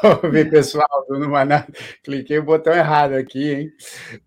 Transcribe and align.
Salve, 0.00 0.44
pessoal 0.50 1.06
do 1.08 1.18
Numaná. 1.18 1.66
Cliquei 2.02 2.38
o 2.38 2.44
botão 2.44 2.72
errado 2.72 3.14
aqui, 3.14 3.52
hein? 3.52 3.72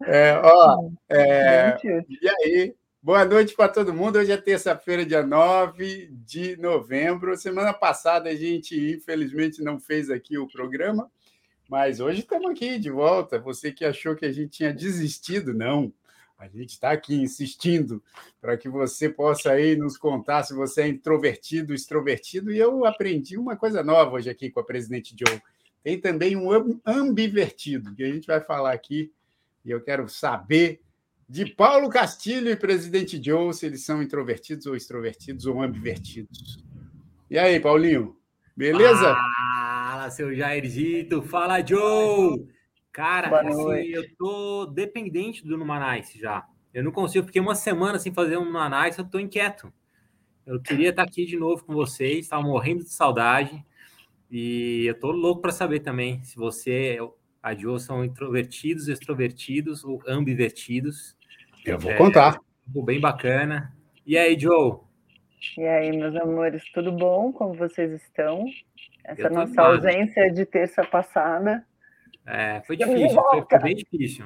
É, 0.04 0.40
ó, 0.44 0.90
é, 1.10 1.78
e 1.84 2.30
aí? 2.30 2.76
Boa 3.02 3.26
noite 3.26 3.56
para 3.56 3.68
todo 3.68 3.94
mundo. 3.94 4.20
Hoje 4.20 4.32
é 4.32 4.38
terça-feira, 4.38 5.06
dia 5.06 5.24
9 5.24 6.10
de 6.12 6.56
novembro. 6.58 7.36
Semana 7.36 7.74
passada 7.74 8.30
a 8.30 8.36
gente, 8.36 8.76
infelizmente, 8.94 9.64
não 9.64 9.80
fez 9.80 10.10
aqui 10.10 10.38
o 10.38 10.48
programa, 10.48 11.10
mas 11.68 12.00
hoje 12.00 12.20
estamos 12.20 12.52
aqui 12.52 12.78
de 12.78 12.92
volta. 12.92 13.40
Você 13.40 13.72
que 13.72 13.84
achou 13.84 14.16
que 14.16 14.26
a 14.26 14.32
gente 14.32 14.50
tinha 14.50 14.74
desistido, 14.74 15.54
não. 15.54 15.92
A 16.38 16.48
gente 16.48 16.72
está 16.72 16.92
aqui 16.92 17.16
insistindo 17.16 18.04
para 18.40 18.58
que 18.58 18.68
você 18.68 19.08
possa 19.08 19.52
aí 19.52 19.76
nos 19.76 19.96
contar 19.96 20.44
se 20.44 20.54
você 20.54 20.82
é 20.82 20.88
introvertido, 20.88 21.74
extrovertido. 21.74 22.52
E 22.52 22.58
eu 22.58 22.86
aprendi 22.86 23.38
uma 23.38 23.56
coisa 23.56 23.84
nova 23.84 24.16
hoje 24.16 24.30
aqui 24.30 24.50
com 24.50 24.60
a 24.60 24.64
presidente 24.64 25.16
Joe. 25.18 25.40
Tem 25.84 26.00
também 26.00 26.36
um 26.36 26.50
ambivertido, 26.86 27.96
que 27.96 28.04
a 28.04 28.12
gente 28.12 28.28
vai 28.28 28.40
falar 28.40 28.72
aqui. 28.72 29.12
E 29.66 29.72
eu 29.72 29.82
quero 29.82 30.08
saber 30.08 30.82
de 31.28 31.46
Paulo 31.46 31.90
Castilho 31.90 32.50
e 32.50 32.56
presidente 32.56 33.22
Joe 33.24 33.54
se 33.54 33.66
eles 33.66 33.86
são 33.86 34.02
introvertidos 34.02 34.66
ou 34.66 34.76
extrovertidos 34.76 35.46
ou 35.46 35.62
ambivertidos. 35.62 36.64
E 37.30 37.38
aí, 37.38 37.60
Paulinho? 37.60 38.18
Beleza? 38.56 39.16
Fala, 39.16 40.10
seu 40.12 40.36
Jairzito. 40.36 41.22
Fala, 41.22 41.66
Joe! 41.66 42.48
Cara, 42.92 43.40
assim, 43.40 43.88
eu 43.88 44.04
tô 44.18 44.66
dependente 44.66 45.46
do 45.46 45.58
Numanice 45.58 46.20
já. 46.20 46.46
Eu 46.74 46.84
não 46.84 46.92
consigo, 46.92 47.26
fiquei 47.26 47.42
uma 47.42 47.56
semana 47.56 47.98
sem 47.98 48.14
fazer 48.14 48.38
um 48.38 48.46
Numanice, 48.46 49.00
eu 49.00 49.06
tô 49.06 49.18
inquieto. 49.18 49.72
Eu 50.46 50.62
queria 50.62 50.90
estar 50.90 51.04
aqui 51.04 51.26
de 51.26 51.38
novo 51.38 51.64
com 51.64 51.74
vocês, 51.74 52.20
estava 52.20 52.44
morrendo 52.44 52.84
de 52.84 52.92
saudade. 52.92 53.64
E 54.32 54.86
eu 54.86 54.98
tô 54.98 55.12
louco 55.12 55.42
para 55.42 55.52
saber 55.52 55.82
também 55.82 56.24
se 56.24 56.38
você, 56.38 56.98
a 57.44 57.54
Joe, 57.54 57.80
são 57.80 58.06
introvertidos, 58.06 58.88
extrovertidos 58.88 59.84
ou 59.84 60.02
ambivertidos. 60.08 61.18
Eu 61.66 61.78
vou 61.78 61.92
é, 61.92 61.98
contar. 61.98 62.40
Bem 62.66 63.00
bacana. 63.00 63.76
E 64.08 64.18
aí, 64.18 64.40
Joe? 64.40 64.78
E 65.58 65.66
aí, 65.66 65.92
meus 65.92 66.16
amores, 66.16 66.64
tudo 66.74 66.92
bom? 66.92 67.34
Como 67.34 67.54
vocês 67.54 67.92
estão? 67.92 68.46
Essa 69.04 69.30
nossa 69.30 69.62
ausência 69.62 70.32
de 70.32 70.46
terça 70.46 70.84
passada 70.86 71.66
é, 72.26 72.62
foi 72.66 72.78
difícil, 72.78 73.22
foi, 73.30 73.44
foi, 73.50 73.60
bem 73.60 73.76
difícil. 73.76 74.26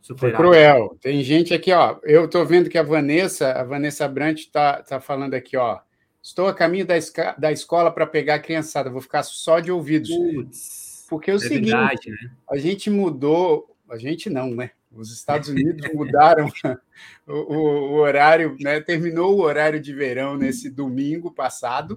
Superar. 0.00 0.36
Foi 0.36 0.46
cruel. 0.46 0.96
Tem 1.00 1.22
gente 1.22 1.52
aqui, 1.52 1.72
ó. 1.72 1.98
Eu 2.04 2.26
estou 2.26 2.46
vendo 2.46 2.70
que 2.70 2.78
a 2.78 2.82
Vanessa, 2.82 3.52
a 3.52 3.64
Vanessa 3.64 4.06
Brant 4.06 4.38
está 4.38 4.82
tá 4.82 5.00
falando 5.00 5.34
aqui, 5.34 5.56
ó. 5.56 5.80
Estou 6.26 6.48
a 6.48 6.52
caminho 6.52 6.84
da, 6.84 6.96
da 7.38 7.52
escola 7.52 7.88
para 7.88 8.04
pegar 8.04 8.34
a 8.34 8.40
criançada, 8.40 8.90
vou 8.90 9.00
ficar 9.00 9.22
só 9.22 9.60
de 9.60 9.70
ouvidos. 9.70 10.10
Putz, 10.10 11.06
Porque 11.08 11.30
é 11.30 11.34
o 11.34 11.36
é 11.36 11.38
seguinte, 11.38 11.70
verdade, 11.70 12.10
né? 12.10 12.32
a 12.50 12.56
gente 12.56 12.90
mudou, 12.90 13.76
a 13.88 13.96
gente 13.96 14.28
não, 14.28 14.50
né? 14.50 14.72
Os 14.90 15.12
Estados 15.12 15.48
Unidos 15.48 15.86
mudaram 15.94 16.50
o, 17.28 17.32
o, 17.32 17.58
o, 17.92 17.94
horário, 17.98 18.56
né? 18.58 18.80
Terminou 18.80 19.36
o 19.36 19.40
horário 19.40 19.80
de 19.80 19.94
verão 19.94 20.36
nesse 20.36 20.68
domingo 20.68 21.30
passado. 21.30 21.96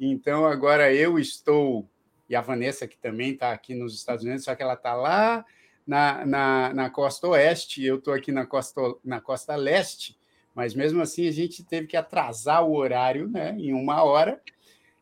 Então 0.00 0.46
agora 0.46 0.90
eu 0.90 1.18
estou 1.18 1.86
e 2.26 2.34
a 2.34 2.40
Vanessa, 2.40 2.88
que 2.88 2.96
também 2.96 3.32
está 3.32 3.52
aqui 3.52 3.74
nos 3.74 3.94
Estados 3.94 4.24
Unidos, 4.24 4.44
só 4.44 4.54
que 4.54 4.62
ela 4.62 4.74
está 4.74 4.94
lá 4.94 5.44
na, 5.86 6.24
na, 6.24 6.72
na, 6.72 6.90
costa 6.90 7.28
oeste, 7.28 7.84
eu 7.84 7.96
estou 7.96 8.14
aqui 8.14 8.32
na 8.32 8.46
costa, 8.46 8.80
na 9.04 9.20
costa 9.20 9.56
leste, 9.56 10.18
mas 10.58 10.74
mesmo 10.74 11.00
assim 11.00 11.28
a 11.28 11.30
gente 11.30 11.62
teve 11.62 11.86
que 11.86 11.96
atrasar 11.96 12.64
o 12.64 12.74
horário 12.74 13.28
né, 13.28 13.54
em 13.56 13.72
uma 13.72 14.02
hora. 14.02 14.40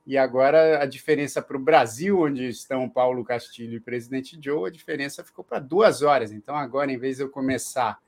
E 0.07 0.19
agora 0.19 0.83
a 0.83 0.85
diferença 0.85 1.41
para 1.41 1.57
o 1.57 1.59
Brasil, 1.59 2.21
onde 2.21 2.47
estão 2.47 2.87
Paulo 2.91 3.25
Castilho 3.25 3.75
e 3.75 3.81
presidente 3.81 4.39
Joe, 4.39 4.69
a 4.69 4.71
diferença 4.71 5.25
ficou 5.25 5.43
para 5.43 5.59
duas 5.59 6.03
horas. 6.03 6.31
Então, 6.31 6.55
agora, 6.55 6.93
em 6.93 6.99
vez 6.99 7.17
de 7.17 7.23
eu 7.23 7.31
começar 7.31 7.99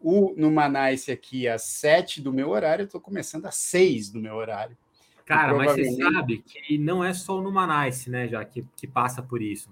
o 0.00 0.34
no 0.36 0.50
Manice 0.50 1.12
aqui 1.12 1.46
às 1.46 1.62
sete 1.62 2.20
do 2.20 2.32
meu 2.32 2.48
horário, 2.48 2.82
eu 2.82 2.86
estou 2.86 3.00
começando 3.00 3.46
às 3.46 3.54
seis 3.54 4.10
do 4.10 4.18
meu 4.18 4.34
horário. 4.34 4.76
Cara, 5.24 5.54
mas 5.54 5.70
você 5.70 5.92
sabe 5.92 6.38
que 6.38 6.76
não 6.78 7.04
é 7.04 7.14
só 7.14 7.38
o 7.38 7.40
Numanice, 7.40 8.10
né, 8.10 8.26
já 8.26 8.44
que, 8.44 8.66
que 8.74 8.88
passa 8.88 9.22
por 9.22 9.40
isso. 9.40 9.70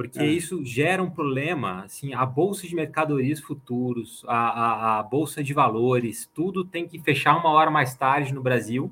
Porque 0.00 0.18
é. 0.18 0.24
isso 0.24 0.64
gera 0.64 1.02
um 1.02 1.10
problema, 1.10 1.84
assim, 1.84 2.14
a 2.14 2.24
bolsa 2.24 2.66
de 2.66 2.74
mercadorias 2.74 3.38
futuros, 3.38 4.24
a, 4.26 4.34
a, 4.34 4.98
a, 4.98 5.02
bolsa 5.02 5.44
de 5.44 5.52
valores, 5.52 6.24
tudo 6.34 6.64
tem 6.64 6.88
que 6.88 6.98
fechar 6.98 7.36
uma 7.36 7.50
hora 7.50 7.70
mais 7.70 7.94
tarde 7.94 8.32
no 8.32 8.40
Brasil, 8.40 8.90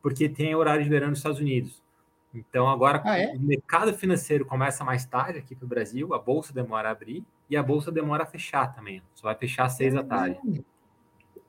porque 0.00 0.28
tem 0.28 0.54
horário 0.54 0.84
de 0.84 0.88
verão 0.88 1.08
nos 1.08 1.18
Estados 1.18 1.40
Unidos. 1.40 1.82
Então 2.32 2.68
agora 2.68 3.02
ah, 3.04 3.18
é? 3.18 3.32
o 3.34 3.40
mercado 3.40 3.92
financeiro 3.92 4.46
começa 4.46 4.84
mais 4.84 5.04
tarde 5.04 5.40
aqui 5.40 5.56
para 5.56 5.66
o 5.66 5.68
Brasil, 5.68 6.14
a 6.14 6.18
bolsa 6.20 6.52
demora 6.52 6.90
a 6.90 6.92
abrir 6.92 7.24
e 7.50 7.56
a 7.56 7.62
bolsa 7.64 7.90
demora 7.90 8.22
a 8.22 8.26
fechar 8.26 8.72
também. 8.72 9.02
Só 9.16 9.26
vai 9.26 9.34
fechar 9.34 9.64
às 9.64 9.72
seis 9.72 9.94
da 9.94 10.04
tarde. 10.04 10.38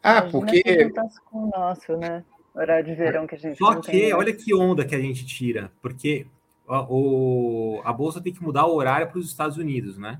Ah, 0.01 0.23
porque 0.23 0.89
com 1.25 1.43
o 1.43 1.49
nosso, 1.51 1.95
né? 1.97 2.25
Horário 2.55 2.85
de 2.85 2.95
verão 2.95 3.27
que 3.27 3.35
a 3.35 3.37
gente 3.37 3.59
Só 3.59 3.75
que, 3.75 3.91
tem, 3.91 4.11
olha 4.11 4.33
que 4.33 4.55
onda 4.55 4.83
que 4.83 4.95
a 4.95 4.99
gente 4.99 5.23
tira, 5.23 5.71
porque 5.83 6.25
a, 6.67 6.85
o, 6.89 7.81
a 7.83 7.91
Bolsa 7.93 8.21
tem 8.21 8.33
que 8.33 8.43
mudar 8.43 8.65
o 8.65 8.75
horário 8.75 9.07
para 9.07 9.19
os 9.19 9.27
Estados 9.27 9.57
Unidos, 9.57 9.97
né? 9.97 10.19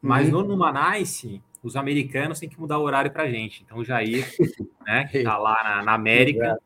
Mas 0.00 0.26
uhum. 0.26 0.42
no 0.42 0.48
Numanice, 0.48 1.42
os 1.62 1.76
americanos 1.76 2.38
têm 2.38 2.48
que 2.48 2.60
mudar 2.60 2.78
o 2.78 2.82
horário 2.82 3.10
para 3.10 3.22
a 3.22 3.30
gente. 3.30 3.62
Então, 3.64 3.78
o 3.78 3.84
Jair, 3.84 4.26
né, 4.86 5.08
que 5.10 5.18
está 5.18 5.38
lá 5.38 5.62
na, 5.64 5.82
na 5.82 5.94
América... 5.94 6.58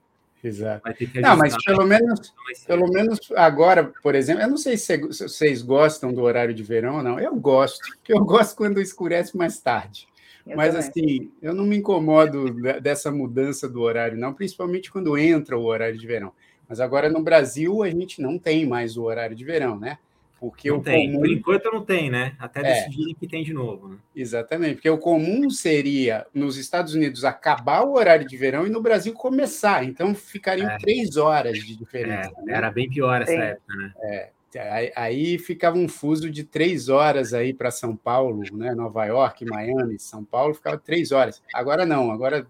Exato. 0.42 0.82
Não, 1.20 1.36
mas 1.36 1.56
pelo 1.64 1.84
menos, 1.84 2.32
pelo 2.64 2.88
menos 2.88 3.18
agora, 3.34 3.92
por 4.00 4.14
exemplo, 4.14 4.42
eu 4.42 4.48
não 4.48 4.56
sei 4.56 4.76
se 4.76 4.96
vocês 4.96 5.62
gostam 5.62 6.12
do 6.12 6.22
horário 6.22 6.54
de 6.54 6.62
verão 6.62 6.98
ou 6.98 7.02
não. 7.02 7.18
Eu 7.18 7.34
gosto, 7.34 7.80
porque 7.98 8.12
eu 8.12 8.24
gosto 8.24 8.56
quando 8.56 8.80
escurece 8.80 9.36
mais 9.36 9.60
tarde. 9.60 10.06
Eu 10.46 10.56
Mas 10.56 10.74
também. 10.74 10.88
assim, 10.88 11.32
eu 11.42 11.52
não 11.52 11.64
me 11.64 11.76
incomodo 11.76 12.54
dessa 12.80 13.10
mudança 13.10 13.68
do 13.68 13.82
horário, 13.82 14.16
não, 14.16 14.32
principalmente 14.32 14.90
quando 14.90 15.18
entra 15.18 15.58
o 15.58 15.64
horário 15.64 15.98
de 15.98 16.06
verão. 16.06 16.32
Mas 16.68 16.80
agora 16.80 17.08
no 17.08 17.22
Brasil 17.22 17.82
a 17.82 17.90
gente 17.90 18.20
não 18.20 18.38
tem 18.38 18.66
mais 18.66 18.96
o 18.96 19.04
horário 19.04 19.34
de 19.34 19.44
verão, 19.44 19.78
né? 19.78 19.98
Porque 20.38 20.70
não 20.70 20.78
o 20.78 20.82
tem. 20.82 21.10
Comum... 21.10 21.20
Por 21.20 21.30
enquanto 21.30 21.72
não 21.72 21.84
tem, 21.84 22.10
né? 22.10 22.36
Até 22.38 22.60
é. 22.60 22.62
decidirem 22.62 23.14
que 23.14 23.26
tem 23.26 23.42
de 23.42 23.52
novo. 23.52 23.88
Né? 23.88 23.96
Exatamente, 24.14 24.74
porque 24.74 24.90
o 24.90 24.98
comum 24.98 25.50
seria 25.50 26.26
nos 26.32 26.56
Estados 26.56 26.94
Unidos 26.94 27.24
acabar 27.24 27.82
o 27.82 27.94
horário 27.94 28.26
de 28.26 28.36
verão 28.36 28.66
e 28.66 28.70
no 28.70 28.80
Brasil 28.80 29.12
começar. 29.12 29.84
Então 29.84 30.14
ficariam 30.14 30.70
é. 30.70 30.78
três 30.78 31.16
horas 31.16 31.58
de 31.58 31.74
diferença. 31.76 32.32
É, 32.38 32.42
né? 32.42 32.54
Era 32.54 32.70
bem 32.70 32.88
pior 32.88 33.22
essa 33.22 33.32
época, 33.32 33.74
né? 33.74 33.92
É. 34.02 34.30
Aí 34.96 35.38
ficava 35.38 35.76
um 35.76 35.88
fuso 35.88 36.30
de 36.30 36.42
três 36.42 36.88
horas 36.88 37.34
aí 37.34 37.52
para 37.52 37.70
São 37.70 37.94
Paulo, 37.94 38.42
né? 38.52 38.74
Nova 38.74 39.04
York, 39.04 39.44
Miami, 39.44 39.98
São 39.98 40.24
Paulo, 40.24 40.54
ficava 40.54 40.78
três 40.78 41.12
horas. 41.12 41.42
Agora 41.52 41.84
não, 41.84 42.10
agora 42.10 42.46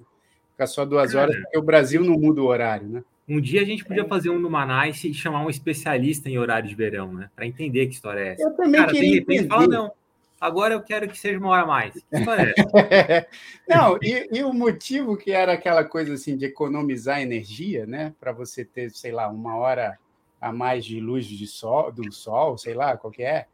fica 0.52 0.66
só 0.66 0.84
duas 0.84 1.14
horas, 1.14 1.34
porque 1.36 1.58
o 1.58 1.62
Brasil 1.62 2.04
não 2.04 2.14
muda 2.14 2.40
o 2.40 2.46
horário, 2.46 2.86
né? 2.86 3.02
Um 3.28 3.40
dia 3.40 3.60
a 3.60 3.64
gente 3.64 3.84
podia 3.84 4.04
é. 4.04 4.08
fazer 4.08 4.30
um 4.30 4.38
no 4.38 4.48
Manais 4.48 5.04
e 5.04 5.12
chamar 5.12 5.44
um 5.44 5.50
especialista 5.50 6.30
em 6.30 6.38
horário 6.38 6.68
de 6.68 6.74
verão, 6.74 7.12
né? 7.12 7.28
Para 7.36 7.46
entender 7.46 7.86
que 7.86 7.94
história 7.94 8.20
é 8.20 8.32
essa. 8.32 8.42
Eu 8.42 8.54
também 8.54 8.80
Cara, 8.80 8.92
queria 8.92 9.18
entender. 9.18 9.48
Fala, 9.48 9.66
não, 9.66 9.92
agora 10.40 10.74
eu 10.74 10.82
quero 10.82 11.06
que 11.08 11.18
seja 11.18 11.38
uma 11.38 11.50
hora 11.50 11.62
a 11.62 11.66
mais. 11.66 11.92
Que 11.92 12.16
história 12.16 12.54
é 12.90 13.26
não, 13.68 13.98
e, 14.02 14.38
e, 14.38 14.42
o 14.42 14.54
motivo 14.54 15.16
que 15.16 15.30
era 15.30 15.52
aquela 15.52 15.84
coisa 15.84 16.14
assim 16.14 16.36
de 16.38 16.46
economizar 16.46 17.20
energia, 17.20 17.84
né? 17.84 18.14
Para 18.18 18.32
você 18.32 18.64
ter, 18.64 18.90
sei 18.90 19.12
lá, 19.12 19.28
uma 19.28 19.56
hora 19.56 19.98
a 20.40 20.50
mais 20.50 20.84
de 20.84 20.98
luz 20.98 21.26
de 21.26 21.46
sol, 21.46 21.92
do 21.92 22.10
sol, 22.12 22.56
sei 22.56 22.72
lá, 22.72 22.96
qual 22.96 23.10
que 23.10 23.22
é. 23.22 23.46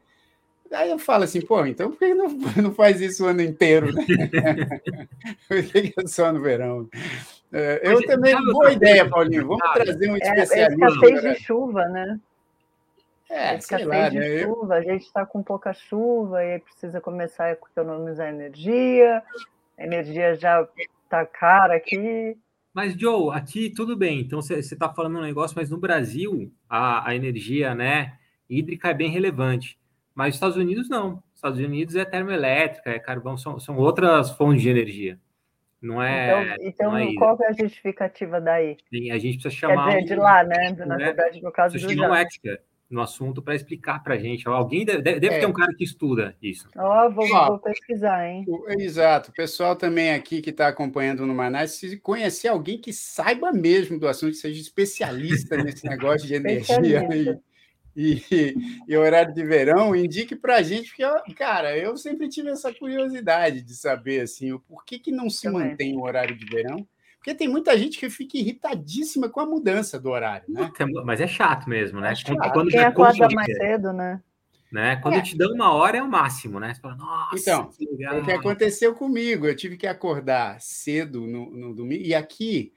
Aí 0.73 0.91
eu 0.91 0.99
falo 0.99 1.25
assim, 1.25 1.41
pô, 1.41 1.65
então 1.67 1.91
por 1.91 1.99
que 1.99 2.15
não, 2.15 2.29
não 2.63 2.75
faz 2.75 3.01
isso 3.01 3.25
o 3.25 3.29
ano 3.29 3.43
inteiro, 3.43 3.93
né? 3.93 4.05
por 5.49 5.63
que 5.63 5.95
é 5.97 6.07
só 6.07 6.33
no 6.33 6.41
verão? 6.41 6.89
É, 7.57 7.81
eu 7.85 7.95
Mas, 7.95 8.07
também, 8.07 8.35
boa 8.47 8.73
ideia, 8.73 9.09
Paulinho, 9.09 9.47
vamos 9.47 9.73
trazer 9.75 10.11
um 10.11 10.17
especialista. 10.17 10.57
É, 10.57 10.63
é 10.63 10.89
escassez 10.89 11.23
de 11.23 11.45
chuva, 11.45 11.85
né? 11.87 12.21
É, 13.31 13.55
escassez 13.55 13.87
lá, 13.87 14.09
de 14.09 14.19
né? 14.19 14.43
chuva, 14.43 14.75
a 14.75 14.83
gente 14.83 15.03
está 15.03 15.25
com 15.25 15.41
pouca 15.41 15.73
chuva 15.73 16.43
e 16.43 16.55
aí 16.55 16.59
precisa 16.59 17.01
começar 17.01 17.45
a 17.45 17.53
economizar 17.53 18.29
energia, 18.29 19.23
A 19.79 19.85
energia 19.85 20.35
já 20.35 20.67
tá 21.09 21.25
cara 21.25 21.77
aqui. 21.77 22.37
Mas, 22.73 22.95
Joe, 22.95 23.33
aqui 23.33 23.71
tudo 23.71 23.97
bem. 23.97 24.23
Então, 24.23 24.43
você 24.43 24.55
está 24.55 24.93
falando 24.93 25.19
um 25.19 25.23
negócio, 25.23 25.57
mas 25.57 25.71
no 25.71 25.79
Brasil, 25.79 26.53
a, 26.69 27.09
a 27.09 27.15
energia 27.15 27.73
né, 27.73 28.19
hídrica 28.51 28.89
é 28.89 28.95
bem 28.95 29.11
relevante. 29.11 29.79
Mas 30.13 30.31
nos 30.31 30.35
Estados 30.35 30.57
Unidos, 30.57 30.89
não. 30.89 31.23
Estados 31.33 31.61
Unidos 31.61 31.95
é 31.95 32.05
termoelétrica, 32.05 32.91
é 32.91 32.99
carvão, 32.99 33.37
são, 33.37 33.61
são 33.61 33.77
outras 33.77 34.33
fontes 34.33 34.61
de 34.61 34.71
energia. 34.71 35.21
Não 35.85 36.03
é. 36.03 36.57
Então, 36.57 36.67
então 36.67 36.91
não 36.93 36.99
é 36.99 37.15
qual 37.15 37.39
é 37.43 37.49
a 37.49 37.53
justificativa 37.53 38.41
daí? 38.41 38.79
Sim, 38.89 39.11
a 39.11 39.19
gente 39.19 39.35
precisa 39.35 39.51
chamar. 39.51 39.91
Quer 39.91 40.01
dizer, 40.01 40.15
de 40.15 40.21
lá, 40.21 40.43
né? 40.43 40.75
Na 40.79 40.87
né? 40.87 41.05
verdade, 41.05 41.43
no 41.43 41.53
caso 41.53 41.79
do. 41.79 41.95
Chamar 41.95 42.11
um 42.11 42.15
expert 42.15 42.63
no 42.89 43.03
assunto 43.03 43.43
para 43.43 43.55
explicar 43.55 44.03
para 44.03 44.15
a 44.15 44.19
gente. 44.19 44.49
Alguém 44.49 44.87
deve, 44.87 45.03
deve 45.03 45.27
é. 45.27 45.41
ter 45.41 45.47
um 45.47 45.53
cara 45.53 45.75
que 45.77 45.85
estuda 45.85 46.35
isso. 46.41 46.69
Ó, 46.77 47.07
oh, 47.07 47.11
vou, 47.11 47.29
vou, 47.29 47.59
pesquisar, 47.59 48.27
hein? 48.27 48.47
Exato. 48.79 49.31
O 49.31 49.35
pessoal 49.35 49.77
também 49.77 50.13
aqui 50.13 50.41
que 50.41 50.51
está 50.51 50.69
acompanhando 50.69 51.27
no 51.27 51.35
Manaus, 51.35 51.73
se 51.73 51.99
conhecer 51.99 52.49
alguém 52.49 52.79
que 52.79 52.93
saiba 52.93 53.53
mesmo 53.53 53.99
do 53.99 54.09
assunto, 54.09 54.33
que 54.33 54.39
seja 54.39 54.61
especialista 54.61 55.57
nesse 55.57 55.85
negócio 55.89 56.27
de 56.27 56.35
energia 56.35 57.07
e, 57.97 58.23
e, 58.89 58.97
horário 58.97 59.35
de 59.35 59.45
verão, 59.45 59.95
indique 59.95 60.35
para 60.35 60.57
a 60.57 60.63
gente, 60.63 60.89
porque, 60.89 61.35
cara, 61.35 61.77
eu 61.77 61.97
sempre 61.97 62.29
tive 62.29 62.51
essa 62.51 62.73
curiosidade 62.73 63.63
de 63.63 63.75
saber 63.75 64.21
assim, 64.21 64.53
o 64.53 64.61
porquê 64.61 64.99
que 64.99 65.13
não 65.13 65.31
se 65.31 65.43
também. 65.43 65.71
mantém 65.71 65.97
o 65.97 66.03
horário 66.03 66.37
de 66.37 66.45
verão 66.47 66.87
porque 67.25 67.35
tem 67.35 67.49
muita 67.49 67.77
gente 67.79 67.99
que 67.99 68.11
fica 68.11 68.37
irritadíssima 68.37 69.31
com 69.31 69.41
a 69.41 69.47
mudança 69.47 69.99
do 69.99 70.11
horário, 70.11 70.45
né? 70.47 70.71
Mas 71.07 71.23
é 71.23 71.27
chato 71.27 71.67
mesmo, 71.71 71.99
né? 71.99 72.13
É 72.13 72.15
chato. 72.15 72.53
Quando 72.53 72.69
Quem 72.69 72.81
acorda 72.81 73.27
mais 73.31 73.57
cedo, 73.57 73.95
né? 73.95 74.21
né? 74.75 74.97
Quando 74.97 75.15
é. 75.15 75.23
te 75.23 75.39
dão 75.39 75.53
uma 75.53 75.73
hora 75.73 75.97
é 75.97 76.03
o 76.03 76.11
máximo, 76.11 76.59
né? 76.59 76.75
Você 76.75 76.81
fala, 76.81 76.97
Nossa, 76.97 77.39
então, 77.39 77.71
que 77.71 77.87
legal. 77.87 78.19
o 78.19 78.25
que 78.25 78.33
aconteceu 78.33 78.93
comigo, 78.93 79.47
eu 79.47 79.55
tive 79.55 79.77
que 79.77 79.87
acordar 79.87 80.61
cedo 80.61 81.21
no, 81.21 81.49
no 81.51 81.73
domingo. 81.73 82.03
E 82.03 82.13
aqui, 82.13 82.73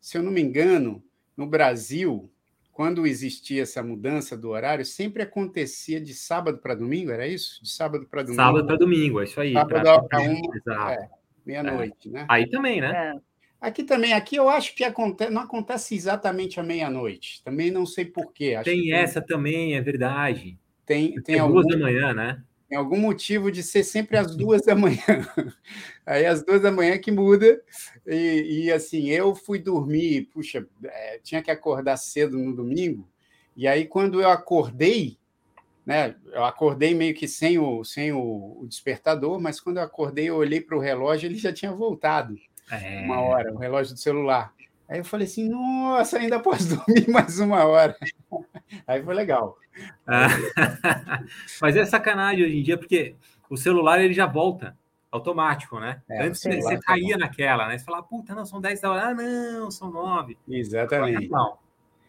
se 0.00 0.16
eu 0.16 0.22
não 0.22 0.32
me 0.32 0.40
engano, 0.40 1.04
no 1.36 1.46
Brasil, 1.46 2.31
quando 2.72 3.06
existia 3.06 3.62
essa 3.62 3.82
mudança 3.82 4.36
do 4.36 4.48
horário, 4.48 4.84
sempre 4.84 5.22
acontecia 5.22 6.00
de 6.00 6.14
sábado 6.14 6.58
para 6.58 6.74
domingo, 6.74 7.10
era 7.10 7.26
isso? 7.26 7.62
De 7.62 7.70
sábado 7.70 8.06
para 8.06 8.22
domingo. 8.22 8.42
Sábado 8.42 8.66
para 8.66 8.76
domingo, 8.76 9.20
é 9.20 9.24
isso 9.24 9.40
aí. 9.40 9.52
Sábado 9.52 10.08
para 10.08 10.20
uma, 10.20 10.92
é, 10.92 11.08
meia-noite, 11.44 12.08
é. 12.08 12.12
né? 12.12 12.26
Aí 12.28 12.48
também, 12.48 12.80
né? 12.80 13.14
É. 13.14 13.32
Aqui 13.60 13.84
também, 13.84 14.12
aqui 14.12 14.36
eu 14.36 14.48
acho 14.48 14.74
que 14.74 14.82
acontece, 14.82 15.30
não 15.30 15.42
acontece 15.42 15.94
exatamente 15.94 16.58
à 16.58 16.62
meia-noite. 16.62 17.42
Também 17.44 17.70
não 17.70 17.86
sei 17.86 18.06
porquê. 18.06 18.58
Tem 18.64 18.92
essa 18.92 19.20
também, 19.20 19.76
é 19.76 19.80
verdade. 19.80 20.58
Tem, 20.84 21.14
tem 21.22 21.36
é 21.36 21.38
algum, 21.38 21.60
duas 21.60 21.66
da 21.68 21.76
manhã, 21.76 22.12
né? 22.12 22.42
Tem 22.72 22.78
algum 22.78 22.96
motivo 22.96 23.52
de 23.52 23.62
ser 23.62 23.84
sempre 23.84 24.16
às 24.16 24.34
duas 24.34 24.62
da 24.62 24.74
manhã. 24.74 24.96
Aí 26.06 26.24
às 26.24 26.42
duas 26.42 26.62
da 26.62 26.72
manhã 26.72 26.96
que 26.96 27.12
muda. 27.12 27.60
E, 28.06 28.64
e 28.64 28.72
assim, 28.72 29.10
eu 29.10 29.34
fui 29.34 29.58
dormir, 29.58 30.30
puxa, 30.32 30.66
é, 30.82 31.20
tinha 31.22 31.42
que 31.42 31.50
acordar 31.50 31.98
cedo 31.98 32.38
no 32.38 32.56
domingo. 32.56 33.06
E 33.54 33.68
aí, 33.68 33.84
quando 33.84 34.22
eu 34.22 34.30
acordei, 34.30 35.18
né? 35.84 36.16
Eu 36.32 36.44
acordei 36.46 36.94
meio 36.94 37.14
que 37.14 37.28
sem 37.28 37.58
o, 37.58 37.84
sem 37.84 38.10
o, 38.10 38.56
o 38.62 38.66
despertador, 38.66 39.38
mas 39.38 39.60
quando 39.60 39.76
eu 39.76 39.82
acordei, 39.82 40.30
eu 40.30 40.36
olhei 40.36 40.58
para 40.58 40.74
o 40.74 40.80
relógio, 40.80 41.26
ele 41.26 41.36
já 41.36 41.52
tinha 41.52 41.72
voltado 41.72 42.38
é... 42.70 43.02
uma 43.04 43.20
hora, 43.20 43.52
o 43.52 43.58
relógio 43.58 43.92
do 43.92 44.00
celular. 44.00 44.54
Aí 44.88 44.96
eu 44.96 45.04
falei 45.04 45.26
assim, 45.26 45.46
nossa, 45.46 46.18
ainda 46.18 46.40
posso 46.40 46.68
dormir 46.86 47.06
mais 47.10 47.38
uma 47.38 47.66
hora. 47.66 47.94
Aí 48.86 49.02
foi 49.02 49.14
legal. 49.14 49.58
Ah, 50.06 50.26
mas 51.60 51.76
é 51.76 51.84
sacanagem 51.84 52.44
hoje 52.44 52.58
em 52.58 52.62
dia, 52.62 52.76
porque 52.78 53.14
o 53.48 53.56
celular 53.56 54.00
ele 54.00 54.12
já 54.12 54.26
volta 54.26 54.76
automático, 55.10 55.78
né? 55.78 56.02
É, 56.08 56.26
Antes 56.26 56.42
você 56.42 56.78
caía 56.80 57.16
naquela, 57.18 57.68
né? 57.68 57.76
Você 57.76 57.84
falava, 57.84 58.04
puta, 58.04 58.34
não, 58.34 58.46
são 58.46 58.60
10 58.60 58.80
da 58.80 58.90
hora. 58.90 59.08
Ah, 59.08 59.14
não, 59.14 59.70
são 59.70 59.90
9. 59.90 60.38
Exatamente. 60.48 61.26
Agora, 61.26 61.28
não. 61.30 61.58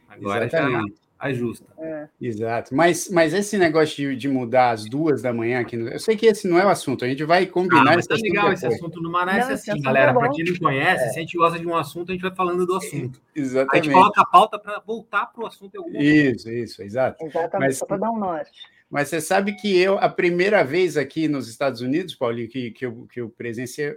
Agora 0.08 0.46
Exatamente. 0.46 1.03
Ajusta. 1.28 1.66
É. 1.78 2.08
Exato. 2.22 2.76
Mas, 2.76 3.10
mas 3.10 3.34
esse 3.34 3.58
negócio 3.58 3.96
de, 3.96 4.16
de, 4.16 4.28
mudar 4.28 4.72
às 4.72 4.86
duas 4.86 5.22
da 5.22 5.34
manhã 5.34 5.62
aqui, 5.62 5.78
no... 5.78 5.88
eu 5.88 6.00
sei 6.00 6.16
que 6.16 6.26
esse 6.26 6.48
não 6.48 6.60
é 6.60 6.66
o 6.66 6.70
assunto, 6.70 7.06
a 7.06 7.08
gente 7.08 7.24
vai 7.24 7.46
combinar. 7.46 7.94
Ah, 7.94 7.96
mas 7.96 8.08
tá 8.08 8.16
legal 8.16 8.52
esse 8.52 8.66
assunto 8.66 9.02
no 9.02 9.12
Manaus 9.12 9.50
é 9.50 9.54
assim, 9.54 9.82
galera. 9.82 10.12
É 10.12 10.14
Para 10.14 10.30
quem 10.30 10.44
não 10.44 10.56
conhece, 10.58 11.06
é. 11.06 11.10
se 11.10 11.18
a 11.18 11.22
gente 11.22 11.38
gosta 11.38 11.60
de 11.60 11.66
um 11.66 11.76
assunto, 11.76 12.12
a 12.12 12.14
gente 12.14 12.22
vai 12.22 12.36
falando 12.36 12.66
do 12.66 12.76
assunto. 12.76 13.22
Exatamente. 13.36 13.72
A 13.72 13.84
gente 13.84 13.94
coloca 13.94 14.22
a 14.22 14.26
pauta 14.26 14.60
para 14.60 14.80
voltar 14.80 15.28
para 15.28 15.44
o 15.44 15.48
assunto. 15.48 15.74
Isso, 15.96 16.50
isso, 16.50 16.82
exato. 16.82 17.24
Exatamente, 17.24 17.70
mas, 17.70 17.78
só 17.78 17.86
para 17.86 17.98
dar 17.98 18.12
um 18.12 18.20
norte. 18.20 18.52
Mas 18.94 19.10
você 19.10 19.20
sabe 19.20 19.56
que 19.56 19.76
eu, 19.76 19.98
a 19.98 20.08
primeira 20.08 20.64
vez 20.64 20.98
aqui 20.98 21.28
nos 21.28 21.48
Estados 21.48 21.82
Unidos, 21.82 22.14
Paulinho, 22.14 22.48
que, 22.48 22.70
que, 22.70 22.86
eu, 22.86 23.08
que 23.12 23.22
eu 23.22 23.28
presenciei. 23.28 23.96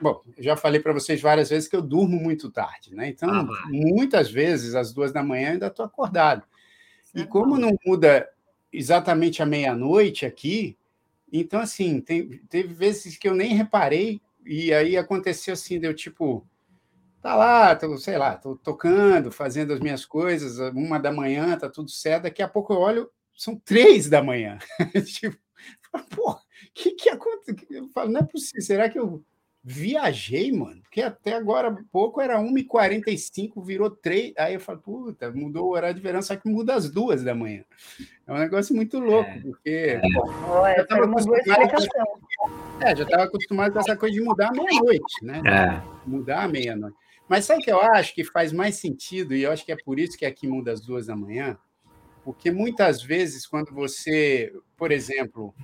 Bom, 0.00 0.22
já 0.38 0.56
falei 0.56 0.80
para 0.80 0.94
vocês 0.94 1.20
várias 1.20 1.50
vezes 1.50 1.68
que 1.68 1.76
eu 1.76 1.82
durmo 1.82 2.16
muito 2.18 2.50
tarde, 2.50 2.94
né? 2.94 3.08
Então, 3.08 3.28
ah, 3.28 3.46
muitas 3.68 4.30
vezes, 4.30 4.74
às 4.74 4.94
duas 4.94 5.12
da 5.12 5.22
manhã, 5.22 5.50
ainda 5.50 5.66
estou 5.66 5.84
acordado. 5.84 6.42
E 7.14 7.24
como 7.24 7.58
não 7.58 7.76
muda 7.84 8.28
exatamente 8.72 9.42
à 9.42 9.46
meia-noite 9.46 10.24
aqui, 10.24 10.76
então, 11.32 11.60
assim, 11.60 12.00
tem, 12.00 12.38
teve 12.48 12.74
vezes 12.74 13.16
que 13.16 13.28
eu 13.28 13.34
nem 13.34 13.54
reparei, 13.54 14.20
e 14.44 14.72
aí 14.72 14.96
aconteceu 14.96 15.54
assim, 15.54 15.78
deu 15.78 15.94
tipo, 15.94 16.46
tá 17.22 17.36
lá, 17.36 17.74
tô, 17.76 17.96
sei 17.98 18.18
lá, 18.18 18.36
tô 18.36 18.56
tocando, 18.56 19.30
fazendo 19.30 19.72
as 19.72 19.80
minhas 19.80 20.04
coisas, 20.04 20.58
uma 20.74 20.98
da 20.98 21.12
manhã, 21.12 21.56
tá 21.56 21.68
tudo 21.68 21.90
certo, 21.90 22.24
daqui 22.24 22.42
a 22.42 22.48
pouco 22.48 22.72
eu 22.72 22.78
olho, 22.78 23.10
são 23.36 23.56
três 23.56 24.08
da 24.08 24.22
manhã. 24.22 24.58
tipo, 25.06 25.36
pô, 26.14 26.32
o 26.32 26.38
que 26.74 26.92
que 26.92 27.08
aconteceu? 27.10 27.56
Eu 27.70 27.88
falo, 27.88 28.10
não 28.10 28.20
é 28.20 28.24
possível, 28.24 28.62
será 28.62 28.88
que 28.88 28.98
eu 28.98 29.24
Viajei, 29.62 30.50
mano, 30.50 30.80
porque 30.80 31.02
até 31.02 31.34
agora 31.34 31.76
pouco 31.92 32.20
era 32.20 32.40
1h45, 32.40 33.62
virou 33.62 33.90
3. 33.90 34.32
Aí 34.38 34.54
eu 34.54 34.60
falo, 34.60 34.78
puta, 34.78 35.30
mudou 35.30 35.66
o 35.66 35.72
horário 35.72 35.94
de 35.94 36.00
verão, 36.00 36.22
só 36.22 36.34
que 36.34 36.48
muda 36.48 36.74
às 36.74 36.90
duas 36.90 37.22
da 37.22 37.34
manhã. 37.34 37.62
É 38.26 38.32
um 38.32 38.38
negócio 38.38 38.74
muito 38.74 38.98
louco, 38.98 39.28
é. 39.28 39.38
porque. 39.40 39.70
É. 39.70 40.00
Bom, 40.00 40.66
é, 40.66 40.76
já 40.76 40.82
estava 40.82 41.04
acostumado, 41.04 41.40
é, 42.80 42.96
já 42.96 43.04
estava 43.04 43.24
acostumado 43.24 43.72
com 43.74 43.78
essa 43.80 43.96
coisa 43.96 44.14
de 44.14 44.22
mudar 44.22 44.48
à 44.48 44.52
meia-noite, 44.52 45.24
né? 45.24 45.42
É. 45.44 46.08
Mudar 46.08 46.44
à 46.44 46.48
meia-noite. 46.48 46.96
Mas 47.28 47.44
sabe 47.44 47.60
o 47.60 47.64
que 47.64 47.70
eu 47.70 47.80
acho 47.82 48.14
que 48.14 48.24
faz 48.24 48.52
mais 48.52 48.76
sentido, 48.76 49.34
e 49.34 49.42
eu 49.42 49.52
acho 49.52 49.64
que 49.64 49.72
é 49.72 49.76
por 49.76 49.98
isso 50.00 50.16
que 50.16 50.24
aqui 50.24 50.48
muda 50.48 50.72
às 50.72 50.80
duas 50.80 51.06
da 51.06 51.14
manhã? 51.14 51.58
Porque 52.24 52.50
muitas 52.50 53.02
vezes, 53.02 53.46
quando 53.46 53.74
você, 53.74 54.52
por 54.76 54.90
exemplo, 54.90 55.54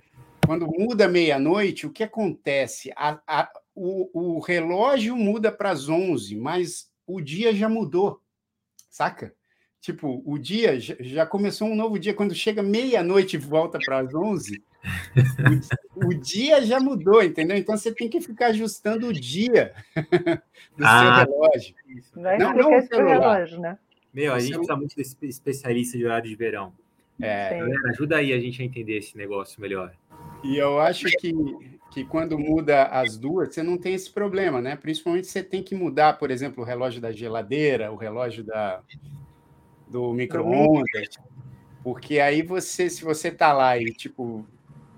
quando 0.47 0.67
muda 0.67 1.09
meia-noite, 1.09 1.87
o 1.87 1.91
que 1.91 2.05
acontece? 2.05 2.93
A, 2.95 3.19
a, 3.27 3.51
o, 3.77 4.37
o 4.37 4.41
relógio 4.41 5.15
muda 5.15 5.53
para 5.53 5.71
as 5.71 5.89
11, 5.89 6.35
mas 6.35 6.91
o 7.07 7.21
dia 7.21 7.55
já 7.55 7.69
mudou, 7.69 8.21
saca? 8.89 9.35
Tipo, 9.81 10.23
o 10.25 10.37
dia 10.39 10.81
já 10.81 11.25
começou 11.25 11.69
um 11.69 11.77
novo 11.77 11.97
dia. 11.97 12.15
Quando 12.15 12.35
chega 12.35 12.63
meia-noite 12.63 13.37
e 13.37 13.39
volta 13.39 13.79
para 13.79 14.01
as 14.01 14.13
11, 14.13 14.61
o, 15.95 16.07
o, 16.09 16.15
dia 16.15 16.61
já 16.65 16.81
mudou, 16.81 17.23
entendeu? 17.23 17.57
Então 17.57 17.77
você 17.77 17.95
tem 17.95 18.09
que 18.09 18.21
ficar 18.21 18.47
ajustando 18.47 19.07
o 19.07 19.13
dia 19.13 19.73
do 20.77 20.85
ah, 20.85 21.25
seu 21.25 21.35
relógio. 21.35 21.75
Vai 22.17 22.39
não, 22.39 22.53
não 22.53 22.71
o 22.71 23.07
relógio, 23.07 23.61
né? 23.61 23.79
Meu, 24.13 24.33
a 24.33 24.41
gente 24.41 24.55
precisa 24.55 24.77
muito 24.77 24.97
desse 24.97 25.17
especialista 25.23 25.99
de 25.99 26.05
horário 26.05 26.29
de 26.29 26.35
verão. 26.35 26.73
É, 27.21 27.59
Galera, 27.59 27.91
ajuda 27.91 28.17
aí 28.17 28.33
a 28.33 28.41
gente 28.41 28.61
a 28.61 28.65
entender 28.65 28.99
esse 28.99 29.17
negócio 29.17 29.61
melhor. 29.61 29.95
E 30.43 30.57
eu 30.57 30.81
acho 30.81 31.07
que, 31.19 31.33
que 31.97 32.05
quando 32.05 32.39
muda 32.39 32.85
as 32.89 33.17
duas, 33.17 33.55
você 33.55 33.63
não 33.63 33.79
tem 33.79 33.95
esse 33.95 34.11
problema, 34.11 34.61
né? 34.61 34.77
Principalmente 34.77 35.29
você 35.29 35.43
tem 35.43 35.63
que 35.63 35.75
mudar, 35.75 36.19
por 36.19 36.31
exemplo, 36.31 36.63
o 36.63 36.67
relógio 36.67 37.01
da 37.01 37.11
geladeira, 37.11 37.91
o 37.91 37.97
relógio 37.97 38.45
da, 38.45 38.83
do 39.89 40.13
micro-ondas, 40.13 41.09
porque 41.83 42.21
aí 42.21 42.43
você, 42.43 42.91
se 42.91 43.03
você 43.03 43.31
tá 43.31 43.51
lá 43.51 43.79
e, 43.79 43.87
tipo, 43.95 44.45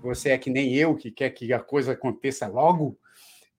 você 0.03 0.31
é 0.31 0.37
que 0.37 0.49
nem 0.49 0.75
eu, 0.75 0.93
que 0.93 1.09
quer 1.09 1.29
que 1.29 1.53
a 1.53 1.59
coisa 1.61 1.93
aconteça 1.93 2.45
logo, 2.47 2.97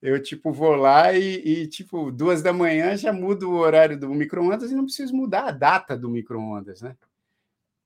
eu, 0.02 0.22
tipo, 0.22 0.52
vou 0.52 0.76
lá 0.76 1.14
e, 1.14 1.62
e 1.62 1.66
tipo, 1.66 2.12
duas 2.12 2.42
da 2.42 2.52
manhã 2.52 2.94
já 2.94 3.10
mudo 3.10 3.50
o 3.50 3.56
horário 3.56 3.98
do 3.98 4.10
micro-ondas 4.10 4.70
e 4.70 4.74
não 4.74 4.84
preciso 4.84 5.16
mudar 5.16 5.48
a 5.48 5.50
data 5.50 5.96
do 5.96 6.10
micro-ondas, 6.10 6.82
né? 6.82 6.94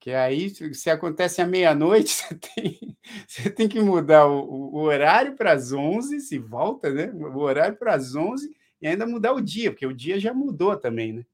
Que 0.05 0.13
aí, 0.13 0.51
se 0.51 0.91
acontece 0.91 1.41
à 1.41 1.47
meia-noite, 1.47 2.11
você 2.13 2.35
tem, 2.35 2.97
você 3.27 3.49
tem 3.49 3.67
que 3.67 3.81
mudar 3.81 4.27
o, 4.27 4.75
o 4.75 4.81
horário 4.83 5.35
para 5.35 5.53
as 5.53 5.73
11, 5.73 6.21
se 6.21 6.39
volta, 6.39 6.91
né? 6.91 7.11
O 7.11 7.39
horário 7.39 7.75
para 7.75 7.95
as 7.95 8.15
11 8.15 8.55
e 8.83 8.87
ainda 8.87 9.07
mudar 9.07 9.33
o 9.33 9.41
dia, 9.41 9.71
porque 9.71 9.87
o 9.87 9.95
dia 9.95 10.21
já 10.21 10.35
mudou 10.35 10.77
também, 10.77 11.15
né? 11.15 11.25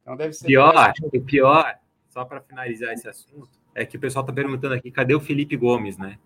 Então 0.00 0.16
deve 0.16 0.32
ser. 0.32 0.46
Pior, 0.46 0.92
o 1.02 1.20
pior, 1.22 1.76
só 2.08 2.24
para 2.24 2.40
finalizar 2.40 2.94
esse 2.94 3.08
assunto, 3.08 3.50
é 3.74 3.84
que 3.84 3.96
o 3.96 4.00
pessoal 4.00 4.22
está 4.22 4.32
perguntando 4.32 4.74
aqui: 4.74 4.92
cadê 4.92 5.16
o 5.16 5.20
Felipe 5.20 5.56
Gomes, 5.56 5.98
né? 5.98 6.16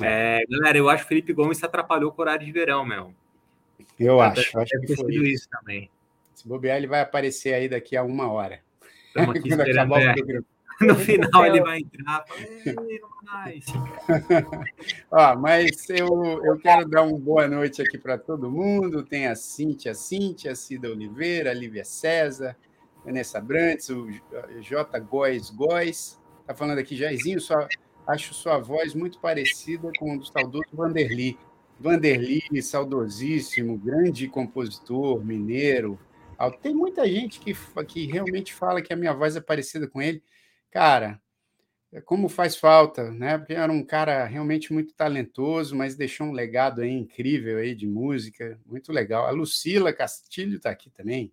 É, 0.00 0.42
galera, 0.48 0.78
eu 0.78 0.88
acho 0.88 1.02
que 1.02 1.06
o 1.06 1.08
Felipe 1.08 1.34
Gomes 1.34 1.58
se 1.58 1.66
atrapalhou 1.66 2.12
com 2.12 2.22
o 2.22 2.24
horário 2.24 2.46
de 2.46 2.50
verão, 2.50 2.82
meu. 2.82 3.14
Eu 3.98 4.22
acho, 4.22 4.36
deve, 4.36 4.58
acho 4.58 4.86
que 4.86 4.96
foi 4.96 5.12
isso. 5.16 5.24
isso 5.24 5.48
também. 5.50 5.90
Se 6.32 6.48
bobear, 6.48 6.78
ele 6.78 6.86
vai 6.86 7.02
aparecer 7.02 7.52
aí 7.52 7.68
daqui 7.68 7.94
a 7.94 8.02
uma 8.02 8.32
hora. 8.32 8.62
Estamos 9.08 9.36
aqui 9.36 9.48
esperando. 9.52 10.46
No 10.80 10.94
final 10.94 11.44
ele 11.44 11.60
vai 11.60 11.80
entrar. 11.80 12.24
Ó, 15.10 15.36
mas 15.36 15.90
eu, 15.90 16.08
eu 16.42 16.58
quero 16.58 16.88
dar 16.88 17.02
uma 17.02 17.18
boa 17.18 17.46
noite 17.46 17.82
aqui 17.82 17.98
para 17.98 18.16
todo 18.16 18.50
mundo. 18.50 19.02
Tem 19.02 19.26
a 19.26 19.34
Cíntia 19.34 19.94
Cíntia, 19.94 20.54
Cida 20.54 20.88
Oliveira, 20.88 21.52
Lívia 21.52 21.84
César, 21.84 22.56
Vanessa 23.04 23.38
Brantes, 23.42 23.90
o 23.90 24.08
J. 24.60 24.98
Góes 25.00 25.50
Góes. 25.50 26.18
Está 26.40 26.54
falando 26.54 26.78
aqui, 26.78 26.96
Jairzinho, 26.96 27.42
só, 27.42 27.68
acho 28.06 28.32
sua 28.32 28.58
voz 28.58 28.94
muito 28.94 29.20
parecida 29.20 29.92
com 29.98 30.14
o 30.14 30.18
do 30.18 30.24
saudoso 30.24 30.64
Vanderly. 30.72 31.38
Vanderly, 31.78 32.62
saudosíssimo, 32.62 33.76
grande 33.76 34.28
compositor, 34.28 35.22
mineiro. 35.22 35.98
Tem 36.62 36.74
muita 36.74 37.06
gente 37.06 37.38
que, 37.38 37.54
que 37.86 38.06
realmente 38.06 38.54
fala 38.54 38.80
que 38.80 38.94
a 38.94 38.96
minha 38.96 39.12
voz 39.12 39.36
é 39.36 39.40
parecida 39.40 39.86
com 39.86 40.00
ele. 40.00 40.22
Cara, 40.70 41.20
é 41.92 42.00
como 42.00 42.28
faz 42.28 42.56
falta, 42.56 43.10
né? 43.10 43.36
Porque 43.36 43.54
era 43.54 43.72
um 43.72 43.84
cara 43.84 44.24
realmente 44.24 44.72
muito 44.72 44.94
talentoso, 44.94 45.74
mas 45.74 45.96
deixou 45.96 46.28
um 46.28 46.32
legado 46.32 46.82
aí 46.82 46.90
incrível 46.90 47.58
aí 47.58 47.74
de 47.74 47.86
música, 47.86 48.58
muito 48.64 48.92
legal. 48.92 49.26
A 49.26 49.30
Lucila 49.30 49.92
Castilho 49.92 50.56
está 50.56 50.70
aqui 50.70 50.88
também. 50.90 51.32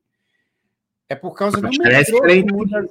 É 1.08 1.16
por 1.16 1.36
causa 1.36 1.62
do 1.62 1.70
metrô 1.70 2.22
que 2.22 2.52
muda... 2.52 2.90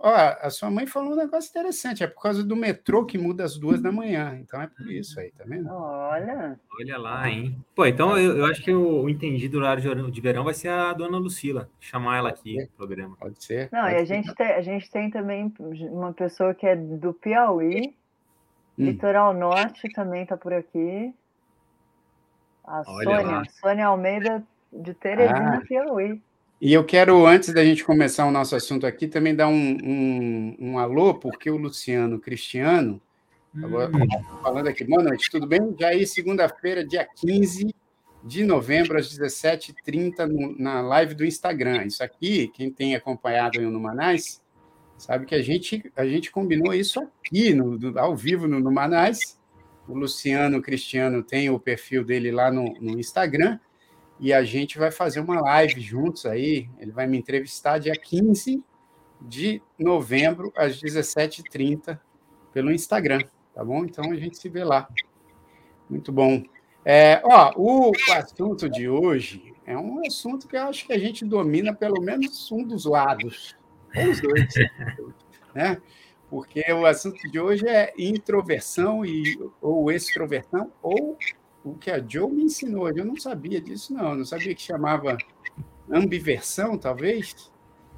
Ó, 0.00 0.14
a 0.14 0.48
sua 0.50 0.70
mãe 0.70 0.86
falou 0.86 1.12
um 1.12 1.16
negócio 1.16 1.50
interessante, 1.50 2.04
é 2.04 2.06
por 2.06 2.22
causa 2.22 2.44
do 2.44 2.54
metrô 2.54 3.04
que 3.04 3.18
muda 3.18 3.44
às 3.44 3.58
duas 3.58 3.80
da 3.80 3.90
manhã. 3.90 4.38
Então 4.40 4.62
é 4.62 4.66
por 4.66 4.88
isso 4.90 5.18
aí, 5.18 5.32
tá 5.32 5.44
vendo? 5.46 5.68
Olha. 5.70 6.58
Olha 6.80 6.98
lá, 6.98 7.28
hein? 7.28 7.56
Pô, 7.74 7.84
então 7.84 8.16
eu, 8.16 8.38
eu 8.38 8.46
acho 8.46 8.62
que 8.62 8.72
o 8.72 9.08
entendido 9.08 9.58
horário 9.58 10.10
de 10.10 10.20
verão 10.20 10.44
vai 10.44 10.54
ser 10.54 10.68
a 10.68 10.92
dona 10.92 11.18
Lucila, 11.18 11.68
chamar 11.80 12.18
ela 12.18 12.28
aqui 12.28 12.56
no 12.56 12.68
programa. 12.68 13.16
Pode 13.16 13.42
ser. 13.42 13.68
Não, 13.72 13.82
pode 13.82 13.94
e 13.94 13.96
a 13.96 14.04
gente, 14.04 14.34
tem, 14.34 14.46
a 14.46 14.62
gente 14.62 14.90
tem 14.90 15.10
também 15.10 15.52
uma 15.90 16.12
pessoa 16.12 16.54
que 16.54 16.66
é 16.66 16.76
do 16.76 17.12
Piauí, 17.12 17.96
hum. 18.78 18.84
Litoral 18.84 19.34
Norte 19.34 19.92
também 19.92 20.24
tá 20.24 20.36
por 20.36 20.52
aqui. 20.52 21.12
A 22.64 22.82
Olha 22.86 23.04
Sônia, 23.04 23.36
lá. 23.36 23.44
Sônia 23.46 23.86
Almeida 23.86 24.44
de 24.72 24.94
Teresina, 24.94 25.56
ah. 25.56 25.66
Piauí. 25.66 26.22
E 26.60 26.72
eu 26.72 26.84
quero, 26.84 27.24
antes 27.24 27.52
da 27.52 27.64
gente 27.64 27.84
começar 27.84 28.26
o 28.26 28.32
nosso 28.32 28.56
assunto 28.56 28.84
aqui, 28.84 29.06
também 29.06 29.32
dar 29.32 29.46
um, 29.46 29.78
um, 29.80 30.56
um 30.58 30.78
alô, 30.78 31.14
porque 31.14 31.48
o 31.48 31.56
Luciano 31.56 32.18
Cristiano, 32.18 33.00
agora, 33.62 33.88
hum. 33.96 34.40
falando 34.42 34.66
aqui, 34.66 34.82
boa 34.82 35.00
noite, 35.00 35.30
tudo 35.30 35.46
bem? 35.46 35.76
Já 35.78 35.88
aí, 35.88 36.04
segunda-feira, 36.04 36.84
dia 36.84 37.06
15 37.14 37.72
de 38.24 38.44
novembro, 38.44 38.98
às 38.98 39.08
17h30, 39.08 40.56
na 40.58 40.80
live 40.80 41.14
do 41.14 41.24
Instagram. 41.24 41.84
Isso 41.84 42.02
aqui, 42.02 42.48
quem 42.48 42.72
tem 42.72 42.96
acompanhado 42.96 43.60
aí 43.60 43.64
no 43.64 43.78
Manais, 43.78 44.42
sabe 44.96 45.26
que 45.26 45.36
a 45.36 45.42
gente, 45.42 45.84
a 45.94 46.04
gente 46.04 46.32
combinou 46.32 46.74
isso 46.74 47.00
aqui, 47.24 47.54
no, 47.54 47.78
do, 47.78 47.96
ao 47.96 48.16
vivo 48.16 48.48
no, 48.48 48.58
no 48.58 48.72
Manais. 48.72 49.38
O 49.86 49.94
Luciano 49.94 50.60
Cristiano 50.60 51.22
tem 51.22 51.48
o 51.50 51.60
perfil 51.60 52.04
dele 52.04 52.32
lá 52.32 52.50
no, 52.50 52.74
no 52.80 52.98
Instagram, 52.98 53.60
e 54.20 54.32
a 54.32 54.42
gente 54.42 54.78
vai 54.78 54.90
fazer 54.90 55.20
uma 55.20 55.40
live 55.40 55.80
juntos 55.80 56.26
aí. 56.26 56.68
Ele 56.78 56.92
vai 56.92 57.06
me 57.06 57.18
entrevistar 57.18 57.78
dia 57.78 57.94
15 57.94 58.62
de 59.20 59.62
novembro, 59.78 60.52
às 60.56 60.80
17h30, 60.80 61.98
pelo 62.52 62.72
Instagram, 62.72 63.20
tá 63.54 63.64
bom? 63.64 63.84
Então 63.84 64.10
a 64.10 64.16
gente 64.16 64.38
se 64.38 64.48
vê 64.48 64.64
lá. 64.64 64.88
Muito 65.88 66.12
bom. 66.12 66.42
É, 66.84 67.20
ó, 67.24 67.52
o 67.56 67.92
assunto 68.12 68.68
de 68.68 68.88
hoje 68.88 69.54
é 69.66 69.76
um 69.76 70.00
assunto 70.06 70.48
que 70.48 70.56
eu 70.56 70.62
acho 70.62 70.86
que 70.86 70.92
a 70.92 70.98
gente 70.98 71.24
domina 71.24 71.74
pelo 71.74 72.00
menos 72.00 72.50
um 72.50 72.64
dos 72.64 72.84
lados, 72.84 73.56
ou 73.94 74.10
os 74.10 74.20
dois, 74.20 74.54
né? 75.54 75.80
Porque 76.30 76.62
o 76.72 76.84
assunto 76.86 77.20
de 77.30 77.40
hoje 77.40 77.66
é 77.66 77.92
introversão 77.98 79.04
e, 79.04 79.38
ou 79.60 79.90
extroversão, 79.90 80.70
ou 80.82 81.18
o 81.64 81.74
que 81.74 81.90
a 81.90 82.02
Joe 82.06 82.30
me 82.30 82.44
ensinou. 82.44 82.88
Eu 82.90 83.04
não 83.04 83.16
sabia 83.16 83.60
disso, 83.60 83.92
não. 83.92 84.10
Eu 84.10 84.16
não 84.18 84.24
sabia 84.24 84.54
que 84.54 84.62
chamava 84.62 85.16
ambiversão, 85.90 86.78
talvez. 86.78 87.50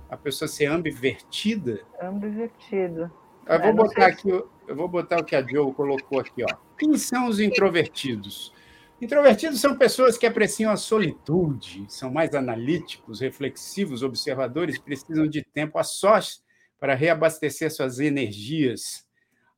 A 0.09 0.17
pessoa 0.17 0.49
ser 0.49 0.67
ambivertida. 0.67 1.81
Ambivertida. 2.03 3.13
Eu 3.47 3.59
vou 3.61 3.69
é, 3.69 3.73
botar 3.73 4.07
aqui, 4.07 4.29
eu 4.29 4.77
vou 4.77 4.89
botar 4.89 5.21
o 5.21 5.25
que 5.25 5.35
a 5.35 5.47
Joe 5.47 5.73
colocou 5.73 6.21
aqui, 6.21 6.43
ó. 6.43 6.57
Quem 6.79 6.97
são 6.97 7.29
os 7.29 7.41
introvertidos? 7.41 8.53
Introvertidos 9.01 9.61
são 9.61 9.77
pessoas 9.77 10.19
que 10.19 10.27
apreciam 10.27 10.71
a 10.71 10.77
solitude, 10.77 11.87
são 11.89 12.13
mais 12.13 12.35
analíticos, 12.35 13.21
reflexivos, 13.21 14.03
observadores, 14.03 14.79
precisam 14.79 15.27
de 15.27 15.43
tempo 15.43 15.79
a 15.79 15.83
sós 15.83 16.43
para 16.79 16.95
reabastecer 16.95 17.71
suas 17.71 17.99
energias 17.99 19.07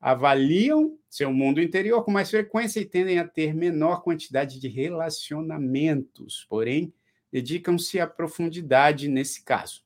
avaliam 0.03 0.99
seu 1.09 1.33
mundo 1.33 1.63
interior 1.63 2.05
com 2.05 2.11
mais 2.11 2.29
frequência 2.29 2.81
e 2.81 2.85
tendem 2.85 3.21
a 3.21 3.29
ter 3.29 3.55
menor 3.55 4.03
quantidade 4.03 4.59
de 4.59 4.67
relacionamentos, 4.67 6.45
porém, 6.51 6.93
dedicam-se 7.31 8.01
à 8.01 8.07
profundidade 8.07 9.07
nesse 9.07 9.45
caso. 9.45 9.85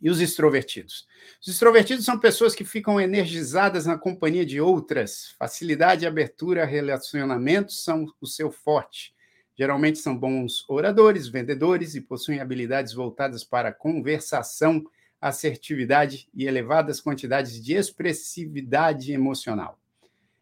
E 0.00 0.08
os 0.08 0.20
extrovertidos? 0.20 1.08
Os 1.40 1.48
extrovertidos 1.48 2.04
são 2.04 2.20
pessoas 2.20 2.54
que 2.54 2.64
ficam 2.64 3.00
energizadas 3.00 3.86
na 3.86 3.98
companhia 3.98 4.46
de 4.46 4.60
outras. 4.60 5.34
Facilidade 5.38 6.04
e 6.04 6.06
abertura 6.06 6.62
a 6.62 6.66
relacionamentos 6.66 7.82
são 7.82 8.06
o 8.20 8.26
seu 8.26 8.52
forte. 8.52 9.14
Geralmente 9.58 9.98
são 9.98 10.16
bons 10.16 10.64
oradores, 10.68 11.28
vendedores 11.28 11.94
e 11.94 12.00
possuem 12.02 12.40
habilidades 12.40 12.92
voltadas 12.92 13.42
para 13.42 13.70
a 13.70 13.74
conversação 13.74 14.84
assertividade 15.28 16.28
e 16.34 16.46
elevadas 16.46 17.00
quantidades 17.00 17.62
de 17.62 17.74
expressividade 17.74 19.12
emocional. 19.12 19.78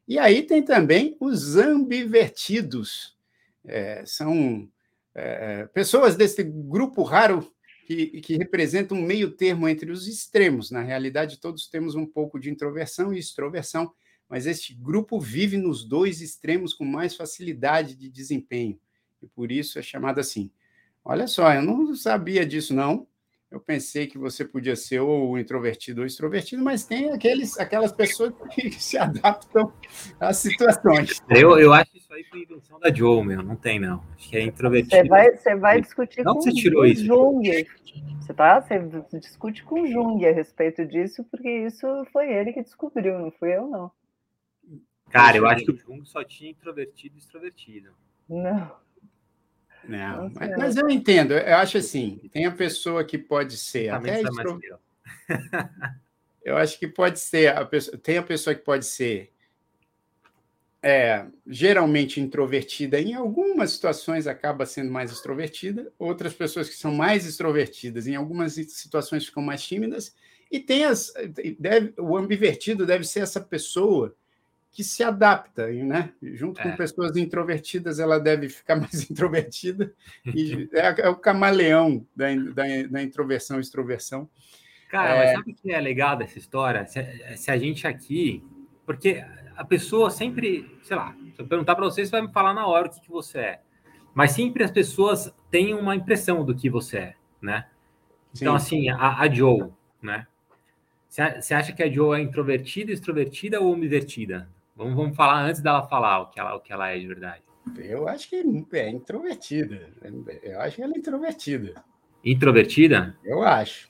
E 0.06 0.18
aí 0.18 0.42
tem 0.42 0.62
também 0.62 1.16
os 1.18 1.56
ambivertidos. 1.56 3.16
É, 3.64 4.04
são 4.04 4.68
é, 5.14 5.66
pessoas 5.66 6.16
desse 6.16 6.42
grupo 6.42 7.02
raro 7.02 7.50
que, 7.86 8.20
que 8.20 8.36
representam 8.36 8.98
um 8.98 9.02
meio 9.02 9.30
termo 9.30 9.68
entre 9.68 9.90
os 9.90 10.06
extremos. 10.06 10.70
Na 10.70 10.82
realidade, 10.82 11.40
todos 11.40 11.68
temos 11.68 11.94
um 11.94 12.06
pouco 12.06 12.38
de 12.38 12.50
introversão 12.50 13.12
e 13.12 13.18
extroversão, 13.18 13.92
mas 14.28 14.46
este 14.46 14.74
grupo 14.74 15.18
vive 15.18 15.56
nos 15.56 15.84
dois 15.84 16.20
extremos 16.20 16.74
com 16.74 16.84
mais 16.84 17.16
facilidade 17.16 17.94
de 17.94 18.10
desempenho. 18.10 18.78
E 19.22 19.26
por 19.26 19.50
isso 19.50 19.78
é 19.78 19.82
chamado 19.82 20.18
assim. 20.18 20.50
Olha 21.02 21.26
só, 21.26 21.52
eu 21.52 21.62
não 21.62 21.94
sabia 21.94 22.44
disso, 22.44 22.74
não 22.74 23.06
eu 23.54 23.60
pensei 23.60 24.08
que 24.08 24.18
você 24.18 24.44
podia 24.44 24.74
ser 24.74 24.98
ou 24.98 25.38
introvertido 25.38 26.00
ou 26.00 26.06
extrovertido, 26.06 26.62
mas 26.62 26.84
tem 26.84 27.12
aqueles, 27.12 27.56
aquelas 27.56 27.92
pessoas 27.92 28.34
que 28.52 28.70
se 28.72 28.98
adaptam 28.98 29.72
às 30.18 30.38
situações. 30.38 31.22
Eu, 31.30 31.56
eu 31.56 31.72
acho 31.72 31.96
isso 31.96 32.12
aí 32.12 32.24
foi 32.24 32.42
invenção 32.42 32.80
da 32.80 32.92
Joe, 32.92 33.24
meu. 33.24 33.42
Não 33.44 33.54
tem, 33.54 33.78
não. 33.78 34.02
Acho 34.16 34.28
que 34.28 34.36
é 34.36 34.42
introvertido. 34.42 34.96
Você 34.96 35.08
vai, 35.08 35.36
você 35.36 35.54
vai 35.54 35.80
discutir 35.80 36.24
não 36.24 36.34
com 36.34 36.40
você 36.40 36.52
tirou 36.52 36.84
isso. 36.84 37.04
Jung. 37.04 37.66
Você, 38.20 38.34
tá, 38.34 38.60
você 38.60 39.20
discute 39.20 39.62
com 39.62 39.86
Jung 39.86 40.26
a 40.26 40.32
respeito 40.32 40.84
disso, 40.84 41.22
porque 41.30 41.48
isso 41.48 41.86
foi 42.12 42.32
ele 42.32 42.52
que 42.52 42.62
descobriu, 42.62 43.20
não 43.20 43.30
fui 43.30 43.56
eu, 43.56 43.68
não. 43.68 43.92
Cara, 45.10 45.36
eu 45.36 45.46
acho 45.46 45.64
que 45.64 45.70
o 45.70 45.76
Jung 45.76 46.04
só 46.04 46.24
tinha 46.24 46.50
introvertido 46.50 47.14
e 47.14 47.18
extrovertido. 47.18 47.92
Não. 48.28 48.83
Não, 49.88 50.30
mas, 50.34 50.56
mas, 50.56 50.76
eu 50.76 50.88
entendo, 50.88 51.34
eu 51.34 51.56
acho 51.56 51.78
assim, 51.78 52.20
tem 52.32 52.46
a 52.46 52.50
pessoa 52.50 53.04
que 53.04 53.18
pode 53.18 53.56
ser 53.56 53.90
até 53.90 54.22
extro... 54.22 54.58
Eu 56.44 56.58
acho 56.58 56.78
que 56.78 56.86
pode 56.86 57.18
ser, 57.18 57.56
a 57.56 57.64
pessoa, 57.64 57.96
tem 57.96 58.18
a 58.18 58.22
pessoa 58.22 58.54
que 58.54 58.62
pode 58.62 58.84
ser 58.84 59.32
é, 60.82 61.24
geralmente 61.46 62.20
introvertida, 62.20 63.00
em 63.00 63.14
algumas 63.14 63.70
situações 63.70 64.26
acaba 64.26 64.66
sendo 64.66 64.92
mais 64.92 65.10
extrovertida, 65.10 65.90
outras 65.98 66.34
pessoas 66.34 66.68
que 66.68 66.76
são 66.76 66.94
mais 66.94 67.24
extrovertidas, 67.24 68.06
em 68.06 68.14
algumas 68.14 68.52
situações 68.52 69.24
ficam 69.24 69.42
mais 69.42 69.62
tímidas, 69.62 70.14
e 70.50 70.60
tem 70.60 70.84
as. 70.84 71.10
Deve, 71.58 71.94
o 71.98 72.14
ambivertido 72.14 72.84
deve 72.84 73.04
ser 73.04 73.20
essa 73.20 73.40
pessoa 73.40 74.14
que 74.74 74.82
se 74.82 75.04
adapta, 75.04 75.68
né? 75.68 76.12
Junto 76.20 76.60
é. 76.60 76.64
com 76.64 76.76
pessoas 76.76 77.16
introvertidas, 77.16 78.00
ela 78.00 78.18
deve 78.18 78.48
ficar 78.48 78.74
mais 78.80 79.08
introvertida. 79.08 79.94
E 80.26 80.68
é, 80.74 81.02
é, 81.02 81.08
o 81.08 81.14
camaleão 81.14 82.04
da, 82.14 82.26
da, 82.34 82.64
da 82.90 83.02
introversão 83.02 83.58
e 83.58 83.60
extroversão. 83.60 84.28
Cara, 84.90 85.14
é... 85.14 85.18
mas 85.18 85.36
sabe 85.36 85.52
o 85.52 85.54
que 85.54 85.72
é 85.72 85.80
legal 85.80 86.16
dessa 86.16 86.38
história? 86.38 86.84
Se, 86.86 87.36
se, 87.36 87.50
a 87.52 87.56
gente 87.56 87.86
aqui. 87.86 88.44
Porque 88.84 89.24
a 89.56 89.64
pessoa 89.64 90.10
sempre, 90.10 90.68
sei 90.82 90.96
lá, 90.96 91.14
se 91.34 91.40
eu 91.40 91.46
perguntar 91.46 91.76
para 91.76 91.84
você, 91.84 92.04
você 92.04 92.10
vai 92.10 92.22
me 92.22 92.32
falar 92.32 92.52
na 92.52 92.66
hora 92.66 92.88
o 92.88 92.90
que, 92.90 93.00
que 93.00 93.10
você 93.10 93.38
é. 93.38 93.60
Mas 94.12 94.32
sempre 94.32 94.64
as 94.64 94.72
pessoas 94.72 95.32
têm 95.52 95.72
uma 95.72 95.94
impressão 95.94 96.44
do 96.44 96.54
que 96.54 96.68
você 96.68 96.98
é, 96.98 97.14
né? 97.40 97.66
Então, 98.34 98.58
Sim. 98.58 98.88
assim, 98.88 98.88
a, 98.90 99.20
a 99.20 99.32
Joe, 99.32 99.70
né? 100.02 100.26
Você 101.08 101.54
acha 101.54 101.72
que 101.72 101.82
a 101.82 101.88
Joe 101.88 102.18
é 102.18 102.22
introvertida, 102.22 102.90
extrovertida 102.90 103.60
ou 103.60 103.76
invertida? 103.76 104.48
Vamos, 104.76 104.94
vamos 104.94 105.16
falar 105.16 105.42
antes 105.42 105.60
dela 105.60 105.86
falar 105.86 106.20
o 106.20 106.26
que 106.26 106.40
ela, 106.40 106.54
o 106.56 106.60
que 106.60 106.72
ela 106.72 106.90
é 106.90 106.98
de 106.98 107.06
verdade. 107.06 107.42
Eu 107.78 108.08
acho 108.08 108.28
que 108.28 108.36
é 108.72 108.90
introvertida. 108.90 109.90
Eu 110.42 110.60
acho 110.60 110.76
que 110.76 110.82
ela 110.82 110.92
é 110.94 110.98
introvertida. 110.98 111.74
Introvertida? 112.24 113.16
Eu 113.24 113.42
acho. 113.42 113.88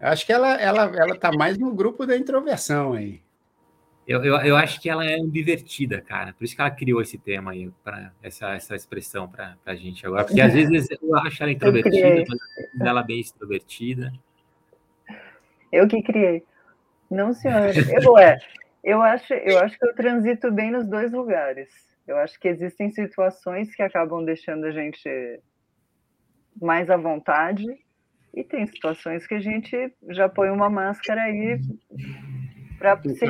Acho 0.00 0.26
que 0.26 0.32
ela 0.32 0.60
ela 0.60 0.82
ela 0.96 1.14
está 1.14 1.32
mais 1.32 1.56
no 1.56 1.72
grupo 1.72 2.04
da 2.04 2.16
introversão 2.16 2.92
aí. 2.92 3.22
Eu, 4.06 4.22
eu, 4.22 4.36
eu, 4.40 4.56
acho 4.56 4.78
que 4.82 4.90
ela 4.90 5.02
é 5.02 5.18
ambivertida, 5.18 6.02
cara. 6.02 6.34
Por 6.34 6.44
isso 6.44 6.54
que 6.54 6.60
ela 6.60 6.70
criou 6.70 7.00
esse 7.00 7.16
tema 7.16 7.52
aí, 7.52 7.70
para 7.82 8.12
essa, 8.22 8.54
essa 8.54 8.76
expressão 8.76 9.26
para 9.26 9.56
a 9.64 9.74
gente 9.74 10.06
agora. 10.06 10.24
Porque 10.24 10.42
às 10.42 10.52
vezes 10.52 10.88
eu 10.90 11.16
acho 11.16 11.42
ela 11.42 11.52
introvertida, 11.52 12.24
mas 12.74 12.86
ela 12.86 13.00
é 13.00 13.04
bem 13.04 13.20
extrovertida. 13.20 14.12
Eu 15.72 15.88
que 15.88 16.02
criei. 16.02 16.44
Não, 17.10 17.32
senhor. 17.32 17.70
Eu, 18.02 18.18
é, 18.18 18.36
eu, 18.84 19.02
acho, 19.02 19.32
eu 19.34 19.58
acho 19.58 19.78
que 19.78 19.86
eu 19.86 19.94
transito 19.94 20.52
bem 20.52 20.70
nos 20.70 20.86
dois 20.86 21.12
lugares. 21.12 21.68
Eu 22.06 22.16
acho 22.18 22.38
que 22.38 22.48
existem 22.48 22.90
situações 22.90 23.74
que 23.74 23.82
acabam 23.82 24.24
deixando 24.24 24.66
a 24.66 24.70
gente 24.70 25.40
mais 26.60 26.88
à 26.88 26.96
vontade, 26.96 27.64
e 28.36 28.42
tem 28.42 28.66
situações 28.66 29.26
que 29.26 29.34
a 29.34 29.40
gente 29.40 29.94
já 30.08 30.28
põe 30.28 30.50
uma 30.50 30.68
máscara 30.68 31.22
aí 31.22 31.58
para 32.78 33.00
então, 33.04 33.14
se 33.14 33.26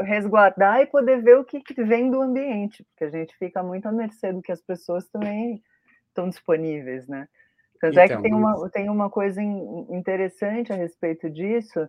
resguardar 0.00 0.80
e 0.80 0.86
poder 0.86 1.22
ver 1.22 1.38
o 1.38 1.44
que, 1.44 1.60
que 1.60 1.84
vem 1.84 2.10
do 2.10 2.22
ambiente, 2.22 2.82
porque 2.84 3.04
a 3.04 3.10
gente 3.10 3.36
fica 3.36 3.62
muito 3.62 3.86
à 3.86 3.92
mercê 3.92 4.32
do 4.32 4.42
que 4.42 4.50
as 4.50 4.62
pessoas 4.62 5.06
também 5.08 5.62
estão 6.08 6.28
disponíveis, 6.28 7.06
né? 7.06 7.28
Tanto 7.78 7.92
então, 7.92 8.02
é 8.02 8.06
que 8.08 8.12
então, 8.14 8.22
tem 8.22 8.34
uma, 8.34 8.70
tem 8.70 8.88
uma 8.88 9.10
coisa 9.10 9.42
interessante 9.42 10.72
a 10.72 10.76
respeito 10.76 11.28
disso, 11.28 11.86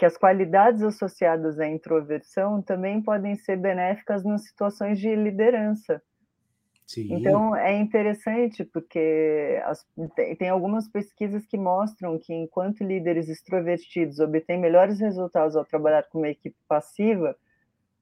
que 0.00 0.06
as 0.06 0.16
qualidades 0.16 0.82
associadas 0.82 1.60
à 1.60 1.68
introversão 1.68 2.62
também 2.62 3.02
podem 3.02 3.34
ser 3.34 3.58
benéficas 3.58 4.24
nas 4.24 4.44
situações 4.44 4.98
de 4.98 5.14
liderança. 5.14 6.00
Sim. 6.86 7.08
Então, 7.10 7.54
é 7.54 7.76
interessante 7.76 8.64
porque 8.64 9.60
as, 9.66 9.86
tem 10.38 10.48
algumas 10.48 10.88
pesquisas 10.88 11.44
que 11.44 11.58
mostram 11.58 12.18
que 12.18 12.32
enquanto 12.32 12.82
líderes 12.82 13.28
extrovertidos 13.28 14.20
obtêm 14.20 14.58
melhores 14.58 14.98
resultados 15.00 15.54
ao 15.54 15.66
trabalhar 15.66 16.04
com 16.04 16.16
uma 16.16 16.30
equipe 16.30 16.56
passiva, 16.66 17.36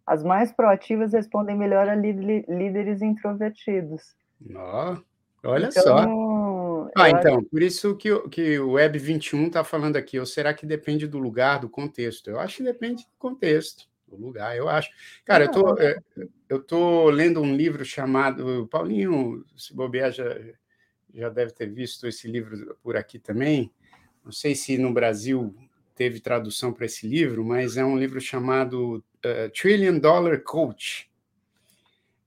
as 0.07 0.23
mais 0.23 0.53
proativas 0.53 1.13
respondem 1.13 1.57
melhor 1.57 1.89
a 1.89 1.97
líderes 1.97 3.03
introvertidos. 3.03 4.15
Oh, 4.55 4.97
olha 5.49 5.67
então, 5.67 5.83
só. 5.83 6.07
Ah, 6.97 7.11
então, 7.11 7.43
por 7.45 7.63
isso 7.63 7.97
que, 7.97 8.29
que 8.29 8.59
o 8.59 8.73
Web 8.73 8.99
21 8.99 9.47
está 9.49 9.65
falando 9.65 9.97
aqui, 9.97 10.19
ou 10.19 10.27
será 10.27 10.53
que 10.55 10.67
depende 10.67 11.07
do 11.07 11.19
lugar, 11.19 11.61
do 11.61 11.69
contexto? 11.69 12.29
Eu 12.29 12.39
acho 12.39 12.59
que 12.59 12.63
depende 12.63 13.05
do 13.05 13.19
contexto 13.19 13.89
o 14.11 14.17
lugar, 14.17 14.57
eu 14.57 14.69
acho. 14.69 14.91
Cara, 15.25 15.45
eu 15.45 15.51
tô, 15.51 15.79
é, 15.79 15.99
eu 16.49 16.63
tô 16.63 17.11
lendo 17.11 17.41
um 17.41 17.55
livro 17.55 17.85
chamado. 17.85 18.67
Paulinho, 18.69 19.45
se 19.57 19.75
bobear, 19.75 20.13
já, 20.13 20.25
já 21.15 21.29
deve 21.29 21.53
ter 21.53 21.71
visto 21.71 22.07
esse 22.07 22.29
livro 22.29 22.77
por 22.83 22.97
aqui 22.97 23.19
também. 23.19 23.71
Não 24.25 24.33
sei 24.33 24.55
se 24.55 24.79
no 24.79 24.93
Brasil 24.93 25.55
teve 25.95 26.21
tradução 26.21 26.73
para 26.73 26.87
esse 26.87 27.07
livro, 27.07 27.45
mas 27.45 27.77
é 27.77 27.85
um 27.85 27.99
livro 27.99 28.21
chamado 28.21 29.05
uh, 29.25 29.51
Trillion 29.53 29.99
Dollar 29.99 30.41
Coach. 30.43 31.11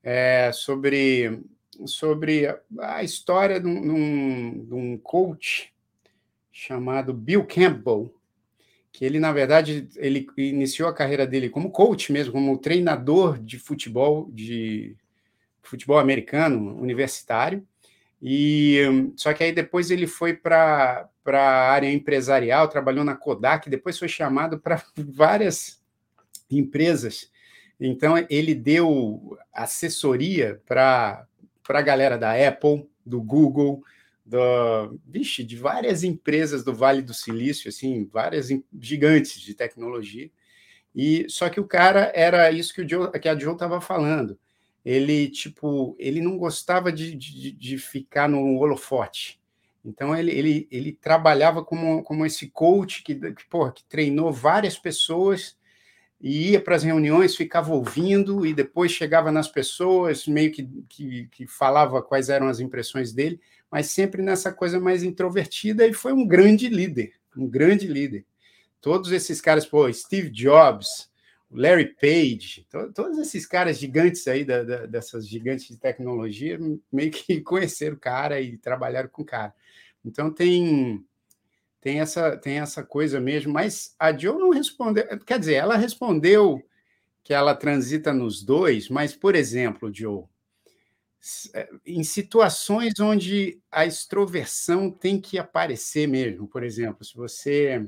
É 0.04 0.52
sobre, 0.52 1.42
sobre 1.86 2.48
a 2.80 3.04
história 3.04 3.60
de 3.60 3.68
um, 3.68 4.66
de 4.66 4.74
um 4.74 4.98
coach 4.98 5.74
chamado 6.52 7.14
Bill 7.14 7.46
Campbell 7.46 8.14
que 8.92 9.06
ele, 9.06 9.20
na 9.20 9.32
verdade, 9.32 9.88
ele 9.96 10.28
iniciou 10.38 10.90
a 10.90 10.94
carreira 10.94 11.26
dele 11.26 11.50
como 11.50 11.72
coach 11.72 12.12
mesmo, 12.12 12.34
como 12.34 12.58
treinador 12.58 13.40
de 13.40 13.58
futebol, 13.58 14.30
de 14.32 14.96
futebol 15.64 15.98
americano, 15.98 16.78
universitário, 16.78 17.66
e 18.22 19.14
só 19.16 19.34
que 19.34 19.44
aí 19.44 19.52
depois 19.52 19.90
ele 19.90 20.06
foi 20.06 20.34
para 20.34 21.10
a 21.26 21.72
área 21.72 21.92
empresarial, 21.92 22.68
trabalhou 22.68 23.04
na 23.04 23.16
Kodak, 23.16 23.70
depois 23.70 23.98
foi 23.98 24.08
chamado 24.08 24.60
para 24.60 24.84
várias 24.96 25.82
empresas. 26.50 27.32
Então 27.80 28.14
ele 28.30 28.54
deu 28.54 29.38
assessoria 29.52 30.62
para 30.68 31.26
a 31.70 31.82
galera 31.82 32.18
da 32.18 32.34
Apple, 32.48 32.88
do 33.06 33.22
Google, 33.22 33.84
do, 34.26 35.00
vixe, 35.06 35.44
de 35.44 35.56
várias 35.56 36.04
empresas 36.04 36.64
do 36.64 36.74
Vale 36.74 37.02
do 37.02 37.14
Silício, 37.14 37.70
assim, 37.70 38.06
várias 38.06 38.50
gigantes 38.80 39.40
de 39.40 39.54
tecnologia. 39.54 40.30
E 40.96 41.26
só 41.30 41.50
que 41.50 41.60
o 41.60 41.68
cara 41.68 42.12
era 42.14 42.52
isso 42.52 42.74
que 42.74 42.82
o 42.82 42.90
Joe, 42.90 43.12
que 43.20 43.30
a 43.30 43.38
Joe 43.38 43.54
estava 43.54 43.80
falando. 43.80 44.38
Ele 44.84 45.30
tipo, 45.30 45.96
ele 46.00 46.22
não 46.22 46.38
gostava 46.38 46.92
de, 46.92 47.16
de, 47.16 47.52
de 47.52 47.78
ficar 47.78 48.28
no 48.28 48.58
holofote. 48.58 49.40
Então 49.84 50.16
ele, 50.16 50.32
ele, 50.32 50.68
ele 50.72 50.92
trabalhava 50.92 51.64
como, 51.64 52.04
como 52.04 52.26
esse 52.26 52.50
coach 52.50 53.04
que, 53.04 53.16
que, 53.16 53.46
porra, 53.50 53.72
que 53.72 53.84
treinou 53.86 54.32
várias 54.32 54.78
pessoas 54.78 55.58
e 56.22 56.52
ia 56.52 56.62
para 56.62 56.76
as 56.76 56.84
reuniões, 56.84 57.36
ficava 57.36 57.74
ouvindo 57.74 58.46
e 58.46 58.54
depois 58.54 58.92
chegava 58.92 59.32
nas 59.32 59.48
pessoas, 59.48 60.28
meio 60.28 60.52
que, 60.52 60.70
que, 60.88 61.28
que 61.32 61.48
falava 61.48 62.02
quais 62.02 62.30
eram 62.30 62.48
as 62.48 62.60
impressões 62.60 63.12
dele, 63.12 63.42
mas 63.72 63.88
sempre 63.88 64.22
nessa 64.22 64.54
coisa 64.54 64.80
mais 64.80 65.02
introvertida 65.02 65.88
e 65.88 65.94
foi 65.94 66.14
um 66.14 66.28
grande 66.28 66.70
líder, 66.70 67.14
um 67.36 67.48
grande 67.48 67.88
líder. 67.88 68.24
Todos 68.80 69.12
esses 69.12 69.42
caras, 69.42 69.66
pô, 69.66 69.92
Steve 69.92 70.30
Jobs, 70.30 71.10
Larry 71.50 71.96
Page, 72.00 72.68
to, 72.70 72.94
todos 72.94 73.18
esses 73.18 73.46
caras 73.48 73.80
gigantes 73.80 74.28
aí, 74.28 74.46
da, 74.46 74.64
da, 74.64 74.86
dessas 74.86 75.28
gigantes 75.28 75.68
de 75.68 75.78
tecnologia, 75.78 76.60
meio 76.92 77.12
que 77.12 77.42
conheceram 77.42 77.96
o 77.96 78.00
cara 78.00 78.40
e 78.40 78.58
trabalharam 78.58 79.10
com 79.10 79.24
o 79.24 79.26
cara. 79.26 79.54
Então 80.06 80.32
tem 80.32 81.04
tem 81.82 82.00
essa 82.00 82.38
tem 82.38 82.60
essa 82.60 82.84
coisa 82.84 83.20
mesmo, 83.20 83.52
mas 83.52 83.96
a 84.00 84.16
Joe 84.16 84.40
não 84.40 84.52
respondeu, 84.52 85.06
quer 85.26 85.40
dizer, 85.40 85.56
ela 85.56 85.76
respondeu 85.76 86.62
que 87.24 87.34
ela 87.34 87.56
transita 87.56 88.14
nos 88.14 88.44
dois, 88.44 88.88
mas 88.88 89.16
por 89.16 89.36
exemplo, 89.36 89.92
Joe, 89.94 90.26
é, 91.54 91.70
em 91.86 92.04
situações 92.04 93.00
onde 93.00 93.62
a 93.72 93.86
extroversão 93.86 94.90
tem 94.90 95.22
que 95.22 95.38
aparecer 95.38 96.08
mesmo. 96.08 96.48
Por 96.48 96.64
exemplo, 96.64 97.06
se 97.06 97.16
você. 97.16 97.88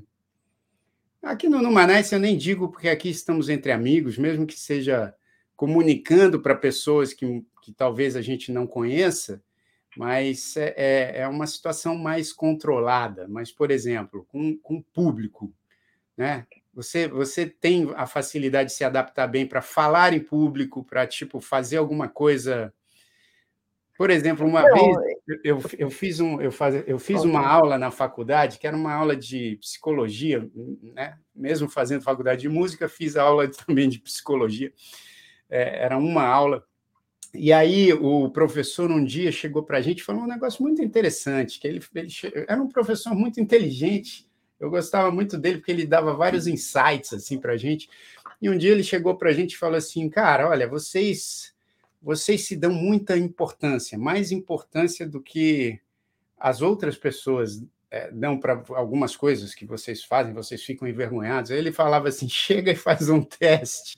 Aqui 1.22 1.50
no 1.50 1.62
Numanais 1.62 2.12
eu 2.12 2.20
nem 2.20 2.38
digo, 2.38 2.70
porque 2.70 2.90
aqui 2.90 3.10
estamos 3.10 3.50
entre 3.50 3.72
amigos, 3.72 4.18
mesmo 4.18 4.46
que 4.46 4.60
seja 4.60 5.16
comunicando 5.56 6.42
para 6.42 6.54
pessoas 6.54 7.14
que, 7.14 7.44
que 7.62 7.72
talvez 7.72 8.16
a 8.16 8.22
gente 8.22 8.52
não 8.52 8.68
conheça, 8.68 9.42
mas 9.96 10.58
é, 10.58 10.74
é, 10.76 11.22
é 11.22 11.28
uma 11.28 11.48
situação 11.48 11.98
mais 11.98 12.32
controlada. 12.34 13.28
Mas, 13.28 13.52
por 13.52 13.72
exemplo, 13.72 14.26
com, 14.30 14.58
com 14.58 14.78
o 14.78 14.84
público, 14.84 15.54
né? 16.18 16.46
Você, 16.74 17.08
você 17.08 17.46
tem 17.46 17.92
a 17.96 18.08
facilidade 18.08 18.70
de 18.70 18.76
se 18.76 18.84
adaptar 18.84 19.28
bem 19.28 19.46
para 19.46 19.62
falar 19.62 20.12
em 20.14 20.20
público, 20.20 20.84
para 20.84 21.06
tipo 21.06 21.40
fazer 21.40 21.78
alguma 21.78 22.10
coisa 22.10 22.74
por 23.98 24.10
exemplo, 24.10 24.46
uma 24.46 24.64
não, 24.64 24.74
vez 24.74 24.98
eu, 25.44 25.62
eu 25.78 25.90
fiz, 25.90 26.20
um, 26.20 26.42
eu 26.42 26.52
faz, 26.52 26.84
eu 26.88 26.98
fiz 26.98 27.24
uma 27.24 27.46
aula 27.46 27.78
na 27.78 27.92
faculdade, 27.92 28.58
que 28.58 28.66
era 28.66 28.76
uma 28.76 28.92
aula 28.92 29.16
de 29.16 29.58
psicologia, 29.62 30.50
né? 30.82 31.18
mesmo 31.34 31.70
fazendo 31.70 32.02
faculdade 32.02 32.42
de 32.42 32.50
música, 32.50 32.90
fiz 32.90 33.16
aula 33.16 33.48
também 33.66 33.88
de 33.88 34.00
psicologia. 34.00 34.74
É, 35.50 35.86
era 35.86 35.98
uma 35.98 36.24
aula. 36.26 36.66
E 37.34 37.52
aí 37.52 37.92
o 37.94 38.30
professor 38.30 38.92
um 38.92 39.04
dia 39.04 39.32
chegou 39.32 39.64
para 39.64 39.80
a 39.80 39.82
gente 39.82 40.00
e 40.00 40.04
falou 40.04 40.24
um 40.24 40.28
negócio 40.28 40.62
muito 40.62 40.84
interessante, 40.84 41.60
que 41.60 41.68
ele, 41.68 41.82
ele 41.96 42.10
era 42.48 42.62
um 42.62 42.68
professor 42.68 43.16
muito 43.16 43.40
inteligente, 43.40 44.28
eu 44.60 44.70
gostava 44.70 45.12
muito 45.12 45.38
dele 45.38 45.58
porque 45.58 45.72
ele 45.72 45.86
dava 45.86 46.14
vários 46.14 46.46
insights 46.48 47.12
assim 47.12 47.40
para 47.40 47.54
a 47.54 47.58
gente. 47.58 47.90
E 48.42 48.50
um 48.50 48.58
dia 48.58 48.72
ele 48.72 48.84
chegou 48.84 49.16
para 49.18 49.30
a 49.30 49.34
gente 49.34 49.54
e 49.54 49.58
falou 49.58 49.78
assim, 49.78 50.08
cara, 50.10 50.48
olha, 50.48 50.68
vocês 50.68 51.54
vocês 52.02 52.46
se 52.46 52.58
dão 52.58 52.74
muita 52.74 53.18
importância, 53.18 53.98
mais 53.98 54.32
importância 54.32 55.08
do 55.08 55.22
que 55.22 55.80
as 56.38 56.62
outras 56.62 56.98
pessoas 56.98 57.64
é, 57.90 58.12
dão 58.12 58.38
para 58.38 58.62
algumas 58.70 59.16
coisas 59.16 59.56
que 59.56 59.66
vocês 59.66 60.04
fazem, 60.04 60.34
vocês 60.34 60.62
ficam 60.62 60.88
envergonhados. 60.88 61.52
Aí 61.52 61.58
ele 61.58 61.72
falava 61.72 62.10
assim: 62.10 62.28
chega 62.28 62.72
e 62.72 62.76
faz 62.76 63.08
um 63.08 63.22
teste. 63.22 63.98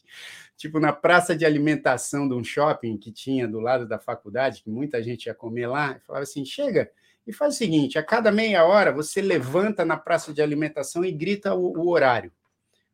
Tipo, 0.58 0.80
na 0.80 0.94
praça 0.94 1.36
de 1.36 1.46
alimentação 1.46 2.28
de 2.28 2.34
um 2.34 2.44
shopping 2.44 2.98
que 2.98 3.12
tinha 3.12 3.48
do 3.48 3.60
lado 3.60 3.88
da 3.88 4.00
faculdade, 4.00 4.63
que 4.63 4.70
muita 4.70 5.04
gente 5.04 5.26
ia 5.26 5.34
comer 5.34 5.68
lá, 5.68 6.00
falava 6.06 6.24
assim: 6.24 6.46
chega 6.46 6.89
e 7.28 7.34
faz 7.34 7.56
o 7.56 7.58
seguinte: 7.58 7.98
a 7.98 8.04
cada 8.04 8.32
meia 8.32 8.65
hora 8.65 8.91
você 8.91 9.22
levanta 9.22 9.84
na 9.84 9.98
praça 9.98 10.34
de 10.34 10.41
alimentação 10.41 11.04
e 11.04 11.12
grita 11.12 11.54
o, 11.54 11.78
o 11.78 11.89
horário. 11.89 12.32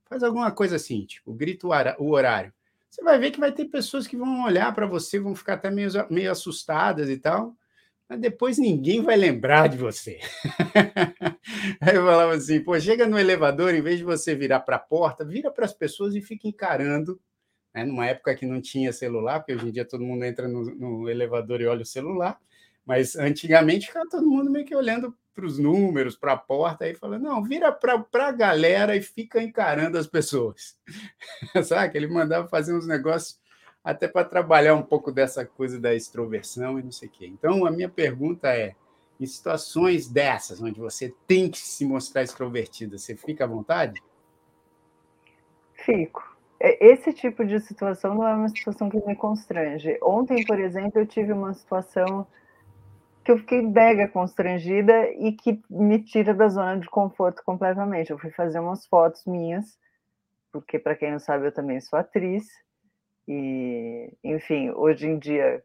Faz 0.06 0.24
alguma 0.24 0.52
coisa 0.52 0.76
assim, 0.76 1.06
tipo, 1.06 1.34
grita 1.34 1.68
o 1.68 2.12
horário 2.12 2.54
você 2.92 3.02
vai 3.02 3.18
ver 3.18 3.32
que 3.32 3.40
vai 3.40 3.54
ter 3.54 3.66
pessoas 3.66 4.06
que 4.06 4.18
vão 4.18 4.44
olhar 4.44 4.76
para 4.76 4.86
você, 4.86 5.18
vão 5.18 5.34
ficar 5.34 5.54
até 5.54 5.72
meio, 5.72 5.90
meio 6.10 6.30
assustadas 6.30 7.10
e 7.10 7.18
tal, 7.18 7.56
mas 8.08 8.20
depois 8.20 8.58
ninguém 8.58 9.02
vai 9.02 9.16
lembrar 9.16 9.70
de 9.70 9.78
você. 9.78 10.20
Aí 11.80 11.96
eu 11.96 12.06
falava 12.06 12.34
assim, 12.34 12.60
pô, 12.60 12.78
chega 12.78 13.08
no 13.08 13.18
elevador, 13.18 13.74
em 13.74 13.82
vez 13.82 13.98
de 13.98 14.04
você 14.04 14.36
virar 14.36 14.60
para 14.60 14.76
a 14.76 14.80
porta, 14.80 15.24
vira 15.24 15.50
para 15.50 15.64
as 15.64 15.74
pessoas 15.74 16.14
e 16.16 16.22
fica 16.22 16.50
encarando. 16.50 17.18
Né? 17.74 17.86
Numa 17.86 18.06
época 18.06 18.36
que 18.36 18.46
não 18.46 18.62
tinha 18.62 18.94
celular, 18.94 19.40
porque 19.40 19.54
hoje 19.54 19.70
em 19.70 19.72
dia 19.72 19.86
todo 19.86 20.04
mundo 20.04 20.24
entra 20.24 20.48
no, 20.48 20.64
no 20.64 21.10
elevador 21.10 21.62
e 21.62 21.68
olha 21.68 21.84
o 21.84 21.86
celular, 21.86 22.40
Mas 22.86 23.16
antigamente 23.16 23.88
ficava 23.88 24.10
todo 24.10 24.28
mundo 24.28 24.50
meio 24.50 24.66
que 24.66 24.76
olhando 24.76 25.16
para 25.34 25.46
os 25.46 25.58
números, 25.58 26.16
para 26.16 26.34
a 26.34 26.38
porta, 26.38 26.86
aí 26.86 26.94
falando, 26.94 27.24
não, 27.24 27.44
vira 27.44 27.72
para 27.72 28.06
a 28.14 28.32
galera 28.32 28.96
e 28.96 29.02
fica 29.02 29.42
encarando 29.42 29.98
as 29.98 30.08
pessoas. 30.08 30.78
Sabe? 31.64 31.98
Ele 31.98 32.08
mandava 32.08 32.48
fazer 32.48 32.74
uns 32.74 32.86
negócios 32.86 33.40
até 33.84 34.08
para 34.08 34.28
trabalhar 34.28 34.76
um 34.76 34.84
pouco 34.84 35.12
dessa 35.12 35.46
coisa 35.46 35.80
da 35.80 35.96
extroversão 35.96 36.78
e 36.78 36.84
não 36.84 36.92
sei 36.92 37.08
o 37.08 37.12
quê. 37.12 37.26
Então, 37.26 37.66
a 37.66 37.72
minha 37.72 37.90
pergunta 37.90 38.50
é, 38.50 38.76
em 39.20 39.26
situações 39.26 40.08
dessas, 40.08 40.62
onde 40.62 40.80
você 40.80 41.14
tem 41.26 41.50
que 41.50 41.60
se 41.60 41.86
mostrar 41.86 42.24
extrovertida, 42.24 42.98
você 42.98 43.16
fica 43.16 43.46
à 43.46 43.48
vontade? 43.48 44.02
Fico. 45.74 46.38
É, 46.64 46.92
esse 46.92 47.12
tipo 47.12 47.44
de 47.44 47.60
situação 47.60 48.14
não 48.14 48.28
é 48.28 48.36
uma 48.36 48.48
situação 48.50 48.88
que 48.88 49.04
me 49.04 49.16
constrange. 49.16 49.98
Ontem, 50.04 50.46
por 50.46 50.60
exemplo, 50.60 51.02
eu 51.02 51.08
tive 51.08 51.34
uma 51.34 51.54
situação 51.56 52.28
que 53.26 53.32
eu 53.32 53.40
fiquei 53.40 53.64
mega 53.64 54.08
constrangida 54.08 55.10
e 55.14 55.32
que 55.32 55.60
me 55.68 56.04
tira 56.04 56.36
da 56.36 56.48
zona 56.48 56.78
de 56.80 56.88
conforto 56.88 57.42
completamente. 57.44 58.12
Eu 58.12 58.20
fui 58.20 58.30
fazer 58.30 58.60
umas 58.60 58.86
fotos 58.86 59.26
minhas, 59.26 59.66
porque, 60.52 60.78
para 60.78 60.96
quem 60.96 61.12
não 61.12 61.20
sabe, 61.20 61.48
eu 61.48 61.52
também 61.52 61.82
sou 61.82 61.98
atriz. 61.98 62.46
E, 63.28 64.14
enfim, 64.24 64.70
hoje 64.70 65.08
em 65.08 65.18
dia, 65.18 65.64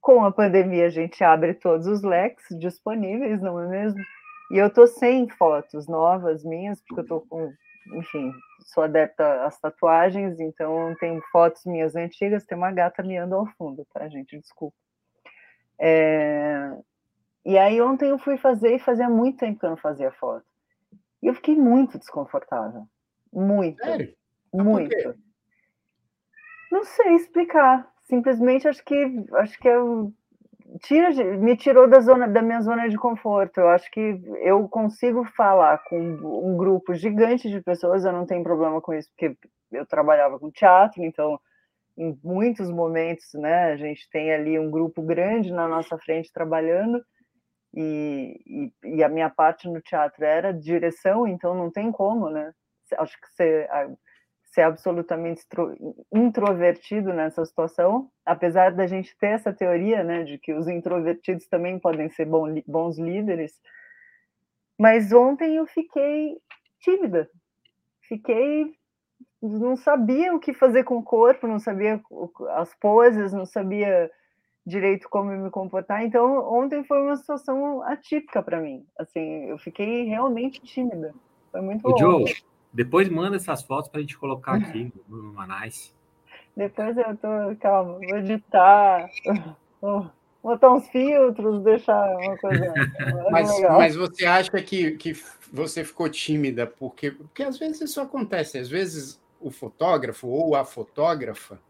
com 0.00 0.24
a 0.24 0.30
pandemia, 0.30 0.86
a 0.86 0.90
gente 0.90 1.22
abre 1.24 1.54
todos 1.54 1.88
os 1.88 2.02
leques 2.02 2.46
disponíveis, 2.60 3.42
não 3.42 3.60
é 3.60 3.66
mesmo? 3.66 4.00
E 4.52 4.58
eu 4.58 4.70
tô 4.70 4.86
sem 4.86 5.28
fotos 5.28 5.88
novas 5.88 6.44
minhas, 6.44 6.80
porque 6.82 7.00
eu 7.00 7.06
tô 7.06 7.20
com, 7.22 7.52
enfim, 7.94 8.32
sou 8.66 8.84
adepta 8.84 9.44
às 9.44 9.58
tatuagens, 9.60 10.38
então 10.40 10.94
tem 11.00 11.20
fotos 11.32 11.64
minhas 11.64 11.96
antigas, 11.96 12.44
tem 12.44 12.56
uma 12.56 12.72
gata 12.72 13.02
miando 13.02 13.34
ao 13.34 13.46
fundo, 13.58 13.86
tá, 13.92 14.08
gente? 14.08 14.38
Desculpa. 14.38 14.76
É... 15.78 16.76
E 17.44 17.56
aí 17.56 17.80
ontem 17.80 18.10
eu 18.10 18.18
fui 18.18 18.36
fazer 18.36 18.74
e 18.74 18.78
fazia 18.78 19.08
muito 19.08 19.38
tempo 19.38 19.58
que 19.58 19.66
eu 19.66 19.70
não 19.70 19.76
fazia 19.76 20.10
foto. 20.12 20.44
E 21.22 21.26
eu 21.26 21.34
fiquei 21.34 21.56
muito 21.56 21.98
desconfortável. 21.98 22.86
Muito. 23.32 23.82
Sério? 23.82 24.14
Muito. 24.52 25.14
Não 26.70 26.84
sei 26.84 27.14
explicar. 27.14 27.90
Simplesmente 28.02 28.68
acho 28.68 28.84
que 28.84 29.26
acho 29.34 29.58
que 29.58 29.68
eu 29.68 30.12
tira, 30.82 31.10
me 31.36 31.56
tirou 31.56 31.88
da 31.88 32.00
zona 32.00 32.28
da 32.28 32.42
minha 32.42 32.60
zona 32.60 32.88
de 32.88 32.96
conforto. 32.96 33.58
Eu 33.58 33.68
acho 33.68 33.90
que 33.90 34.20
eu 34.42 34.68
consigo 34.68 35.24
falar 35.24 35.78
com 35.84 35.98
um 35.98 36.56
grupo 36.56 36.94
gigante 36.94 37.48
de 37.48 37.60
pessoas, 37.60 38.04
eu 38.04 38.12
não 38.12 38.26
tenho 38.26 38.42
problema 38.42 38.80
com 38.80 38.92
isso, 38.92 39.08
porque 39.10 39.36
eu 39.72 39.86
trabalhava 39.86 40.38
com 40.38 40.50
teatro, 40.50 41.02
então 41.02 41.38
em 41.96 42.16
muitos 42.22 42.70
momentos, 42.70 43.34
né, 43.34 43.72
a 43.72 43.76
gente 43.76 44.08
tem 44.10 44.32
ali 44.32 44.58
um 44.58 44.70
grupo 44.70 45.02
grande 45.02 45.52
na 45.52 45.66
nossa 45.66 45.98
frente 45.98 46.32
trabalhando, 46.32 47.02
e, 47.74 48.72
e, 48.84 48.96
e 48.96 49.04
a 49.04 49.08
minha 49.08 49.28
parte 49.28 49.68
no 49.68 49.80
teatro 49.80 50.24
era 50.24 50.52
direção, 50.52 51.26
então 51.26 51.54
não 51.54 51.70
tem 51.70 51.92
como, 51.92 52.30
né? 52.30 52.52
Acho 52.96 53.20
que 53.20 53.28
você 53.28 53.68
ser 54.58 54.62
absolutamente 54.62 55.42
introvertido 56.12 57.12
nessa 57.12 57.44
situação, 57.44 58.10
apesar 58.26 58.72
da 58.72 58.88
gente 58.88 59.16
ter 59.16 59.28
essa 59.28 59.52
teoria, 59.52 60.02
né, 60.02 60.24
de 60.24 60.36
que 60.36 60.52
os 60.52 60.66
introvertidos 60.66 61.46
também 61.46 61.78
podem 61.78 62.10
ser 62.10 62.26
bons 62.66 62.98
líderes. 62.98 63.60
Mas 64.76 65.12
ontem 65.12 65.54
eu 65.56 65.66
fiquei 65.66 66.36
tímida, 66.80 67.30
fiquei, 68.08 68.74
não 69.40 69.76
sabia 69.76 70.34
o 70.34 70.40
que 70.40 70.52
fazer 70.52 70.82
com 70.82 70.96
o 70.96 71.04
corpo, 71.04 71.46
não 71.46 71.60
sabia 71.60 72.00
as 72.56 72.74
poses, 72.74 73.32
não 73.32 73.46
sabia 73.46 74.10
direito 74.66 75.08
como 75.08 75.30
me 75.30 75.50
comportar. 75.50 76.04
Então, 76.04 76.52
ontem 76.52 76.82
foi 76.84 77.00
uma 77.00 77.16
situação 77.16 77.82
atípica 77.82 78.42
para 78.42 78.60
mim. 78.60 78.84
Assim, 78.98 79.44
eu 79.44 79.58
fiquei 79.58 80.04
realmente 80.04 80.60
tímida. 80.60 81.14
Foi 81.50 81.60
muito 81.60 81.88
o 81.88 81.96
Joe, 81.96 82.24
depois 82.72 83.08
manda 83.08 83.36
essas 83.36 83.62
fotos 83.62 83.90
para 83.90 83.98
a 83.98 84.02
gente 84.02 84.18
colocar 84.18 84.54
aqui 84.54 84.92
no, 85.08 85.22
no 85.22 85.32
Manais. 85.32 85.94
Depois 86.56 86.96
eu 86.96 87.16
tô, 87.16 87.56
calma, 87.60 87.94
vou 87.94 88.18
editar, 88.18 89.08
vou 89.80 90.10
botar 90.42 90.72
uns 90.72 90.88
filtros, 90.88 91.62
deixar 91.62 92.16
uma 92.16 92.36
coisa. 92.36 92.74
mas, 93.30 93.60
mas 93.62 93.96
você 93.96 94.26
acha 94.26 94.60
que, 94.62 94.92
que 94.92 95.12
você 95.52 95.84
ficou 95.84 96.08
tímida 96.08 96.66
porque, 96.66 97.12
porque 97.12 97.42
às 97.42 97.58
vezes 97.58 97.80
isso 97.82 98.00
acontece, 98.00 98.58
às 98.58 98.68
vezes 98.68 99.20
o 99.40 99.50
fotógrafo 99.50 100.26
ou 100.26 100.56
a 100.56 100.64
fotógrafa 100.64 101.60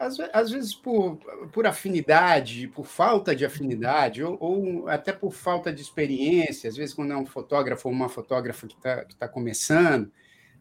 às, 0.00 0.18
às, 0.32 0.50
vezes 0.50 0.74
por, 0.74 1.16
por 1.52 1.66
afinidade, 1.66 2.66
por 2.68 2.86
falta 2.86 3.36
de 3.36 3.44
afinidade, 3.44 4.24
ou, 4.24 4.36
ou, 4.40 4.88
até 4.88 5.12
por 5.12 5.32
falta 5.32 5.70
de 5.70 5.82
experiência, 5.82 6.70
às 6.70 6.76
vezes 6.76 6.94
quando 6.94 7.12
é 7.12 7.16
um 7.16 7.26
fotógrafo 7.26 7.86
ou 7.86 7.94
uma 7.94 8.08
fotógrafa 8.08 8.66
que 8.66 8.74
está 8.74 9.04
que 9.04 9.14
tá 9.14 9.28
começando, 9.28 10.10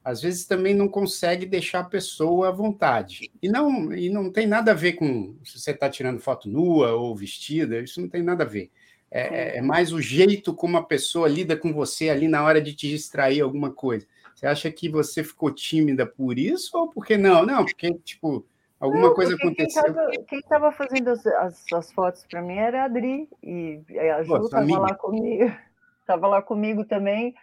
às 0.03 0.21
vezes 0.21 0.45
também 0.45 0.73
não 0.75 0.89
consegue 0.89 1.45
deixar 1.45 1.79
a 1.79 1.83
pessoa 1.85 2.49
à 2.49 2.51
vontade. 2.51 3.31
E 3.41 3.47
não, 3.47 3.93
e 3.93 4.09
não 4.09 4.29
tem 4.29 4.45
nada 4.45 4.71
a 4.71 4.75
ver 4.75 4.93
com 4.93 5.35
se 5.43 5.57
você 5.57 5.71
está 5.71 5.89
tirando 5.89 6.19
foto 6.19 6.49
nua 6.49 6.93
ou 6.93 7.15
vestida, 7.15 7.79
isso 7.79 8.01
não 8.01 8.09
tem 8.09 8.21
nada 8.21 8.43
a 8.43 8.47
ver. 8.47 8.69
É, 9.09 9.21
é, 9.21 9.57
é 9.57 9.61
mais 9.61 9.93
o 9.93 10.01
jeito 10.01 10.53
como 10.53 10.77
a 10.77 10.83
pessoa 10.83 11.29
lida 11.29 11.55
com 11.55 11.73
você 11.73 12.09
ali 12.09 12.27
na 12.27 12.43
hora 12.43 12.61
de 12.61 12.73
te 12.73 12.89
distrair 12.89 13.41
alguma 13.41 13.71
coisa. 13.71 14.05
Você 14.35 14.45
acha 14.45 14.71
que 14.71 14.89
você 14.89 15.23
ficou 15.23 15.51
tímida 15.51 16.05
por 16.05 16.37
isso 16.37 16.77
ou 16.77 16.89
porque 16.89 17.17
não? 17.17 17.45
Não, 17.45 17.65
porque, 17.65 17.93
tipo, 18.05 18.45
Alguma 18.79 19.09
não, 19.09 19.13
coisa 19.13 19.35
aconteceu. 19.35 19.83
Quem 20.27 20.39
estava 20.39 20.71
fazendo 20.71 21.09
as, 21.09 21.25
as, 21.25 21.65
as 21.73 21.91
fotos 21.91 22.25
para 22.25 22.41
mim 22.41 22.55
era 22.55 22.83
a 22.83 22.85
Adri, 22.85 23.27
e 23.43 23.83
a 23.99 24.23
Ju 24.23 24.37
estava 24.45 24.79
lá 24.79 24.95
comigo. 24.95 25.51
Estava 26.01 26.27
lá 26.27 26.41
comigo 26.41 26.83
também. 26.85 27.35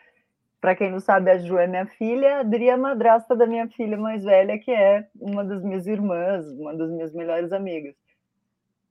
Para 0.61 0.75
quem 0.75 0.91
não 0.91 0.99
sabe, 0.99 1.31
a 1.31 1.39
Ju 1.39 1.57
é 1.57 1.69
minha 1.69 1.87
filha, 1.87 2.39
a 2.39 2.41
Adri 2.41 2.69
é 2.69 2.73
a 2.73 2.77
madrasta 2.77 3.37
da 3.37 3.47
minha 3.47 3.69
filha 3.69 3.97
mais 3.97 4.25
velha, 4.25 4.59
que 4.59 4.73
é 4.73 5.07
uma 5.21 5.45
das 5.45 5.63
minhas 5.63 5.87
irmãs, 5.87 6.45
uma 6.59 6.75
das 6.75 6.91
minhas 6.91 7.13
melhores 7.13 7.53
amigas. 7.53 7.95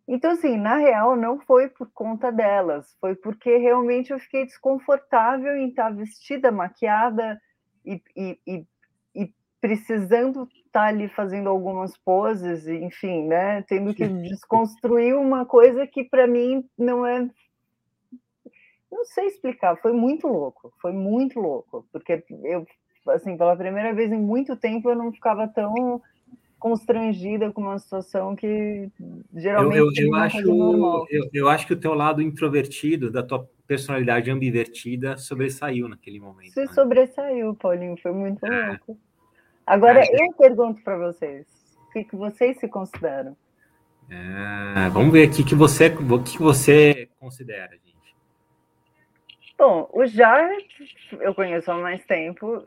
Então, 0.08 0.32
assim, 0.32 0.56
na 0.56 0.78
real, 0.78 1.18
não 1.18 1.40
foi 1.40 1.68
por 1.68 1.90
conta 1.92 2.32
delas, 2.32 2.96
foi 3.02 3.16
porque 3.16 3.58
realmente 3.58 4.12
eu 4.12 4.20
fiquei 4.20 4.46
desconfortável 4.46 5.58
em 5.58 5.68
estar 5.68 5.90
vestida, 5.90 6.52
maquiada 6.52 7.42
e, 7.84 8.02
e, 8.16 8.40
e, 8.48 8.66
e 9.14 9.34
precisando 9.60 10.48
estar 10.76 10.82
tá 10.82 10.88
ali 10.88 11.08
fazendo 11.08 11.48
algumas 11.48 11.98
poses, 11.98 12.68
enfim, 12.68 13.24
né? 13.24 13.62
Tendo 13.64 13.94
que 13.94 14.06
desconstruir 14.08 15.16
uma 15.16 15.46
coisa 15.46 15.88
que 15.88 16.04
para 16.04 16.28
mim 16.28 16.66
não 16.78 17.06
é. 17.06 17.30
Não 18.92 19.06
sei 19.06 19.28
explicar, 19.28 19.78
foi 19.78 19.94
muito 19.94 20.28
louco, 20.28 20.72
foi 20.82 20.92
muito 20.92 21.40
louco, 21.40 21.86
porque 21.92 22.24
eu, 22.44 22.66
assim, 23.08 23.36
pela 23.36 23.56
primeira 23.56 23.94
vez 23.94 24.12
em 24.12 24.20
muito 24.20 24.56
tempo 24.56 24.90
eu 24.90 24.96
não 24.96 25.12
ficava 25.12 25.48
tão 25.48 26.02
constrangida 26.58 27.52
com 27.52 27.62
uma 27.62 27.78
situação 27.78 28.36
que 28.36 28.90
geralmente 29.34 29.78
eu, 29.78 29.92
eu, 29.98 30.08
eu 30.08 30.16
acho 30.16 30.38
eu, 31.10 31.30
eu, 31.34 31.50
acho 31.50 31.68
que 31.68 31.74
o 31.74 31.80
teu 31.80 31.94
lado 31.94 32.22
introvertido 32.22 33.12
da 33.12 33.22
tua 33.22 33.48
personalidade 33.68 34.32
ambivertida 34.32 35.18
sobressaiu 35.18 35.90
naquele 35.90 36.20
momento. 36.20 36.54
Você 36.54 36.66
né? 36.66 36.74
sobressaiu, 36.74 37.54
Paulinho, 37.56 37.98
foi 37.98 38.14
muito 38.14 38.46
é. 38.46 38.70
louco. 38.70 38.98
Agora 39.66 40.04
eu 40.06 40.34
pergunto 40.34 40.84
para 40.84 40.98
vocês, 40.98 41.48
o 41.88 41.92
que, 41.92 42.04
que 42.04 42.16
vocês 42.16 42.58
se 42.60 42.68
consideram? 42.68 43.36
É, 44.10 44.90
vamos 44.90 45.12
ver 45.12 45.28
aqui 45.28 45.44
que 45.44 45.56
você, 45.56 45.88
o 45.88 46.24
que 46.24 46.38
você 46.38 47.10
considera, 47.20 47.72
gente. 47.72 48.16
Bom, 49.58 49.90
o 49.92 50.06
Jar 50.06 50.48
eu 51.20 51.34
conheço 51.34 51.72
há 51.72 51.78
mais 51.78 52.06
tempo. 52.06 52.64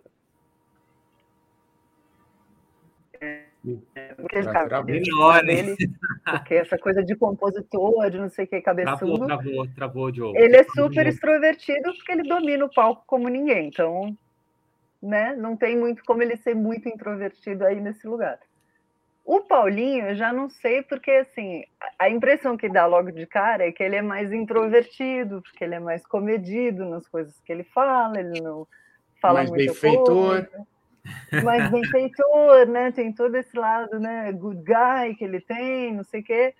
É, 3.20 3.44
porque, 4.16 4.42
cara, 4.42 4.82
dele, 4.82 5.10
porque 6.24 6.54
essa 6.54 6.78
coisa 6.78 7.04
de 7.04 7.14
compositor, 7.14 8.10
de 8.10 8.18
não 8.18 8.30
sei 8.30 8.44
o 8.44 8.48
que, 8.48 8.60
cabeçudo. 8.60 9.26
Travou, 9.26 9.26
travou, 9.26 9.68
travou, 9.74 10.10
Diogo. 10.10 10.36
Ele 10.36 10.56
é 10.56 10.64
super 10.64 11.06
extrovertido 11.06 11.92
porque 11.94 12.12
ele 12.12 12.22
domina 12.22 12.64
o 12.64 12.72
palco 12.72 13.04
como 13.06 13.28
ninguém. 13.28 13.68
Então, 13.68 14.16
né? 15.02 15.34
Não 15.36 15.56
tem 15.56 15.76
muito 15.76 16.02
como 16.04 16.22
ele 16.22 16.36
ser 16.36 16.54
muito 16.54 16.88
introvertido 16.88 17.64
aí 17.64 17.80
nesse 17.80 18.06
lugar. 18.06 18.38
O 19.24 19.42
Paulinho, 19.42 20.06
eu 20.06 20.14
já 20.14 20.32
não 20.32 20.48
sei, 20.48 20.82
porque 20.82 21.10
assim, 21.10 21.62
a 21.98 22.08
impressão 22.08 22.56
que 22.56 22.66
dá 22.66 22.86
logo 22.86 23.10
de 23.10 23.26
cara 23.26 23.68
é 23.68 23.72
que 23.72 23.82
ele 23.82 23.96
é 23.96 24.00
mais 24.00 24.32
introvertido, 24.32 25.42
porque 25.42 25.64
ele 25.64 25.74
é 25.74 25.78
mais 25.78 26.06
comedido 26.06 26.86
nas 26.86 27.06
coisas 27.06 27.38
que 27.40 27.52
ele 27.52 27.62
fala, 27.62 28.18
ele 28.18 28.40
não 28.40 28.66
fala 29.20 29.40
mais 29.40 29.50
muito 29.50 29.66
benfeitor. 29.66 30.48
Mais 31.44 31.70
benfeitor, 31.70 32.66
né? 32.68 32.90
Tem 32.90 33.12
todo 33.12 33.34
esse 33.36 33.54
lado, 33.54 34.00
né? 34.00 34.32
Good 34.32 34.62
guy 34.62 35.14
que 35.16 35.24
ele 35.24 35.40
tem, 35.40 35.92
não 35.92 36.04
sei 36.04 36.20
o 36.20 36.24
quê. 36.24 36.54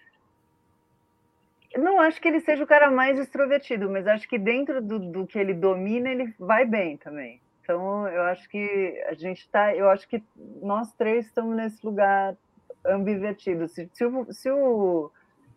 Não 1.74 2.00
acho 2.00 2.20
que 2.20 2.28
ele 2.28 2.40
seja 2.40 2.64
o 2.64 2.66
cara 2.66 2.90
mais 2.90 3.18
extrovertido, 3.18 3.90
mas 3.90 4.06
acho 4.06 4.28
que 4.28 4.38
dentro 4.38 4.82
do, 4.82 4.98
do 4.98 5.26
que 5.26 5.38
ele 5.38 5.54
domina, 5.54 6.10
ele 6.10 6.34
vai 6.38 6.66
bem 6.66 6.98
também. 6.98 7.40
Então, 7.68 8.08
eu 8.08 8.22
acho 8.22 8.48
que 8.48 9.04
a 9.06 9.12
gente 9.12 9.40
está, 9.40 9.76
eu 9.76 9.90
acho 9.90 10.08
que 10.08 10.24
nós 10.62 10.90
três 10.94 11.26
estamos 11.26 11.54
nesse 11.54 11.84
lugar 11.84 12.34
ambivertido. 12.82 13.68
Se, 13.68 13.86
se, 13.92 14.06
o, 14.06 14.32
se 14.32 14.50
o 14.50 15.10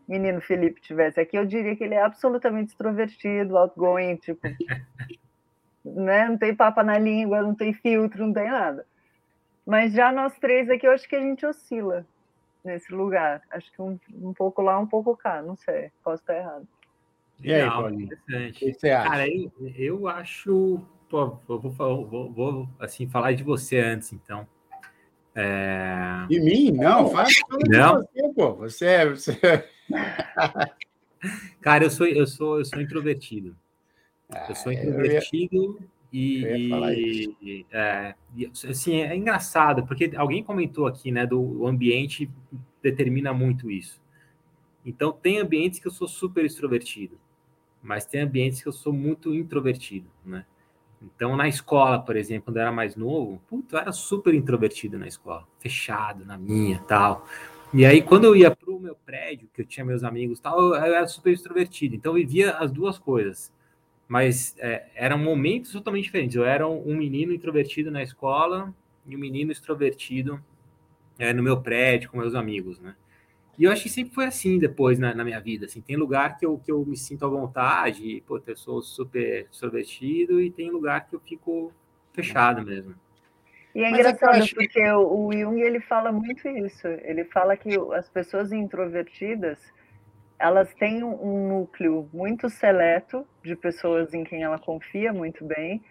menino 0.06 0.41
Felipe 0.41 0.82
tivesse 0.82 1.21
aqui, 1.21 1.38
eu 1.38 1.45
diria 1.45 1.74
que 1.74 1.86
ele 1.86 1.93
é 1.93 2.02
absolutamente 2.02 2.71
extrovertido, 2.71 3.58
outgoing, 3.58 4.17
tipo, 4.17 4.41
né? 5.86 6.28
Não 6.28 6.38
tem 6.38 6.54
papa 6.54 6.84
na 6.84 6.97
língua, 6.97 7.41
não 7.41 7.56
tem 7.56 7.71
filtro, 7.71 8.28
não 8.28 8.34
tem 8.34 8.52
nada. 8.52 8.86
Mas 9.65 9.93
já 9.93 10.12
nós 10.12 10.38
três 10.38 10.69
aqui, 10.69 10.86
eu 10.86 10.91
acho 10.91 11.08
que 11.08 11.15
a 11.15 11.21
gente 11.21 11.45
oscila 11.45 12.06
nesse 12.62 12.93
lugar. 12.93 13.41
Acho 13.52 13.71
que 13.71 13.82
um, 13.82 13.97
um 14.15 14.34
pouco 14.34 14.62
lá, 14.62 14.78
um 14.78 14.86
pouco 14.86 15.15
cá, 15.15 15.41
não 15.41 15.56
sei, 15.56 15.93
posso 16.04 16.21
estar 16.21 16.36
errado. 16.36 16.67
E 17.41 17.54
aí, 17.54 17.69
Paulinho? 17.69 18.06
O 18.06 18.52
que 18.52 18.74
você 18.74 18.89
acha? 18.89 19.10
Cara, 19.10 19.28
eu, 19.30 19.50
eu 19.78 20.08
acho. 20.10 20.86
Pô, 21.12 21.38
eu 21.50 21.60
vou, 21.60 22.08
vou, 22.08 22.32
vou, 22.32 22.69
assim, 22.80 23.06
falar 23.06 23.34
de 23.34 23.43
você 23.43 23.78
antes, 23.80 24.13
então. 24.13 24.47
É... 25.36 26.26
De 26.30 26.39
mim? 26.39 26.71
Não, 26.71 27.10
fala, 27.10 27.28
não. 27.67 28.00
de 28.00 28.08
você, 28.08 28.34
pô. 28.34 28.56
Você 28.56 28.86
é. 28.86 29.10
Você... 29.10 29.32
É 29.43 29.69
Cara, 31.60 31.84
eu 31.84 31.91
sou, 31.91 32.08
eu 32.08 32.26
sou, 32.26 32.60
eu 32.60 32.65
sou 32.65 32.80
introvertido. 32.80 33.58
Ah, 34.30 34.45
eu 34.47 34.56
sou 34.56 34.71
introvertido 34.71 35.80
ia... 36.13 36.58
e, 36.97 37.36
e 37.41 37.65
é, 37.69 38.15
assim, 38.69 39.02
é 39.02 39.13
engraçado, 39.13 39.86
porque 39.86 40.13
alguém 40.15 40.41
comentou 40.41 40.88
aqui, 40.88 41.12
né, 41.12 41.28
do 41.28 41.67
ambiente 41.67 42.32
determina 42.82 43.34
muito 43.34 43.69
isso. 43.69 44.02
Então, 44.86 45.12
tem 45.12 45.39
ambientes 45.39 45.78
que 45.78 45.88
eu 45.88 45.91
sou 45.91 46.08
super 46.08 46.45
extrovertido, 46.45 47.19
mas 47.84 48.06
tem 48.06 48.21
ambientes 48.21 48.63
que 48.63 48.69
eu 48.69 48.74
sou 48.74 48.93
muito 48.93 49.36
introvertido, 49.36 50.10
né? 50.26 50.45
Então, 51.01 51.35
na 51.35 51.47
escola, 51.47 51.99
por 51.99 52.15
exemplo, 52.15 52.45
quando 52.45 52.57
eu 52.57 52.61
era 52.61 52.71
mais 52.71 52.95
novo, 52.95 53.41
puto, 53.47 53.75
eu 53.75 53.79
era 53.79 53.91
super 53.91 54.33
introvertido 54.33 54.99
na 54.99 55.07
escola, 55.07 55.47
fechado 55.59 56.23
na 56.25 56.37
minha, 56.37 56.79
tal. 56.87 57.27
E 57.73 57.85
aí, 57.85 58.01
quando 58.01 58.25
eu 58.25 58.35
ia 58.35 58.55
para 58.55 58.69
o 58.69 58.79
meu 58.79 58.95
prédio, 58.95 59.49
que 59.53 59.61
eu 59.61 59.65
tinha 59.65 59.85
meus 59.85 60.03
amigos 60.03 60.39
tal, 60.39 60.59
eu 60.59 60.75
era 60.75 61.07
super 61.07 61.31
extrovertido. 61.31 61.95
Então, 61.95 62.11
eu 62.11 62.25
vivia 62.25 62.51
as 62.51 62.71
duas 62.71 62.99
coisas. 62.99 63.51
Mas 64.07 64.55
é, 64.59 64.87
eram 64.93 65.17
momentos 65.17 65.71
totalmente 65.71 66.03
diferentes. 66.03 66.35
Eu 66.35 66.43
era 66.43 66.67
um 66.67 66.95
menino 66.97 67.33
introvertido 67.33 67.89
na 67.89 68.03
escola 68.03 68.73
e 69.07 69.15
um 69.15 69.19
menino 69.19 69.53
extrovertido 69.53 70.43
é, 71.17 71.31
no 71.33 71.41
meu 71.41 71.61
prédio, 71.61 72.09
com 72.09 72.17
meus 72.17 72.35
amigos, 72.35 72.79
né? 72.79 72.95
E 73.57 73.65
eu 73.65 73.71
acho 73.71 73.83
que 73.83 73.89
sempre 73.89 74.13
foi 74.13 74.25
assim 74.25 74.57
depois 74.57 74.97
na, 74.97 75.13
na, 75.13 75.23
minha 75.23 75.39
vida. 75.39 75.65
Assim, 75.65 75.81
tem 75.81 75.95
lugar 75.95 76.37
que 76.37 76.45
eu, 76.45 76.57
que 76.57 76.71
eu 76.71 76.85
me 76.85 76.97
sinto 76.97 77.25
à 77.25 77.27
vontade, 77.27 78.23
pô, 78.25 78.41
eu 78.45 78.55
sou 78.55 78.81
super 78.81 79.47
extrovertido, 79.51 80.41
e 80.41 80.49
tem 80.49 80.71
lugar 80.71 81.07
que 81.07 81.15
eu 81.15 81.19
fico 81.19 81.71
fechado 82.13 82.63
mesmo. 82.63 82.95
E 83.73 83.83
é 83.83 83.89
Mas 83.89 83.99
engraçado 83.99 84.41
acho... 84.41 84.55
porque 84.55 84.81
o, 84.91 85.27
o 85.27 85.33
Jung 85.33 85.61
ele 85.61 85.79
fala 85.79 86.11
muito 86.11 86.47
isso. 86.47 86.87
Ele 86.87 87.25
fala 87.25 87.55
que 87.55 87.77
as 87.93 88.09
pessoas 88.09 88.51
introvertidas 88.51 89.59
elas 90.41 90.73
têm 90.73 91.03
um 91.03 91.47
núcleo 91.47 92.09
muito 92.11 92.49
seleto 92.49 93.27
de 93.43 93.55
pessoas 93.55 94.11
em 94.11 94.23
quem 94.23 94.41
ela 94.41 94.57
confia 94.57 95.13
muito 95.13 95.45
bem 95.45 95.83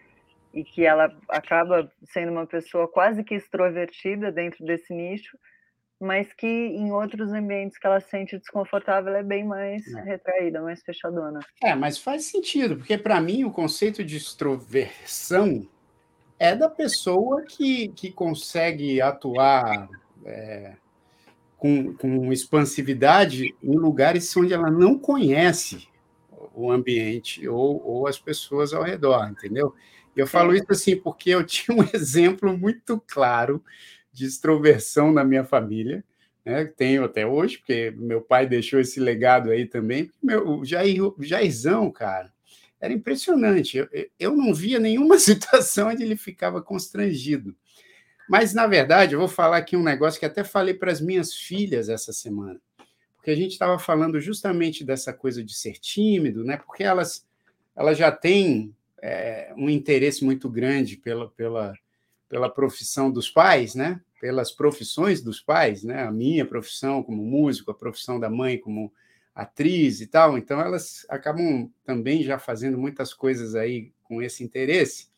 e 0.53 0.65
que 0.65 0.85
ela 0.85 1.17
acaba 1.29 1.91
sendo 2.03 2.33
uma 2.33 2.45
pessoa 2.45 2.89
quase 2.89 3.23
que 3.23 3.37
extrovertida 3.37 4.33
dentro 4.33 4.65
desse 4.67 4.93
nicho, 4.93 5.39
mas 6.01 6.33
que 6.33 6.47
em 6.47 6.91
outros 6.91 7.31
ambientes 7.31 7.77
que 7.79 7.87
ela 7.87 8.01
se 8.01 8.09
sente 8.09 8.39
desconfortável 8.39 9.15
é 9.15 9.23
bem 9.23 9.45
mais 9.45 9.87
é. 9.87 10.03
retraída, 10.03 10.63
mais 10.63 10.83
fechadona. 10.83 11.41
É, 11.63 11.75
mas 11.75 11.99
faz 11.99 12.25
sentido, 12.25 12.77
porque 12.77 12.97
para 12.97 13.21
mim 13.21 13.45
o 13.45 13.51
conceito 13.51 14.03
de 14.03 14.17
extroversão 14.17 15.69
é 16.39 16.57
da 16.57 16.71
pessoa 16.71 17.43
que, 17.43 17.89
que 17.89 18.11
consegue 18.11 18.99
atuar 19.03 19.91
é, 20.25 20.73
com, 21.59 21.93
com 21.93 22.33
expansividade 22.33 23.55
em 23.63 23.77
lugares 23.77 24.35
onde 24.35 24.55
ela 24.55 24.71
não 24.71 24.99
conhece 24.99 25.87
o 26.55 26.73
ambiente 26.73 27.47
ou, 27.47 27.87
ou 27.87 28.07
as 28.07 28.19
pessoas 28.19 28.73
ao 28.73 28.83
redor, 28.83 29.29
entendeu? 29.29 29.75
Eu 30.17 30.27
falo 30.27 30.55
isso 30.55 30.67
assim 30.71 30.97
porque 30.97 31.31
eu 31.31 31.45
tinha 31.45 31.77
um 31.77 31.85
exemplo 31.95 32.57
muito 32.57 33.03
claro 33.07 33.63
de 34.13 34.27
extroversão 34.27 35.13
na 35.13 35.25
minha 35.25 35.45
família, 35.45 36.05
né? 36.45 36.65
Tenho 36.65 37.05
até 37.05 37.27
hoje, 37.27 37.59
porque 37.59 37.93
meu 37.97 38.21
pai 38.21 38.47
deixou 38.47 38.81
esse 38.81 38.99
legado 38.99 39.51
aí 39.51 39.67
também. 39.67 40.11
Meu, 40.23 40.49
o 40.49 40.65
Jair, 40.65 41.03
o 41.05 41.15
Jairzão, 41.23 41.91
cara, 41.91 42.33
era 42.81 42.93
impressionante. 42.93 43.77
Eu, 43.77 43.89
eu 44.19 44.37
não 44.37 44.55
via 44.55 44.79
nenhuma 44.79 45.19
situação 45.21 45.89
onde 45.89 46.03
ele 46.03 46.17
ficava 46.17 46.63
constrangido. 46.63 47.55
Mas, 48.29 48.55
na 48.55 48.67
verdade, 48.67 49.15
eu 49.15 49.19
vou 49.19 49.29
falar 49.29 49.57
aqui 49.57 49.77
um 49.77 49.83
negócio 49.83 50.19
que 50.19 50.27
até 50.27 50.45
falei 50.45 50.73
para 50.73 50.93
as 50.93 51.01
minhas 51.01 51.35
filhas 51.35 51.89
essa 51.89 52.13
semana, 52.13 52.61
porque 53.17 53.31
a 53.31 53.35
gente 53.35 53.53
estava 53.53 53.77
falando 53.77 54.21
justamente 54.21 54.85
dessa 54.85 55.13
coisa 55.13 55.43
de 55.43 55.53
ser 55.53 55.73
tímido, 55.73 56.45
né? 56.45 56.57
Porque 56.57 56.85
elas, 56.85 57.27
elas 57.77 57.99
já 57.99 58.13
têm 58.13 58.73
é, 59.03 59.53
um 59.57 59.69
interesse 59.69 60.25
muito 60.25 60.49
grande 60.49 60.97
pela, 60.97 61.29
pela, 61.31 61.75
pela 62.31 62.49
profissão 62.49 63.11
dos 63.11 63.29
pais, 63.29 63.75
né? 63.75 64.01
Pelas 64.21 64.53
profissões 64.53 65.21
dos 65.21 65.41
pais, 65.41 65.83
né? 65.83 66.05
A 66.05 66.13
minha 66.13 66.47
profissão 66.47 67.03
como 67.03 67.23
músico, 67.23 67.73
a 67.73 67.75
profissão 67.75 68.21
da 68.21 68.31
mãe 68.31 68.57
como 68.57 68.91
atriz 69.35 70.01
e 70.01 70.07
tal, 70.07 70.39
então 70.39 70.61
elas 70.61 71.05
acabam 71.09 71.71
também 71.85 72.23
já 72.23 72.39
fazendo 72.39 72.79
muitas 72.79 73.13
coisas 73.13 73.55
aí 73.55 73.93
com 74.05 74.23
esse 74.23 74.45
interesse. 74.45 75.09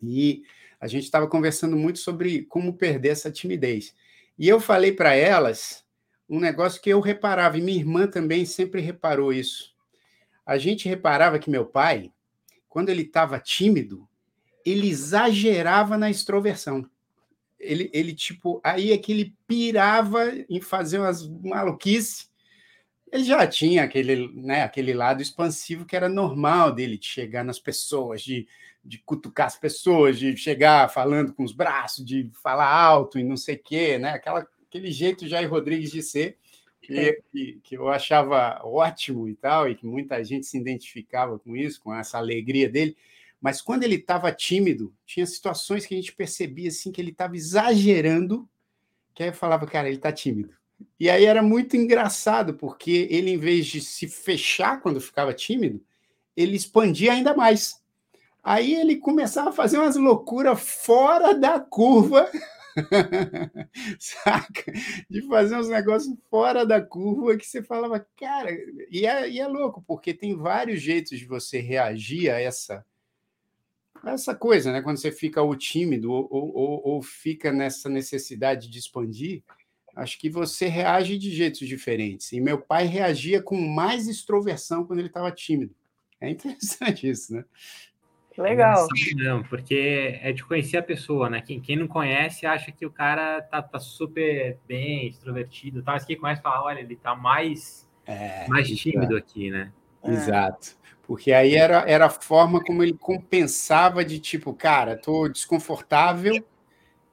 E 0.00 0.42
a 0.80 0.86
gente 0.86 1.04
estava 1.04 1.26
conversando 1.26 1.76
muito 1.76 1.98
sobre 1.98 2.42
como 2.44 2.74
perder 2.74 3.10
essa 3.10 3.30
timidez. 3.30 3.94
E 4.38 4.48
eu 4.48 4.60
falei 4.60 4.92
para 4.92 5.14
elas 5.14 5.84
um 6.28 6.38
negócio 6.38 6.80
que 6.80 6.90
eu 6.90 7.00
reparava, 7.00 7.58
e 7.58 7.62
minha 7.62 7.78
irmã 7.78 8.06
também 8.06 8.44
sempre 8.44 8.80
reparou 8.80 9.32
isso. 9.32 9.74
A 10.44 10.58
gente 10.58 10.88
reparava 10.88 11.38
que 11.38 11.50
meu 11.50 11.64
pai, 11.64 12.12
quando 12.68 12.90
ele 12.90 13.02
estava 13.02 13.40
tímido, 13.40 14.06
ele 14.66 14.88
exagerava 14.88 15.96
na 15.96 16.10
extroversão. 16.10 16.84
Ele, 17.58 17.88
ele, 17.94 18.12
tipo, 18.12 18.60
aí 18.62 18.92
é 18.92 18.98
que 18.98 19.12
ele 19.12 19.34
pirava 19.46 20.32
em 20.50 20.60
fazer 20.60 20.98
umas 20.98 21.26
maluquices 21.26 22.28
ele 23.10 23.24
já 23.24 23.46
tinha 23.46 23.84
aquele, 23.84 24.28
né, 24.34 24.62
aquele 24.62 24.92
lado 24.92 25.22
expansivo 25.22 25.84
que 25.84 25.96
era 25.96 26.08
normal 26.08 26.72
dele, 26.72 26.98
de 26.98 27.06
chegar 27.06 27.44
nas 27.44 27.58
pessoas, 27.58 28.20
de, 28.22 28.46
de 28.84 28.98
cutucar 28.98 29.46
as 29.46 29.56
pessoas, 29.56 30.18
de 30.18 30.36
chegar 30.36 30.90
falando 30.90 31.32
com 31.32 31.44
os 31.44 31.52
braços, 31.52 32.04
de 32.04 32.30
falar 32.42 32.68
alto 32.68 33.18
e 33.18 33.24
não 33.24 33.36
sei 33.36 33.54
o 33.54 33.62
quê, 33.62 33.98
né? 33.98 34.10
Aquela, 34.10 34.46
aquele 34.68 34.90
jeito 34.90 35.26
Jair 35.26 35.48
Rodrigues 35.48 35.90
de 35.90 36.02
ser, 36.02 36.36
que, 36.82 37.22
que, 37.32 37.60
que, 37.62 37.76
eu 37.76 37.88
achava 37.88 38.60
ótimo 38.64 39.28
e 39.28 39.34
tal, 39.34 39.68
e 39.68 39.74
que 39.74 39.86
muita 39.86 40.22
gente 40.22 40.46
se 40.46 40.58
identificava 40.58 41.38
com 41.38 41.56
isso, 41.56 41.80
com 41.80 41.94
essa 41.94 42.18
alegria 42.18 42.68
dele. 42.68 42.96
Mas 43.40 43.60
quando 43.60 43.82
ele 43.84 43.96
estava 43.96 44.32
tímido, 44.32 44.94
tinha 45.04 45.26
situações 45.26 45.86
que 45.86 45.94
a 45.94 45.96
gente 45.96 46.14
percebia 46.14 46.68
assim 46.68 46.90
que 46.90 47.00
ele 47.00 47.10
estava 47.10 47.36
exagerando, 47.36 48.48
que 49.14 49.22
aí 49.22 49.28
eu 49.30 49.34
falava, 49.34 49.66
cara, 49.66 49.88
ele 49.88 49.96
está 49.96 50.12
tímido 50.12 50.54
e 50.98 51.08
aí 51.10 51.24
era 51.24 51.42
muito 51.42 51.76
engraçado, 51.76 52.54
porque 52.54 53.08
ele, 53.10 53.30
em 53.30 53.38
vez 53.38 53.66
de 53.66 53.80
se 53.80 54.08
fechar 54.08 54.80
quando 54.80 55.00
ficava 55.00 55.32
tímido, 55.32 55.82
ele 56.36 56.56
expandia 56.56 57.12
ainda 57.12 57.34
mais. 57.34 57.80
Aí 58.42 58.74
ele 58.74 58.96
começava 58.96 59.50
a 59.50 59.52
fazer 59.52 59.78
umas 59.78 59.96
loucuras 59.96 60.60
fora 60.60 61.34
da 61.34 61.58
curva, 61.58 62.30
saca? 63.98 64.72
De 65.10 65.22
fazer 65.22 65.56
uns 65.56 65.68
negócios 65.68 66.14
fora 66.30 66.64
da 66.64 66.80
curva 66.80 67.36
que 67.36 67.46
você 67.46 67.62
falava, 67.62 68.06
cara, 68.18 68.50
e 68.90 69.06
é, 69.06 69.28
e 69.28 69.40
é 69.40 69.46
louco, 69.46 69.82
porque 69.86 70.14
tem 70.14 70.36
vários 70.36 70.80
jeitos 70.80 71.18
de 71.18 71.24
você 71.24 71.58
reagir 71.58 72.30
a 72.30 72.40
essa 72.40 72.84
essa 74.04 74.34
coisa, 74.34 74.72
né? 74.72 74.82
Quando 74.82 74.98
você 74.98 75.10
fica 75.10 75.42
ou 75.42 75.54
tímido 75.56 76.12
ou, 76.12 76.28
ou, 76.30 76.82
ou 76.84 77.02
fica 77.02 77.52
nessa 77.52 77.88
necessidade 77.88 78.68
de 78.68 78.78
expandir, 78.78 79.42
acho 79.94 80.18
que 80.18 80.28
você 80.28 80.66
reage 80.66 81.16
de 81.16 81.30
jeitos 81.30 81.66
diferentes. 81.66 82.32
E 82.32 82.40
meu 82.40 82.58
pai 82.58 82.86
reagia 82.86 83.42
com 83.42 83.60
mais 83.60 84.06
extroversão 84.06 84.84
quando 84.84 84.98
ele 84.98 85.08
estava 85.08 85.30
tímido. 85.30 85.74
É 86.20 86.28
interessante 86.28 87.08
isso, 87.10 87.34
né? 87.34 87.44
Legal. 88.38 88.86
Não, 89.16 89.42
porque 89.42 90.18
é 90.20 90.30
de 90.30 90.44
conhecer 90.44 90.76
a 90.76 90.82
pessoa, 90.82 91.30
né? 91.30 91.40
Quem, 91.40 91.58
quem 91.58 91.74
não 91.74 91.88
conhece 91.88 92.44
acha 92.44 92.70
que 92.70 92.84
o 92.84 92.90
cara 92.90 93.40
tá, 93.40 93.62
tá 93.62 93.78
super 93.78 94.58
bem, 94.68 95.08
extrovertido, 95.08 95.82
tal, 95.82 95.94
mas 95.94 96.04
quem 96.04 96.18
conhece 96.18 96.42
fala, 96.42 96.62
olha, 96.62 96.80
ele 96.80 96.96
tá 96.96 97.14
mais, 97.14 97.88
é, 98.04 98.46
mais 98.46 98.68
tímido 98.68 99.16
aqui, 99.16 99.50
né? 99.50 99.72
É. 100.06 100.12
Exato. 100.12 100.76
Porque 101.06 101.32
aí 101.32 101.54
era, 101.54 101.84
era 101.88 102.06
a 102.06 102.10
forma 102.10 102.62
como 102.64 102.82
ele 102.82 102.94
compensava 102.94 104.04
de 104.04 104.18
tipo, 104.18 104.52
cara, 104.52 104.96
tô 104.96 105.28
desconfortável, 105.28 106.44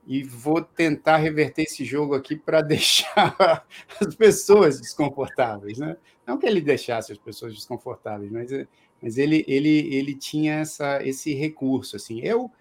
e 0.05 0.23
vou 0.23 0.61
tentar 0.61 1.17
reverter 1.17 1.63
esse 1.63 1.85
jogo 1.85 2.13
aqui 2.13 2.35
para 2.35 2.61
deixar 2.63 3.65
as 3.99 4.15
pessoas 4.15 4.79
desconfortáveis, 4.79 5.77
né? 5.79 5.97
Não 6.25 6.37
que 6.37 6.45
ele 6.45 6.61
deixasse 6.61 7.11
as 7.11 7.17
pessoas 7.17 7.53
desconfortáveis, 7.53 8.31
mas, 8.31 8.51
mas 9.01 9.17
ele, 9.17 9.43
ele, 9.47 9.93
ele 9.95 10.15
tinha 10.15 10.55
essa, 10.55 10.99
esse 11.05 11.33
recurso, 11.33 11.95
assim. 11.95 12.19
Eu 12.21 12.51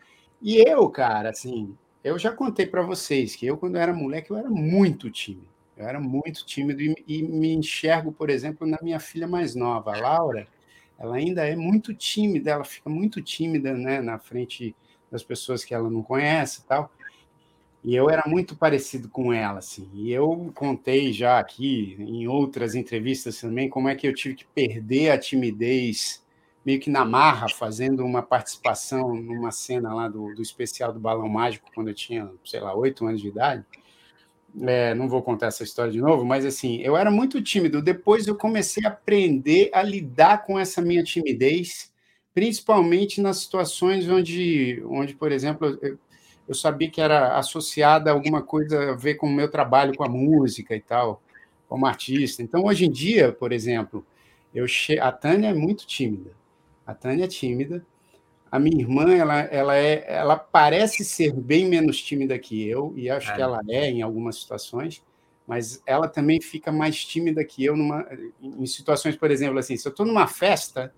e 0.40 0.58
eu, 0.68 0.88
cara, 0.90 1.30
assim, 1.30 1.76
eu 2.02 2.18
já 2.18 2.32
contei 2.32 2.66
para 2.66 2.82
vocês 2.82 3.36
que 3.36 3.46
eu 3.46 3.56
quando 3.56 3.76
era 3.76 3.92
moleque 3.92 4.30
eu 4.30 4.36
era 4.36 4.50
muito 4.50 5.10
tímido, 5.10 5.48
Eu 5.76 5.86
era 5.86 6.00
muito 6.00 6.44
tímido 6.44 6.82
e, 6.82 6.94
e 7.06 7.22
me 7.22 7.52
enxergo, 7.52 8.12
por 8.12 8.30
exemplo, 8.30 8.66
na 8.66 8.78
minha 8.82 9.00
filha 9.00 9.26
mais 9.26 9.54
nova, 9.54 9.94
a 9.94 10.00
Laura. 10.00 10.46
Ela 10.98 11.16
ainda 11.16 11.44
é 11.46 11.56
muito 11.56 11.94
tímida, 11.94 12.50
ela 12.50 12.64
fica 12.64 12.88
muito 12.88 13.20
tímida, 13.20 13.74
né, 13.74 14.00
na 14.00 14.18
frente 14.18 14.74
das 15.10 15.22
pessoas 15.22 15.64
que 15.64 15.74
ela 15.74 15.90
não 15.90 16.02
conhece, 16.02 16.60
e 16.60 16.64
tal. 16.64 16.90
E 17.84 17.94
eu 17.96 18.08
era 18.08 18.22
muito 18.26 18.54
parecido 18.54 19.08
com 19.08 19.32
ela, 19.32 19.58
assim. 19.58 19.90
E 19.92 20.12
eu 20.12 20.52
contei 20.54 21.12
já 21.12 21.38
aqui 21.38 21.96
em 21.98 22.28
outras 22.28 22.74
entrevistas 22.76 23.40
também 23.40 23.68
como 23.68 23.88
é 23.88 23.96
que 23.96 24.06
eu 24.06 24.14
tive 24.14 24.36
que 24.36 24.44
perder 24.44 25.10
a 25.10 25.18
timidez 25.18 26.22
meio 26.64 26.78
que 26.78 26.90
na 26.90 27.04
marra, 27.04 27.48
fazendo 27.48 28.04
uma 28.04 28.22
participação 28.22 29.14
numa 29.14 29.50
cena 29.50 29.92
lá 29.92 30.08
do, 30.08 30.32
do 30.34 30.42
especial 30.42 30.92
do 30.92 31.00
Balão 31.00 31.28
Mágico, 31.28 31.68
quando 31.74 31.88
eu 31.88 31.94
tinha, 31.94 32.30
sei 32.44 32.60
lá, 32.60 32.74
oito 32.74 33.04
anos 33.04 33.20
de 33.20 33.28
idade. 33.28 33.64
É, 34.60 34.94
não 34.94 35.08
vou 35.08 35.22
contar 35.22 35.46
essa 35.46 35.62
história 35.62 35.90
de 35.90 36.00
novo, 36.00 36.24
mas 36.24 36.44
assim, 36.44 36.80
eu 36.82 36.96
era 36.96 37.10
muito 37.10 37.40
tímido. 37.42 37.80
Depois 37.80 38.26
eu 38.26 38.36
comecei 38.36 38.84
a 38.84 38.88
aprender 38.88 39.70
a 39.72 39.82
lidar 39.82 40.44
com 40.44 40.58
essa 40.58 40.82
minha 40.82 41.02
timidez, 41.02 41.90
principalmente 42.34 43.20
nas 43.20 43.38
situações 43.38 44.08
onde, 44.08 44.82
onde 44.86 45.14
por 45.14 45.32
exemplo, 45.32 45.78
eu, 45.80 45.98
eu 46.48 46.54
sabia 46.54 46.90
que 46.90 47.00
era 47.00 47.36
associada 47.38 48.10
a 48.10 48.12
alguma 48.12 48.42
coisa 48.42 48.90
a 48.92 48.94
ver 48.94 49.14
com 49.14 49.26
o 49.26 49.32
meu 49.32 49.50
trabalho 49.50 49.94
com 49.96 50.04
a 50.04 50.08
música 50.08 50.76
e 50.76 50.80
tal, 50.80 51.22
como 51.68 51.86
artista. 51.86 52.42
Então, 52.42 52.64
hoje 52.64 52.84
em 52.86 52.90
dia, 52.90 53.32
por 53.32 53.52
exemplo, 53.52 54.04
eu 54.54 54.66
che... 54.68 54.98
a 54.98 55.10
Tânia 55.10 55.48
é 55.48 55.54
muito 55.54 55.86
tímida. 55.86 56.30
A 56.86 56.94
Tânia 56.94 57.24
é 57.24 57.28
tímida. 57.28 57.84
A 58.52 58.58
minha 58.58 58.82
irmã, 58.82 59.10
ela, 59.10 59.40
ela, 59.40 59.76
é, 59.78 60.04
ela 60.06 60.36
parece 60.36 61.06
ser 61.06 61.32
bem 61.32 61.66
menos 61.66 62.02
tímida 62.02 62.38
que 62.38 62.68
eu, 62.68 62.92
e 62.94 63.08
acho 63.08 63.30
é. 63.30 63.34
que 63.34 63.40
ela 63.40 63.60
é 63.66 63.90
em 63.90 64.02
algumas 64.02 64.38
situações, 64.40 65.02
mas 65.46 65.82
ela 65.86 66.06
também 66.06 66.38
fica 66.38 66.70
mais 66.70 67.02
tímida 67.02 67.42
que 67.42 67.64
eu 67.64 67.74
numa, 67.74 68.06
em 68.42 68.66
situações, 68.66 69.16
por 69.16 69.30
exemplo, 69.30 69.58
assim, 69.58 69.74
se 69.74 69.88
eu 69.88 69.90
estou 69.90 70.04
numa 70.04 70.26
festa 70.26 70.92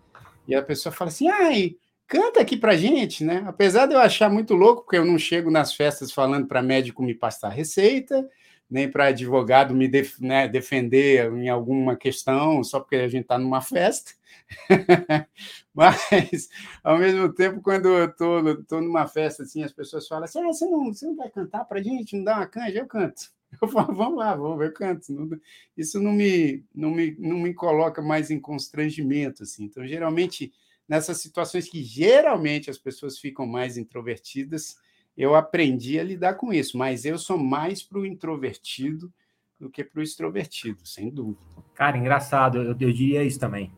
e 0.48 0.54
a 0.54 0.62
pessoa 0.62 0.92
fala 0.92 1.10
assim, 1.10 1.28
ai, 1.28 1.76
canta 2.08 2.40
aqui 2.40 2.56
para 2.56 2.76
gente, 2.76 3.22
né? 3.22 3.44
Apesar 3.46 3.86
de 3.86 3.94
eu 3.94 4.00
achar 4.00 4.28
muito 4.28 4.54
louco, 4.54 4.82
porque 4.82 4.98
eu 4.98 5.04
não 5.04 5.16
chego 5.16 5.48
nas 5.48 5.72
festas 5.72 6.10
falando 6.10 6.48
para 6.48 6.60
médico 6.60 7.04
me 7.04 7.14
passar 7.14 7.50
receita, 7.50 8.28
nem 8.70 8.90
para 8.90 9.06
advogado 9.06 9.74
me 9.74 9.86
def 9.88 10.18
né, 10.20 10.48
defender 10.48 11.32
em 11.32 11.48
alguma 11.48 11.96
questão, 11.96 12.62
só 12.64 12.80
porque 12.80 12.96
a 12.96 13.08
gente 13.08 13.22
está 13.22 13.38
numa 13.38 13.60
festa. 13.60 14.12
Mas, 15.74 16.48
ao 16.82 16.98
mesmo 16.98 17.32
tempo, 17.32 17.60
quando 17.60 17.88
eu 17.88 18.06
estou 18.06 18.80
numa 18.80 19.06
festa, 19.06 19.42
assim, 19.42 19.62
as 19.62 19.72
pessoas 19.72 20.06
falam 20.06 20.24
assim, 20.24 20.40
ah, 20.40 20.46
você, 20.46 20.66
não, 20.66 20.92
você 20.92 21.06
não 21.06 21.16
vai 21.16 21.30
cantar 21.30 21.64
para 21.64 21.82
gente, 21.82 22.16
não 22.16 22.24
dá 22.24 22.36
uma 22.36 22.46
canja? 22.46 22.78
Eu 22.78 22.86
canto. 22.86 23.32
Eu 23.62 23.68
falo, 23.68 23.94
vamos 23.94 24.18
lá, 24.18 24.34
vamos 24.34 24.58
ver, 24.58 24.66
eu 24.66 24.72
canto. 24.72 25.40
Isso 25.76 26.00
não 26.00 26.10
me, 26.10 26.64
não, 26.74 26.90
me, 26.90 27.14
não 27.20 27.38
me 27.38 27.54
coloca 27.54 28.02
mais 28.02 28.28
em 28.28 28.40
constrangimento. 28.40 29.44
Assim. 29.44 29.66
Então, 29.66 29.86
geralmente, 29.86 30.52
nessas 30.88 31.20
situações 31.20 31.68
que 31.68 31.80
geralmente 31.80 32.68
as 32.68 32.78
pessoas 32.78 33.16
ficam 33.16 33.46
mais 33.46 33.76
introvertidas, 33.76 34.76
eu 35.16 35.34
aprendi 35.34 35.98
a 35.98 36.02
lidar 36.02 36.34
com 36.34 36.52
isso, 36.52 36.76
mas 36.76 37.04
eu 37.04 37.18
sou 37.18 37.38
mais 37.38 37.82
para 37.82 37.98
o 37.98 38.06
introvertido 38.06 39.12
do 39.58 39.70
que 39.70 39.84
para 39.84 40.00
o 40.00 40.02
extrovertido, 40.02 40.86
sem 40.86 41.10
dúvida. 41.10 41.40
Cara, 41.74 41.96
engraçado, 41.96 42.58
eu, 42.58 42.64
eu 42.68 42.74
diria 42.74 43.22
isso 43.22 43.38
também. 43.38 43.72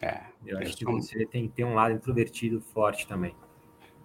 É, 0.00 0.20
eu 0.46 0.58
acho 0.58 0.76
que 0.76 0.84
você 0.84 1.26
tem 1.26 1.48
que 1.48 1.54
ter 1.54 1.64
um 1.64 1.74
lado 1.74 1.94
introvertido 1.94 2.60
forte 2.60 3.06
também. 3.06 3.34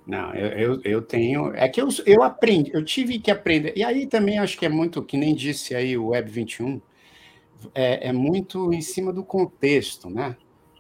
Não, 0.08 0.34
eu, 0.34 0.48
eu, 0.48 0.82
eu, 0.84 1.02
tenho. 1.02 1.54
É 1.54 1.69
que 1.69 1.80
eu, 1.80 1.88
eu 2.06 2.24
aprendi, 2.24 2.72
eu 2.74 2.84
tive 2.84 3.19
que 3.19 3.30
aprender. 3.30 3.74
E 3.76 3.84
aí 3.84 4.08
também 4.08 4.39
acho 4.39 4.58
que 4.58 4.65
é 4.65 4.69
muito, 4.69 5.04
que 5.04 5.17
nem 5.17 5.36
disse 5.36 5.76
aí 5.76 5.95
o 5.98 6.08
Web 6.08 6.32
21, 6.32 6.82
é, 7.76 8.08
é 8.08 8.13
muito 8.13 8.74
em 8.74 8.82
cima 8.82 9.13
do 9.13 9.24
contexto, 9.24 10.10
né? 10.10 10.36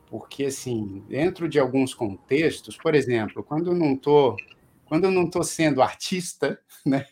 porque 0.09 0.45
assim, 0.45 1.03
dentro 1.07 1.47
de 1.47 1.59
alguns 1.59 1.93
contextos, 1.93 2.75
por 2.75 2.95
exemplo, 2.95 3.43
quando 3.43 3.71
eu 3.71 3.75
não 3.75 3.93
estou 3.93 4.35
quando 4.89 5.05
eu 5.05 5.11
não 5.11 5.25
estou 5.25 5.43
sendo 5.43 5.81
artista, 5.81 6.59
né? 6.85 7.05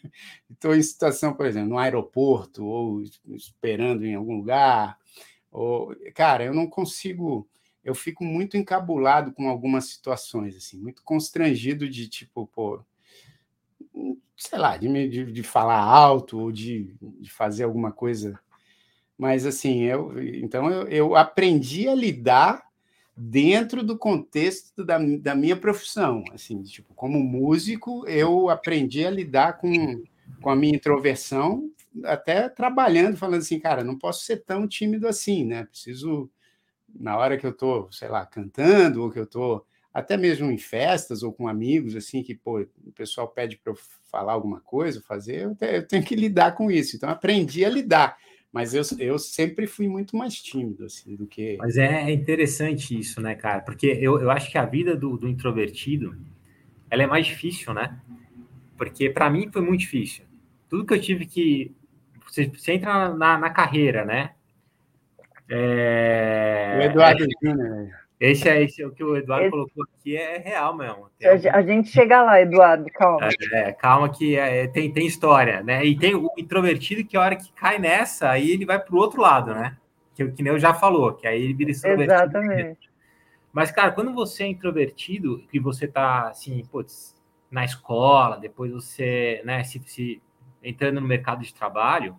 Estou 0.51 0.75
em 0.75 0.81
situação, 0.81 1.33
por 1.33 1.45
exemplo, 1.45 1.69
no 1.69 1.77
aeroporto 1.77 2.65
ou 2.65 3.03
esperando 3.27 4.05
em 4.05 4.15
algum 4.15 4.35
lugar, 4.35 4.97
ou 5.51 5.95
cara, 6.13 6.43
eu 6.43 6.53
não 6.53 6.67
consigo, 6.67 7.47
eu 7.83 7.95
fico 7.95 8.25
muito 8.25 8.57
encabulado 8.57 9.31
com 9.31 9.47
algumas 9.47 9.85
situações, 9.85 10.57
assim, 10.57 10.79
muito 10.79 11.03
constrangido 11.03 11.87
de 11.87 12.09
tipo, 12.09 12.47
pô, 12.47 12.81
sei 14.35 14.59
lá, 14.59 14.75
de, 14.75 15.07
de, 15.07 15.31
de 15.31 15.43
falar 15.43 15.79
alto 15.79 16.39
ou 16.39 16.51
de, 16.51 16.95
de 17.19 17.29
fazer 17.29 17.63
alguma 17.63 17.91
coisa. 17.91 18.39
Mas 19.17 19.45
assim, 19.45 19.83
eu 19.83 20.13
então 20.23 20.69
eu, 20.69 20.87
eu 20.87 21.15
aprendi 21.15 21.87
a 21.87 21.95
lidar 21.95 22.66
dentro 23.17 23.81
do 23.81 23.97
contexto 23.97 24.85
da, 24.85 24.99
da 24.99 25.33
minha 25.33 25.55
profissão. 25.55 26.23
Assim, 26.31 26.61
tipo, 26.61 26.93
como 26.93 27.19
músico, 27.19 28.07
eu 28.07 28.47
aprendi 28.47 29.03
a 29.03 29.09
lidar 29.09 29.57
com, 29.57 30.03
com 30.39 30.49
a 30.51 30.55
minha 30.55 30.75
introversão, 30.75 31.71
até 32.03 32.47
trabalhando, 32.47 33.17
falando 33.17 33.39
assim, 33.39 33.59
cara, 33.59 33.83
não 33.83 33.97
posso 33.97 34.23
ser 34.23 34.43
tão 34.45 34.67
tímido 34.67 35.07
assim, 35.07 35.43
né? 35.43 35.65
Preciso, 35.65 36.29
na 36.93 37.17
hora 37.17 37.37
que 37.37 37.45
eu 37.45 37.49
estou, 37.49 37.91
sei 37.91 38.07
lá, 38.07 38.23
cantando, 38.23 39.01
ou 39.01 39.09
que 39.09 39.17
eu 39.17 39.23
estou 39.23 39.65
até 39.91 40.15
mesmo 40.15 40.51
em 40.51 40.59
festas 40.59 41.23
ou 41.23 41.33
com 41.33 41.47
amigos, 41.47 41.95
assim, 41.95 42.21
que 42.21 42.35
pô, 42.35 42.61
o 42.85 42.91
pessoal 42.91 43.27
pede 43.27 43.57
para 43.57 43.73
eu 43.73 43.77
falar 44.11 44.33
alguma 44.33 44.61
coisa, 44.61 45.01
fazer, 45.01 45.41
eu, 45.41 45.57
eu 45.67 45.87
tenho 45.87 46.03
que 46.03 46.15
lidar 46.15 46.53
com 46.53 46.69
isso. 46.69 46.95
Então, 46.95 47.09
aprendi 47.09 47.65
a 47.65 47.69
lidar. 47.69 48.15
Mas 48.51 48.73
eu, 48.73 48.81
eu 48.99 49.19
sempre 49.19 49.67
fui 49.67 49.87
muito 49.87 50.15
mais 50.15 50.35
tímido, 50.35 50.85
assim, 50.85 51.15
do 51.15 51.27
que. 51.27 51.57
Mas 51.57 51.77
é 51.77 52.11
interessante 52.11 52.97
isso, 52.97 53.21
né, 53.21 53.35
cara? 53.35 53.61
Porque 53.61 53.87
eu, 53.87 54.19
eu 54.19 54.31
acho 54.31 54.49
que 54.49 54.57
a 54.57 54.65
vida 54.65 54.95
do, 54.95 55.17
do 55.17 55.27
introvertido 55.27 56.17
ela 56.89 57.03
é 57.03 57.07
mais 57.07 57.25
difícil, 57.25 57.73
né? 57.73 57.99
Porque 58.77 59.09
para 59.09 59.29
mim 59.29 59.49
foi 59.51 59.61
muito 59.61 59.81
difícil. 59.81 60.25
Tudo 60.69 60.85
que 60.85 60.93
eu 60.93 61.01
tive 61.01 61.25
que. 61.25 61.75
Você, 62.25 62.45
você 62.47 62.73
entra 62.73 63.13
na, 63.13 63.37
na 63.37 63.49
carreira, 63.49 64.05
né? 64.05 64.31
É... 65.49 66.77
O 66.79 66.81
Eduardo 66.83 67.23
é... 67.23 67.27
Júnior. 67.43 68.06
Esse 68.19 68.49
é 68.49 68.63
esse, 68.63 68.83
o 68.83 68.91
que 68.91 69.03
o 69.03 69.15
Eduardo 69.15 69.45
esse... 69.45 69.51
colocou 69.51 69.83
aqui 69.83 70.17
é 70.17 70.39
real 70.39 70.75
mesmo. 70.75 71.07
Tem 71.19 71.29
a, 71.29 71.61
gente 71.61 71.89
chega 71.89 72.23
lá, 72.23 72.41
Eduardo, 72.41 72.85
calma. 72.91 73.29
É, 73.51 73.71
calma 73.71 74.09
que 74.09 74.35
é, 74.35 74.67
tem, 74.67 74.91
tem 74.91 75.05
história, 75.05 75.61
né? 75.61 75.85
E 75.85 75.95
tem 75.95 76.15
o 76.15 76.27
introvertido 76.35 77.05
que 77.05 77.15
a 77.15 77.21
hora 77.21 77.35
que 77.35 77.51
cai 77.53 77.77
nessa, 77.77 78.31
aí 78.31 78.49
ele 78.49 78.65
vai 78.65 78.79
para 78.79 78.95
o 78.95 78.97
outro 78.97 79.21
lado, 79.21 79.53
né? 79.53 79.77
Que, 80.15 80.27
que 80.31 80.41
nem 80.41 80.51
eu 80.51 80.57
já 80.57 80.73
falou, 80.73 81.13
que 81.13 81.27
aí 81.27 81.43
ele 81.43 81.53
vira 81.53 81.69
extrovertido. 81.69 82.11
Exatamente. 82.11 82.89
Mas, 83.53 83.71
cara, 83.71 83.91
quando 83.91 84.11
você 84.13 84.43
é 84.43 84.47
introvertido, 84.47 85.43
que 85.51 85.59
você 85.59 85.87
tá 85.87 86.29
assim, 86.29 86.63
putz, 86.71 87.15
na 87.51 87.63
escola, 87.63 88.37
depois 88.37 88.71
você, 88.71 89.41
né, 89.45 89.63
se, 89.63 89.79
se 89.85 90.21
entrando 90.63 90.99
no 90.99 91.07
mercado 91.07 91.43
de 91.43 91.53
trabalho, 91.53 92.15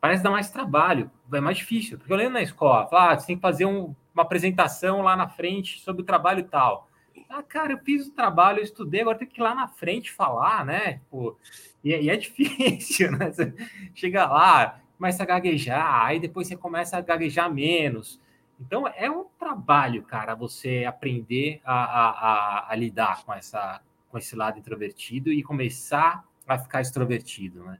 parece 0.00 0.22
dar 0.22 0.30
mais 0.30 0.50
trabalho, 0.50 1.10
é 1.32 1.40
mais 1.40 1.58
difícil. 1.58 1.98
Porque 1.98 2.12
eu 2.12 2.16
lembro 2.16 2.34
na 2.34 2.42
escola, 2.42 2.88
ah, 2.92 3.18
você 3.18 3.26
tem 3.26 3.36
que 3.36 3.42
fazer 3.42 3.66
um, 3.66 3.94
uma 4.14 4.22
apresentação 4.22 5.02
lá 5.02 5.16
na 5.16 5.28
frente 5.28 5.80
sobre 5.80 6.02
o 6.02 6.04
trabalho 6.04 6.44
tal. 6.44 6.88
Ah, 7.28 7.42
cara, 7.42 7.72
eu 7.72 7.78
fiz 7.78 8.06
o 8.06 8.12
trabalho, 8.12 8.58
eu 8.58 8.64
estudei, 8.64 9.00
agora 9.00 9.18
tem 9.18 9.26
que 9.26 9.40
ir 9.40 9.42
lá 9.42 9.54
na 9.54 9.66
frente 9.66 10.12
falar, 10.12 10.64
né? 10.66 11.00
Pô, 11.10 11.36
e, 11.82 11.90
e 11.90 12.10
é 12.10 12.16
difícil, 12.18 13.10
né? 13.12 13.30
Você 13.30 13.54
chega 13.94 14.26
lá, 14.26 14.80
começa 14.98 15.22
a 15.22 15.26
gaguejar, 15.26 16.04
aí 16.04 16.20
depois 16.20 16.46
você 16.46 16.56
começa 16.56 16.96
a 16.96 17.00
gaguejar 17.00 17.52
menos. 17.52 18.20
Então 18.60 18.86
é 18.86 19.10
um 19.10 19.24
trabalho, 19.38 20.02
cara, 20.02 20.34
você 20.34 20.84
aprender 20.86 21.60
a, 21.64 21.74
a, 21.74 22.10
a, 22.10 22.72
a 22.72 22.76
lidar 22.76 23.24
com, 23.24 23.32
essa, 23.32 23.80
com 24.10 24.18
esse 24.18 24.36
lado 24.36 24.58
introvertido 24.58 25.32
e 25.32 25.42
começar 25.42 26.24
a 26.46 26.58
ficar 26.58 26.80
extrovertido, 26.80 27.64
né? 27.64 27.78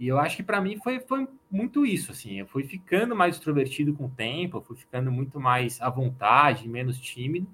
E 0.00 0.08
eu 0.08 0.18
acho 0.18 0.36
que 0.36 0.42
para 0.42 0.62
mim 0.62 0.78
foi, 0.82 0.98
foi 1.00 1.28
muito 1.50 1.84
isso, 1.84 2.10
assim, 2.10 2.40
eu 2.40 2.46
fui 2.46 2.64
ficando 2.64 3.14
mais 3.14 3.34
extrovertido 3.34 3.92
com 3.92 4.06
o 4.06 4.08
tempo, 4.08 4.56
eu 4.56 4.62
fui 4.62 4.74
ficando 4.74 5.12
muito 5.12 5.38
mais 5.38 5.78
à 5.78 5.90
vontade, 5.90 6.66
menos 6.66 6.98
tímido, 6.98 7.46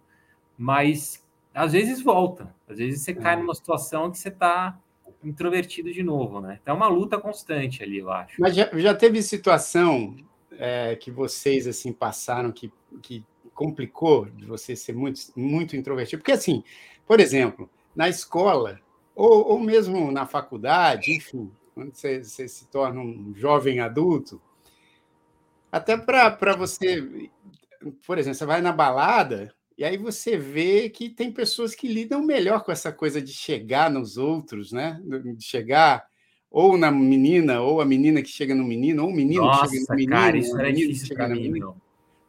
mas 0.57 1.27
às 1.53 1.73
vezes 1.73 2.01
volta, 2.01 2.55
às 2.69 2.79
vezes 2.79 3.01
você 3.01 3.13
cai 3.13 3.35
numa 3.35 3.53
situação 3.53 4.13
que 4.13 4.19
você 4.19 4.29
está 4.29 4.79
introvertido 5.25 5.93
de 5.93 6.05
novo, 6.05 6.41
né? 6.41 6.61
Então 6.63 6.75
é 6.75 6.77
uma 6.77 6.87
luta 6.87 7.19
constante 7.19 7.83
ali, 7.83 7.99
eu 7.99 8.13
acho. 8.13 8.41
Mas 8.41 8.55
já, 8.55 8.71
já 8.79 8.95
teve 8.95 9.21
situação 9.25 10.15
é, 10.53 10.95
que 10.95 11.11
vocês, 11.11 11.67
assim, 11.67 11.93
passaram 11.93 12.53
que, 12.53 12.73
que 13.03 13.25
complicou 13.53 14.27
de 14.27 14.47
você 14.47 14.77
ser 14.77 14.93
muito, 14.93 15.21
muito 15.35 15.75
introvertido? 15.75 16.23
Porque, 16.23 16.33
assim, 16.33 16.63
por 17.05 17.19
exemplo, 17.19 17.69
na 17.95 18.09
escola, 18.09 18.79
ou, 19.17 19.49
ou 19.49 19.59
mesmo 19.59 20.13
na 20.13 20.27
faculdade, 20.27 21.13
enfim, 21.13 21.51
quando 21.77 21.95
você, 21.95 22.25
você 22.25 22.49
se 22.49 22.67
torna 22.69 23.03
um 23.03 23.35
jovem 23.37 23.81
adulto, 23.81 24.41
até 25.71 25.95
para 25.95 26.57
você, 26.57 27.29
por 28.07 28.17
exemplo, 28.17 28.39
você 28.39 28.47
vai 28.47 28.63
na 28.63 28.73
balada 28.73 29.55
e 29.77 29.85
aí 29.85 29.99
você 29.99 30.39
vê 30.39 30.89
que 30.89 31.11
tem 31.11 31.31
pessoas 31.31 31.75
que 31.75 31.87
lidam 31.87 32.23
melhor 32.23 32.65
com 32.65 32.73
essa 32.73 32.91
coisa 32.91 33.21
de 33.21 33.31
chegar 33.31 33.91
nos 33.91 34.17
outros, 34.17 34.73
né? 34.73 34.99
De 35.05 35.45
chegar 35.45 36.07
ou 36.51 36.79
na 36.79 36.91
menina, 36.91 37.61
ou 37.61 37.83
a 37.83 37.85
menina 37.85 38.23
que 38.23 38.31
chega 38.31 38.55
no 38.55 38.65
menino, 38.65 39.03
ou 39.03 39.11
o 39.11 39.15
menino 39.15 39.43
Nossa, 39.43 39.69
que 39.69 39.77
chega 39.77 39.85
no 39.91 39.97
menino, 39.97 40.17
cara, 40.17 40.39
isso 40.39 40.59
era 40.59 40.73
difícil 40.73 41.15
para 41.15 41.29
mim, 41.29 41.41
menino. 41.43 41.83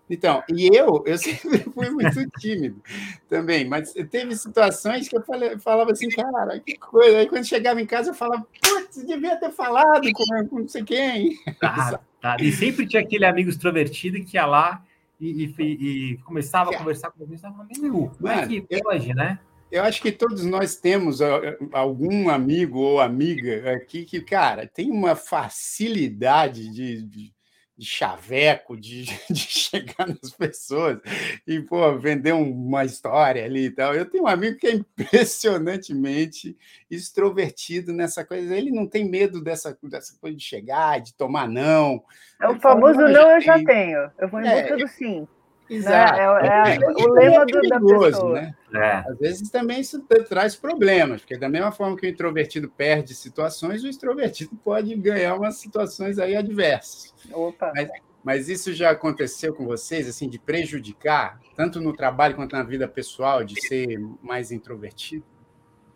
Então, 0.09 0.41
e 0.49 0.67
eu, 0.67 1.03
eu 1.05 1.17
sempre 1.19 1.59
fui 1.59 1.89
muito 1.89 2.29
tímido 2.39 2.81
também, 3.29 3.65
mas 3.65 3.93
teve 4.09 4.35
situações 4.35 5.07
que 5.09 5.17
eu 5.17 5.21
falei, 5.23 5.57
falava 5.59 5.91
assim, 5.91 6.09
cara, 6.09 6.59
que 6.59 6.77
coisa. 6.77 7.17
Aí 7.17 7.27
quando 7.27 7.45
chegava 7.45 7.81
em 7.81 7.85
casa, 7.85 8.11
eu 8.11 8.13
falava, 8.15 8.47
putz, 8.61 9.05
devia 9.05 9.35
ter 9.35 9.51
falado 9.51 10.09
com, 10.13 10.47
com 10.47 10.59
não 10.59 10.67
sei 10.67 10.83
quem. 10.83 11.37
Tá, 11.59 11.99
tá. 12.21 12.37
E 12.39 12.51
sempre 12.51 12.87
tinha 12.87 13.01
aquele 13.01 13.25
amigo 13.25 13.49
extrovertido 13.49 14.23
que 14.23 14.37
ia 14.37 14.45
lá 14.45 14.83
e, 15.19 15.45
e- 15.45 16.11
e 16.13 16.17
começava 16.19 16.69
a 16.71 16.77
conversar 16.77 17.11
com 17.11 17.25
você, 17.25 17.37
falava, 17.37 17.67
meu, 17.79 18.11
como 18.17 18.27
é 18.29 18.47
que 18.47 18.61
pode, 18.81 19.13
né? 19.13 19.39
Eu 19.69 19.83
acho 19.83 20.01
que 20.01 20.13
todos 20.13 20.45
nós 20.45 20.77
temos 20.77 21.19
ó, 21.19 21.41
algum 21.73 22.29
amigo 22.29 22.79
ou 22.79 23.01
amiga 23.01 23.73
aqui 23.73 24.05
que, 24.05 24.21
cara, 24.21 24.65
tem 24.65 24.89
uma 24.89 25.13
facilidade 25.13 26.69
de, 26.69 27.01
de, 27.03 27.33
de 27.77 27.85
chaveco, 27.85 28.75
de, 28.75 29.03
de 29.29 29.39
chegar 29.39 30.07
nas 30.07 30.31
pessoas 30.31 30.99
e, 31.45 31.59
pô, 31.61 31.97
vender 31.99 32.33
um- 32.33 32.51
uma 32.51 32.83
história 32.83 33.45
ali 33.45 33.65
e 33.65 33.71
tal. 33.71 33.93
Eu 33.93 34.05
tenho 34.09 34.23
um 34.23 34.27
amigo 34.27 34.57
que 34.57 34.67
é 34.67 34.71
impressionantemente 34.73 36.57
extrovertido 36.89 37.93
nessa 37.93 38.25
coisa. 38.25 38.55
Ele 38.55 38.71
não 38.71 38.87
tem 38.87 39.07
medo 39.07 39.41
dessa, 39.43 39.77
dessa 39.83 40.17
coisa 40.19 40.35
de 40.35 40.43
chegar, 40.43 40.99
de 41.01 41.13
tomar 41.13 41.47
não. 41.47 42.03
É 42.41 42.47
o 42.49 42.59
famoso 42.59 42.99
"Não, 42.99 43.09
não, 43.09 43.31
eu 43.31 43.41
já 43.41 43.57
gente." 43.57 43.67
tenho. 43.67 44.11
Eu 44.17 44.27
vou 44.27 44.41
em 44.41 44.47
É, 44.47 44.61
busca 44.61 44.77
do 44.77 44.87
sim. 44.87 45.27
Exato. 45.69 46.19
É, 46.19 46.23
é- 46.23 46.75
é 46.75 46.79
o 46.89 47.11
lema 47.13 47.41
é 47.41 47.45
do- 47.45 47.61
da 47.69 47.79
pessoa. 47.79 48.41
né? 48.41 48.55
É, 48.73 49.11
Às 49.11 49.17
vezes 49.17 49.49
também 49.49 49.79
isso 49.81 50.01
traz 50.29 50.55
problemas, 50.55 51.21
porque 51.21 51.37
da 51.37 51.49
mesma 51.49 51.71
forma 51.71 51.95
que 51.97 52.05
o 52.05 52.09
introvertido 52.09 52.69
perde 52.69 53.13
situações, 53.15 53.83
o 53.83 53.87
extrovertido 53.87 54.51
pode 54.63 54.95
ganhar 54.95 55.35
umas 55.35 55.57
situações 55.57 56.19
aí 56.19 56.35
adversas. 56.35 57.13
Opa. 57.31 57.71
Mas, 57.75 57.89
mas 58.23 58.49
isso 58.49 58.73
já 58.73 58.91
aconteceu 58.91 59.53
com 59.53 59.65
vocês, 59.65 60.07
assim, 60.07 60.27
de 60.29 60.37
prejudicar, 60.39 61.39
tanto 61.55 61.79
no 61.81 61.93
trabalho 61.93 62.35
quanto 62.35 62.55
na 62.55 62.63
vida 62.63 62.87
pessoal, 62.87 63.43
de 63.43 63.59
ser 63.61 63.99
mais 64.21 64.51
introvertido? 64.51 65.23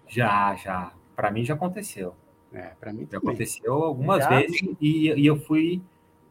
já, 0.07 0.55
já. 0.55 0.91
Para 1.15 1.31
mim 1.31 1.43
já 1.45 1.53
aconteceu. 1.53 2.15
É, 2.53 2.71
para 2.79 2.91
mim 2.91 3.07
Já 3.09 3.19
também. 3.19 3.29
aconteceu 3.35 3.73
algumas 3.73 4.23
Já? 4.23 4.29
vezes 4.29 4.61
e, 4.81 5.13
e 5.13 5.25
eu 5.25 5.37
fui. 5.37 5.81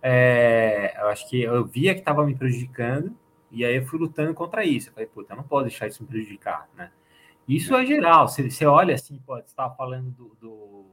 é, 0.02 0.94
eu 0.98 1.06
acho 1.08 1.28
que 1.30 1.40
eu 1.42 1.64
via 1.64 1.94
que 1.94 2.00
estava 2.00 2.26
me 2.26 2.34
prejudicando 2.34 3.14
e 3.50 3.64
aí 3.64 3.76
eu 3.76 3.86
fui 3.86 3.98
lutando 3.98 4.32
contra 4.34 4.64
isso. 4.64 4.88
Eu 4.88 4.92
falei, 4.92 5.08
puta, 5.08 5.32
eu 5.32 5.36
não 5.36 5.44
posso 5.44 5.64
deixar 5.64 5.86
isso 5.86 6.02
me 6.02 6.08
prejudicar, 6.08 6.68
né? 6.76 6.90
Isso 7.48 7.74
é 7.74 7.84
geral. 7.84 8.28
Você, 8.28 8.48
você 8.48 8.64
olha 8.64 8.94
assim, 8.94 9.18
pô, 9.26 9.34
você 9.34 9.42
estava 9.42 9.74
falando 9.74 10.10
do, 10.10 10.36
do, 10.40 10.86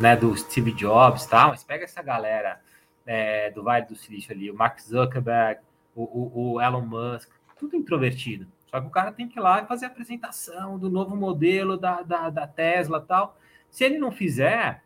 né, 0.00 0.16
do 0.16 0.34
Steve 0.36 0.72
Jobs 0.72 1.24
e 1.24 1.28
tal, 1.28 1.50
mas 1.50 1.62
pega 1.62 1.84
essa 1.84 2.02
galera 2.02 2.60
é, 3.04 3.50
do 3.50 3.62
Vale 3.62 3.86
do 3.86 3.94
Silício 3.94 4.32
ali, 4.32 4.50
o 4.50 4.54
Mark 4.54 4.80
Zuckerberg, 4.80 5.60
o, 5.94 6.02
o, 6.02 6.52
o 6.54 6.60
Elon 6.60 6.80
Musk, 6.80 7.28
tudo 7.58 7.76
introvertido. 7.76 8.46
Só 8.66 8.80
que 8.80 8.86
o 8.86 8.90
cara 8.90 9.12
tem 9.12 9.28
que 9.28 9.38
ir 9.38 9.42
lá 9.42 9.60
e 9.60 9.66
fazer 9.66 9.84
a 9.84 9.88
apresentação 9.88 10.78
do 10.78 10.88
novo 10.88 11.14
modelo 11.14 11.76
da, 11.76 12.00
da, 12.00 12.30
da 12.30 12.46
Tesla 12.46 13.00
tal. 13.00 13.36
Se 13.70 13.84
ele 13.84 13.98
não 13.98 14.10
fizer, 14.10 14.82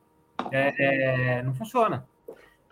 é, 0.50 1.38
é, 1.38 1.42
não 1.44 1.54
funciona. 1.54 2.04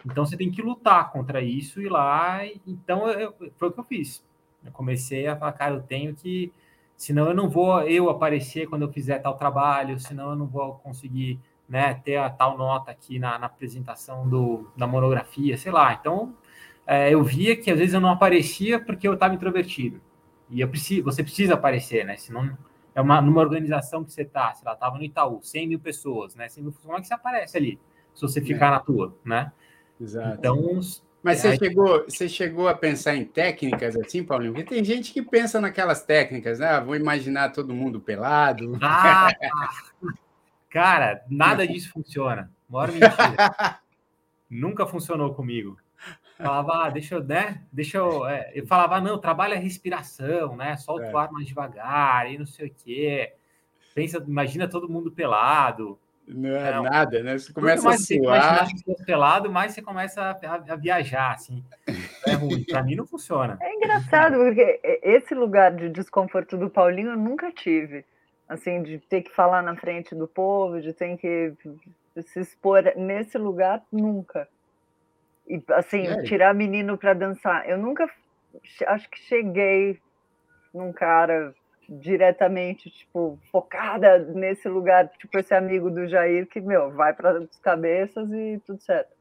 Então 0.05 0.25
você 0.27 0.37
tem 0.37 0.51
que 0.51 0.63
lutar 0.63 1.11
contra 1.13 1.41
isso 1.43 1.81
e 1.81 1.89
lá. 1.89 2.41
Então 2.67 3.09
eu- 3.09 3.35
foi 3.57 3.69
o 3.69 3.73
que 3.73 3.81
eu 3.81 3.85
fiz. 3.85 4.25
Eu 4.65 4.73
comecei 4.73 5.27
a 5.27 5.37
falar, 5.37 5.53
cara, 5.53 5.75
eu 5.75 5.83
tenho 5.83 6.15
que. 6.15 6.53
Senão 6.97 7.27
eu 7.29 7.35
não 7.35 7.49
vou 7.49 7.83
eu 7.83 8.09
aparecer 8.09 8.69
quando 8.69 8.83
eu 8.83 8.93
fizer 8.93 9.19
tal 9.19 9.37
trabalho, 9.37 9.99
senão 9.99 10.31
eu 10.31 10.37
não 10.37 10.47
vou 10.47 10.75
conseguir 10.77 11.41
né, 11.69 11.95
ter 11.95 12.17
a 12.17 12.31
tal 12.31 12.57
nota 12.57 12.91
aqui 12.91 13.19
na, 13.19 13.39
na 13.39 13.47
apresentação 13.47 14.29
do, 14.29 14.69
da 14.77 14.87
monografia, 14.87 15.57
sei 15.57 15.73
lá. 15.73 15.93
Então 15.95 16.35
é, 16.87 17.13
eu 17.13 17.23
via 17.23 17.57
que 17.57 17.71
às 17.71 17.79
vezes 17.79 17.95
eu 17.95 18.01
não 18.01 18.11
aparecia 18.11 18.79
porque 18.79 19.09
eu 19.09 19.15
estava 19.15 19.35
introvertido. 19.35 20.01
E 20.51 20.61
eu 20.61 20.69
preciso, 20.69 21.03
você 21.05 21.23
precisa 21.23 21.55
aparecer, 21.55 22.05
né? 22.05 22.17
Senão 22.17 22.57
é 22.95 23.01
uma 23.01 23.21
numa 23.21 23.41
organização 23.41 24.05
que 24.05 24.13
você 24.13 24.25
tá, 24.25 24.53
sei 24.55 24.67
lá, 24.69 24.77
tava 24.77 24.99
no 24.99 25.05
Itaú, 25.05 25.41
100 25.43 25.67
mil 25.67 25.81
pessoas, 25.81 26.35
né? 26.35 26.49
100 26.49 26.63
mil, 26.65 26.73
como 26.83 26.97
é 26.97 27.01
que 27.01 27.07
você 27.07 27.15
aparece 27.15 27.57
ali? 27.57 27.79
Se 28.15 28.23
você 28.23 28.41
ficar 28.41 28.71
na 28.71 28.79
tua, 28.79 29.17
né? 29.25 29.51
Exato. 30.01 30.37
Então, 30.39 30.81
Mas 31.23 31.39
você 31.39 31.49
Aí- 31.49 31.59
chegou, 31.59 32.05
você 32.05 32.29
chegou 32.29 32.69
a 32.69 32.75
pensar 32.75 33.15
em 33.17 33.25
técnicas 33.25 33.97
assim, 33.97 34.23
Paulinho? 34.23 34.53
Porque 34.53 34.75
tem 34.75 34.85
gente 34.85 35.13
que 35.13 35.23
pensa 35.23 35.59
naquelas 35.61 36.03
técnicas, 36.05 36.59
né? 36.59 36.69
Ah, 36.69 36.81
vou 36.81 36.95
imaginar 36.97 37.51
todo 37.53 37.73
mundo 37.75 37.99
pelado. 38.01 38.77
ah, 38.83 39.29
cara, 40.69 41.23
nada 41.31 41.67
disso 41.67 41.91
funciona. 41.93 42.51
Mora 42.69 42.93
mentira. 42.93 43.11
Nunca 44.51 44.87
funcionou 44.87 45.35
comigo. 45.35 45.79
Falava, 46.37 46.87
ah, 46.87 46.91
deixa 46.91 47.15
eu, 47.15 47.25
né? 47.25 47.63
Deixa 47.73 47.97
eu. 47.99 48.27
é, 48.27 48.51
eu 48.55 48.67
falava, 48.67 49.01
não, 49.01 49.17
trabalha 49.19 49.57
a 49.57 49.61
respiração, 49.61 50.57
né? 50.57 50.77
Solta 50.77 51.07
É. 51.07 51.13
o 51.13 51.17
ar 51.17 51.31
mais 51.33 51.47
devagar 51.47 52.31
e 52.31 52.37
não 52.37 52.45
sei 52.45 52.67
o 52.69 52.75
quê. 52.75 53.33
Pensa, 53.95 54.23
imagina 54.27 54.69
todo 54.69 54.89
mundo 54.89 55.11
pelado. 55.13 55.99
Não 56.27 56.51
é 56.57 56.71
Não. 56.73 56.83
nada, 56.85 57.23
né? 57.23 57.39
Você 57.39 57.53
começa 57.53 57.83
a 57.83 57.91
mais 57.91 58.01
você 58.07 58.17
imaginar 58.17 58.67
suar. 58.67 58.97
pelado, 59.07 59.53
mais 59.53 59.73
você 59.73 59.83
começa 59.83 60.23
a, 60.23 60.31
a- 60.33 60.73
a 60.73 60.77
viajar, 60.77 61.33
assim. 61.33 61.63
É 62.27 62.35
ruim. 62.35 62.65
Pra 62.65 62.83
mim 62.83 62.95
não 62.95 63.07
funciona. 63.07 63.59
É 63.61 63.75
engraçado, 63.75 64.37
porque 64.37 64.81
esse 65.03 65.35
lugar 65.35 65.75
de 65.75 65.91
desconforto 65.91 66.57
do 66.57 66.71
Paulinho 66.71 67.11
eu 67.11 67.17
nunca 67.19 67.53
tive. 67.53 68.05
Assim, 68.49 68.83
de 68.83 68.99
ter 68.99 69.23
que 69.23 69.35
falar 69.35 69.63
na 69.63 69.75
frente 69.77 70.15
do 70.15 70.27
povo, 70.29 70.81
de 70.81 70.93
ter 70.93 71.17
que 71.17 71.55
se 72.23 72.41
expor 72.41 72.83
nesse 72.97 73.39
lugar, 73.39 73.83
nunca. 73.93 74.47
E, 75.47 75.63
assim, 75.73 76.05
Sério? 76.07 76.25
tirar 76.25 76.55
menino 76.55 76.97
para 76.97 77.15
dançar. 77.15 77.69
Eu 77.69 77.77
nunca, 77.79 78.07
acho 78.87 79.11
que 79.11 79.19
cheguei 79.19 79.99
num 80.73 80.93
cara 80.93 81.55
diretamente, 81.89 82.91
tipo, 82.91 83.39
focada 83.51 84.19
nesse 84.19 84.69
lugar, 84.69 85.09
tipo 85.19 85.39
esse 85.39 85.55
amigo 85.55 85.91
do 85.91 86.07
Jair 86.07 86.47
que, 86.47 86.61
meu, 86.61 86.91
vai 86.91 87.13
para 87.13 87.39
as 87.39 87.57
cabeças 87.61 88.31
e 88.33 88.61
tudo 88.67 88.81
certo. 88.81 89.13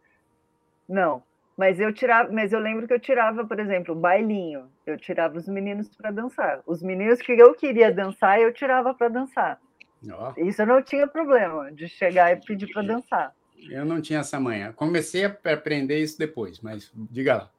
Não. 0.88 1.24
Mas 1.56 1.80
eu 1.80 1.94
tirava, 1.94 2.32
mas 2.32 2.52
eu 2.52 2.60
lembro 2.60 2.88
que 2.88 2.94
eu 2.94 3.00
tirava, 3.00 3.46
por 3.46 3.60
exemplo, 3.60 3.94
bailinho. 3.94 4.68
Eu 4.86 4.98
tirava 4.98 5.38
os 5.38 5.48
meninos 5.48 5.88
para 5.96 6.10
dançar. 6.10 6.62
Os 6.66 6.82
meninos 6.82 7.22
que 7.22 7.32
eu 7.34 7.54
queria 7.54 7.92
dançar, 7.92 8.40
eu 8.40 8.52
tirava 8.52 8.94
para 8.94 9.08
dançar. 9.08 9.60
Ó, 10.12 10.34
Isso 10.38 10.62
eu 10.64 10.66
não 10.66 10.82
tinha 10.82 11.08
problema 11.08 11.72
de 11.72 11.88
chegar 11.88 12.32
e 12.32 12.36
pedir 12.38 12.72
para 12.74 12.82
dançar. 12.82 13.34
eu 13.70 13.86
não 13.86 14.02
tinha 14.02 14.20
essa 14.20 14.40
manhã. 14.40 14.74
Comecei 14.74 15.26
a 15.26 15.38
aprender 15.54 16.00
isso 16.00 16.18
depois, 16.18 16.60
mas 16.60 16.92
diga 16.96 17.36
lá. 17.36 17.50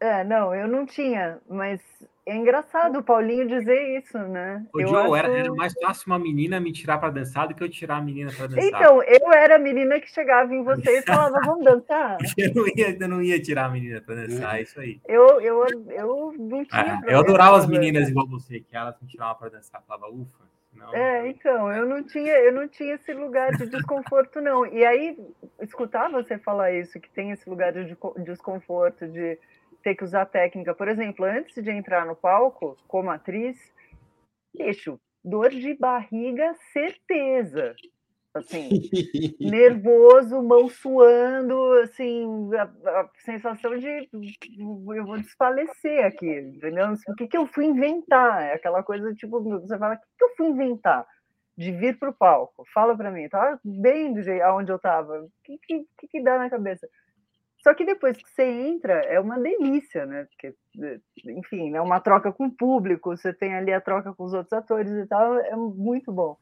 É, 0.00 0.22
não, 0.24 0.54
eu 0.54 0.68
não 0.68 0.86
tinha, 0.86 1.38
mas 1.48 1.80
é 2.26 2.34
engraçado 2.36 2.98
o 2.98 3.02
Paulinho 3.02 3.46
dizer 3.46 3.98
isso, 3.98 4.18
né? 4.18 4.64
O 4.72 4.80
eu 4.80 4.88
Joe, 4.88 4.98
acho- 4.98 5.16
era, 5.16 5.28
era 5.32 5.54
mais 5.54 5.72
fácil 5.74 6.04
uma 6.06 6.18
menina 6.18 6.58
me 6.58 6.72
tirar 6.72 6.98
pra 6.98 7.10
dançar 7.10 7.48
do 7.48 7.54
que 7.54 7.62
eu 7.62 7.68
tirar 7.68 7.96
a 7.98 8.00
menina 8.02 8.30
pra 8.36 8.46
dançar. 8.46 8.64
Então, 8.64 9.02
eu 9.02 9.32
era 9.32 9.56
a 9.56 9.58
menina 9.58 10.00
que 10.00 10.10
chegava 10.10 10.54
em 10.54 10.62
você 10.64 10.98
e 10.98 11.02
falava, 11.30 11.40
vamos 11.44 11.64
dançar? 11.64 12.16
Eu 12.38 12.54
não 12.54 12.66
ia, 12.68 12.96
eu 12.98 13.08
não 13.08 13.22
ia 13.22 13.40
tirar 13.40 13.66
a 13.66 13.68
menina 13.68 14.00
pra 14.00 14.14
dançar, 14.14 14.58
é 14.58 14.62
isso 14.62 14.80
aí. 14.80 15.00
Eu, 15.06 15.40
eu, 15.40 15.66
eu 15.90 16.34
não 16.38 16.64
tinha. 16.64 16.80
Ah, 16.80 16.84
problema 16.96 17.10
eu 17.12 17.18
adorava 17.18 17.56
as 17.58 17.66
meninas 17.66 18.08
igual 18.08 18.26
você, 18.26 18.60
que 18.60 18.76
elas 18.76 18.94
me 19.00 19.08
tiravam 19.08 19.36
pra 19.36 19.48
dançar. 19.48 19.82
Falava, 19.86 20.08
ufa. 20.12 20.44
Não, 20.72 20.92
É, 20.92 21.28
então, 21.28 21.70
eu 21.72 21.86
não 21.86 22.02
tinha, 22.02 22.32
eu 22.32 22.52
não 22.52 22.66
tinha 22.66 22.94
esse 22.94 23.12
lugar 23.12 23.52
de 23.52 23.66
desconforto, 23.68 24.40
não. 24.40 24.66
E 24.66 24.84
aí, 24.84 25.16
escutar 25.60 26.10
você 26.10 26.36
falar 26.36 26.72
isso, 26.72 26.98
que 26.98 27.08
tem 27.10 27.30
esse 27.30 27.48
lugar 27.48 27.72
de 27.72 27.96
desconforto, 28.24 29.06
de 29.06 29.38
ter 29.84 29.94
que 29.94 30.02
usar 30.02 30.24
técnica. 30.26 30.74
Por 30.74 30.88
exemplo, 30.88 31.24
antes 31.26 31.62
de 31.62 31.70
entrar 31.70 32.06
no 32.06 32.16
palco, 32.16 32.76
como 32.88 33.10
atriz, 33.10 33.56
bicho, 34.56 34.98
dor 35.22 35.50
de 35.50 35.74
barriga, 35.74 36.54
certeza. 36.72 37.76
Assim, 38.32 38.68
nervoso, 39.38 40.42
mão 40.42 40.68
suando, 40.68 41.74
assim, 41.84 42.26
a, 42.56 42.62
a 42.62 43.10
sensação 43.18 43.78
de 43.78 44.08
eu 44.10 45.06
vou 45.06 45.18
desfalecer 45.18 46.04
aqui, 46.04 46.40
entendeu? 46.40 46.92
O 47.06 47.14
que, 47.14 47.28
que 47.28 47.36
eu 47.36 47.46
fui 47.46 47.66
inventar? 47.66 48.42
É 48.42 48.54
aquela 48.54 48.82
coisa 48.82 49.14
tipo, 49.14 49.40
você 49.40 49.78
fala, 49.78 49.94
o 49.94 49.98
que, 49.98 50.06
que 50.18 50.24
eu 50.24 50.34
fui 50.36 50.46
inventar? 50.48 51.06
De 51.56 51.70
vir 51.70 51.96
para 51.96 52.10
o 52.10 52.12
palco, 52.12 52.64
fala 52.74 52.96
para 52.96 53.12
mim, 53.12 53.28
tá 53.28 53.60
bem 53.64 54.12
do 54.12 54.20
jeito 54.20 54.42
aonde 54.42 54.72
eu 54.72 54.76
estava, 54.76 55.22
o 55.22 55.30
que, 55.44 55.56
que, 55.58 55.86
que, 55.96 56.08
que 56.08 56.20
dá 56.20 56.36
na 56.36 56.50
cabeça? 56.50 56.88
Só 57.64 57.72
que 57.72 57.82
depois 57.82 58.14
que 58.18 58.28
você 58.28 58.44
entra, 58.44 58.92
é 58.92 59.18
uma 59.18 59.38
delícia, 59.38 60.04
né? 60.04 60.26
Porque, 60.26 60.54
enfim, 61.24 61.74
é 61.74 61.80
uma 61.80 61.98
troca 61.98 62.30
com 62.30 62.44
o 62.44 62.52
público, 62.52 63.16
você 63.16 63.32
tem 63.32 63.54
ali 63.54 63.72
a 63.72 63.80
troca 63.80 64.12
com 64.12 64.22
os 64.22 64.34
outros 64.34 64.52
atores 64.52 64.92
e 64.92 65.06
tal, 65.06 65.38
é 65.38 65.56
muito 65.56 66.12
bom. 66.12 66.36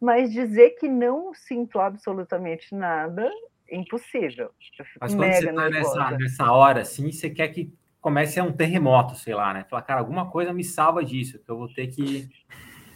Mas 0.00 0.32
dizer 0.32 0.70
que 0.70 0.88
não 0.88 1.34
sinto 1.34 1.78
absolutamente 1.78 2.74
nada 2.74 3.30
é 3.68 3.76
impossível. 3.76 4.50
Mas 4.98 5.14
quando 5.14 5.34
você 5.34 5.52
tá 5.52 5.68
nervosa. 5.68 5.98
nessa, 5.98 6.16
nessa 6.16 6.52
hora, 6.52 6.80
assim, 6.80 7.12
você 7.12 7.28
quer 7.28 7.48
que 7.48 7.70
comece 8.00 8.40
a 8.40 8.44
um 8.44 8.52
terremoto, 8.52 9.16
sei 9.16 9.34
lá, 9.34 9.52
né? 9.52 9.66
Falar, 9.68 9.82
cara, 9.82 10.00
alguma 10.00 10.30
coisa 10.30 10.50
me 10.50 10.64
salva 10.64 11.04
disso, 11.04 11.38
que 11.38 11.50
eu 11.50 11.58
vou 11.58 11.68
ter 11.68 11.88
que 11.88 12.26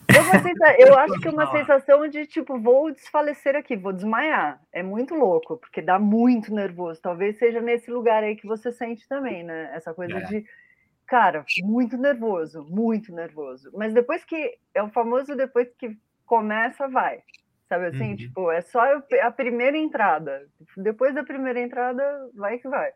É 0.09 0.89
eu 0.89 0.99
acho 0.99 1.21
que 1.21 1.29
é 1.29 1.31
uma 1.31 1.51
sensação 1.51 2.07
de 2.09 2.27
tipo, 2.27 2.59
vou 2.59 2.93
desfalecer 2.93 3.57
aqui, 3.57 3.77
vou 3.77 3.93
desmaiar. 3.93 4.61
É 4.73 4.83
muito 4.83 5.15
louco, 5.15 5.57
porque 5.57 5.81
dá 5.81 5.99
muito 5.99 6.55
nervoso. 6.55 7.01
Talvez 7.01 7.39
seja 7.39 7.61
nesse 7.61 7.91
lugar 7.91 8.23
aí 8.23 8.37
que 8.37 8.47
você 8.47 8.73
sente 8.73 9.07
também, 9.09 9.43
né? 9.43 9.71
Essa 9.75 9.95
coisa 9.95 10.19
é. 10.19 10.25
de, 10.25 10.45
cara, 11.07 11.45
muito 11.63 11.97
nervoso, 11.97 12.65
muito 12.69 13.13
nervoso. 13.15 13.71
Mas 13.75 13.93
depois 13.93 14.25
que. 14.25 14.59
É 14.75 14.83
o 14.83 14.91
famoso 14.91 15.37
depois 15.37 15.69
que 15.79 15.97
começa, 16.27 16.89
vai. 16.89 17.23
Sabe 17.69 17.87
assim? 17.87 18.11
Uhum. 18.11 18.17
Tipo, 18.17 18.51
é 18.51 18.61
só 18.61 18.81
a 19.23 19.31
primeira 19.31 19.79
entrada. 19.79 20.47
Depois 20.77 21.15
da 21.15 21.25
primeira 21.25 21.61
entrada, 21.61 22.03
vai 22.35 22.59
que 22.59 22.69
vai. 22.69 22.93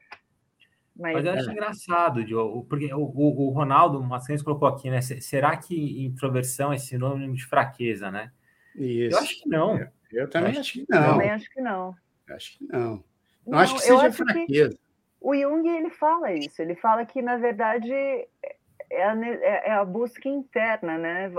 Mas, 0.99 1.14
Mas 1.14 1.24
eu 1.26 1.32
acho 1.32 1.51
é. 1.51 1.53
engraçado, 1.53 2.26
Joe, 2.26 2.64
porque 2.64 2.92
o, 2.92 3.01
o, 3.01 3.49
o 3.49 3.51
Ronaldo 3.51 4.03
Mascarenhas 4.03 4.42
colocou 4.42 4.66
aqui, 4.66 4.88
né? 4.88 5.03
Será 5.03 5.55
que 5.57 6.05
introversão 6.05 6.72
é 6.72 6.78
sinônimo 6.78 7.34
de 7.34 7.44
fraqueza, 7.44 8.11
né? 8.11 8.32
Isso. 8.74 9.16
Eu 9.16 9.20
acho 9.20 9.42
que 9.42 9.49
não. 9.49 9.78
Eu, 9.78 9.88
eu 10.12 10.30
também 10.30 10.55
eu 10.55 10.61
acho, 10.61 10.72
que 10.72 10.86
não. 10.88 11.12
Também 11.12 11.30
acho 11.30 11.51
que 11.51 11.61
não. 11.61 11.94
Eu 12.26 12.36
acho 12.36 12.59
que 12.59 12.64
não. 12.64 12.80
Não, 12.80 13.05
não 13.47 13.59
acho 13.59 13.74
que 13.74 13.82
seja 13.82 14.07
acho 14.07 14.16
fraqueza. 14.16 14.70
Que 14.70 14.78
o 15.20 15.34
Jung 15.34 15.68
ele 15.68 15.90
fala 15.90 16.32
isso. 16.32 16.62
Ele 16.62 16.74
fala 16.74 17.05
que 17.05 17.20
na 17.20 17.36
verdade 17.36 17.92
é 17.92 19.05
a, 19.05 19.14
é, 19.14 19.68
é 19.68 19.72
a 19.72 19.84
busca 19.84 20.28
interna, 20.28 20.97
né? 20.97 21.30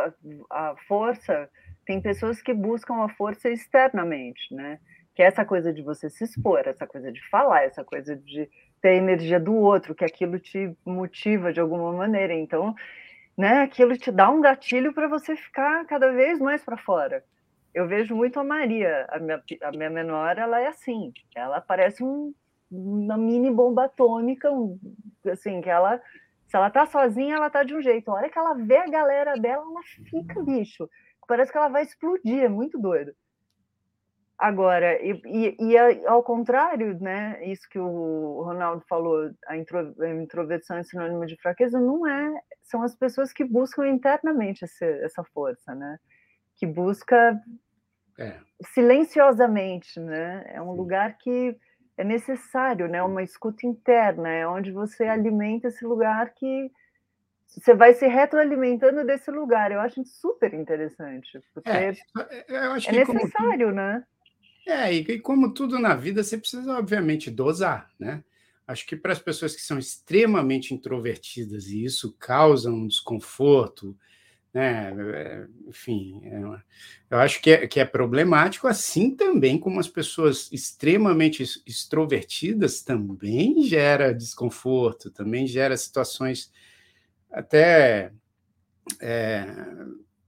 A, 0.52 0.70
a 0.70 0.76
força. 0.88 1.50
Tem 1.84 2.02
pessoas 2.02 2.42
que 2.42 2.54
buscam 2.54 3.04
a 3.04 3.10
força 3.10 3.50
externamente, 3.50 4.54
né? 4.54 4.80
Que 5.16 5.24
é 5.24 5.26
essa 5.26 5.44
coisa 5.44 5.74
de 5.74 5.82
você 5.82 6.10
se 6.10 6.24
expor, 6.24 6.62
essa 6.68 6.86
coisa 6.86 7.12
de 7.12 7.28
falar, 7.30 7.64
essa 7.64 7.84
coisa 7.84 8.16
de 8.16 8.48
ter 8.82 8.90
a 8.90 8.96
energia 8.96 9.40
do 9.40 9.56
outro, 9.56 9.96
que 9.96 10.06
aquilo 10.06 10.40
te 10.40 10.76
motiva 10.86 11.52
de 11.52 11.60
alguma 11.60 11.92
maneira. 11.92 12.34
Então, 12.34 12.76
né, 13.38 13.62
aquilo 13.62 13.98
te 13.98 14.12
dá 14.12 14.30
um 14.30 14.42
gatilho 14.42 14.94
para 14.94 15.08
você 15.08 15.36
ficar 15.36 15.86
cada 15.86 16.12
vez 16.12 16.40
mais 16.40 16.64
para 16.64 16.78
fora. 16.78 17.24
Eu 17.74 17.88
vejo 17.88 18.16
muito 18.16 18.40
a 18.40 18.44
Maria, 18.44 19.06
a 19.10 19.20
minha, 19.20 19.44
a 19.62 19.72
minha 19.72 19.90
menor, 19.90 20.38
ela 20.38 20.60
é 20.60 20.68
assim, 20.68 21.14
ela 21.36 21.62
parece 21.62 22.04
um, 22.04 22.34
uma 22.72 23.18
mini 23.18 23.52
bomba 23.52 23.86
atômica, 23.86 24.52
um, 24.52 24.80
assim, 25.32 25.62
que 25.62 25.70
ela, 25.70 26.02
se 26.48 26.56
ela 26.56 26.72
tá 26.72 26.86
sozinha, 26.88 27.36
ela 27.36 27.50
tá 27.50 27.64
de 27.64 27.76
um 27.76 27.82
jeito. 27.82 28.10
A 28.10 28.16
hora 28.16 28.30
que 28.30 28.40
ela 28.40 28.56
vê 28.56 28.78
a 28.78 28.88
galera 28.88 29.36
dela, 29.36 29.64
ela 29.64 29.82
fica 30.10 30.42
bicho. 30.44 30.90
Parece 31.28 31.52
que 31.52 31.58
ela 31.58 31.68
vai 31.68 31.84
explodir, 31.84 32.44
é 32.44 32.50
muito 32.50 32.80
doido. 32.80 33.14
Agora, 34.38 35.02
e, 35.02 35.20
e, 35.26 35.58
e, 35.60 36.06
ao 36.06 36.22
contrário, 36.22 36.96
né, 37.02 37.44
isso 37.44 37.68
que 37.68 37.80
o 37.80 38.44
Ronaldo 38.44 38.84
falou, 38.88 39.32
a, 39.48 39.58
intro, 39.58 39.96
a, 40.00 40.10
introversão 40.10 40.78
é 40.78 40.84
sinônimo 40.84 41.26
de 41.26 41.36
fraqueza, 41.38 41.80
não 41.80 42.06
é, 42.06 42.40
são 42.62 42.84
as 42.84 42.96
pessoas 42.96 43.34
que 43.34 43.44
buscam 43.44 43.88
internamente 43.88 44.64
essa, 44.64 44.86
essa 44.86 45.24
força, 45.24 45.74
né, 45.74 45.98
que 46.56 46.68
busca 46.68 47.42
é. 48.20 48.36
silenciosamente, 48.76 50.00
né, 50.00 50.46
é 50.50 50.62
um 50.62 50.74
lugar 50.74 51.18
que 51.18 51.58
é 51.98 52.04
necessário, 52.04 52.88
né, 52.88 53.02
uma 53.02 53.24
escuta 53.24 53.66
interna, 53.66 54.30
é 54.30 54.48
onde 54.48 54.72
você 54.72 55.06
alimenta 55.06 55.70
esse 55.70 55.84
lugar 55.84 56.32
que 56.36 56.72
você 57.48 57.74
vai 57.74 57.92
se 57.94 58.06
retroalimentando 58.06 59.04
desse 59.04 59.32
lugar, 59.32 59.72
eu 59.72 59.80
acho 59.80 60.06
super 60.06 60.54
interessante, 60.54 61.42
porque 61.56 61.72
é, 61.72 61.92
é 62.46 62.92
necessário, 62.92 63.72
né? 63.72 64.06
É, 64.68 64.94
e, 64.94 65.20
como 65.22 65.54
tudo 65.54 65.80
na 65.80 65.96
vida, 65.96 66.22
você 66.22 66.38
precisa, 66.38 66.78
obviamente, 66.78 67.32
dosar, 67.32 67.90
né? 67.98 68.22
Acho 68.68 68.86
que 68.86 68.98
para 68.98 69.14
as 69.14 69.20
pessoas 69.20 69.56
que 69.56 69.62
são 69.62 69.80
extremamente 69.80 70.74
introvertidas 70.74 71.68
e 71.68 71.86
isso 71.86 72.14
causa 72.20 72.70
um 72.70 72.86
desconforto, 72.86 73.98
né? 74.54 74.94
É, 75.16 75.48
enfim, 75.70 76.20
é, 76.26 76.42
eu 77.10 77.18
acho 77.18 77.42
que 77.42 77.52
é, 77.52 77.66
que 77.66 77.80
é 77.80 77.86
problemático, 77.86 78.68
assim 78.68 79.16
também 79.16 79.58
como 79.58 79.80
as 79.80 79.88
pessoas 79.88 80.50
extremamente 80.52 81.44
extrovertidas 81.66 82.82
também 82.82 83.64
gera 83.64 84.14
desconforto, 84.14 85.10
também 85.10 85.48
gera 85.48 85.78
situações 85.78 86.52
até 87.32 88.12
é, 89.00 89.46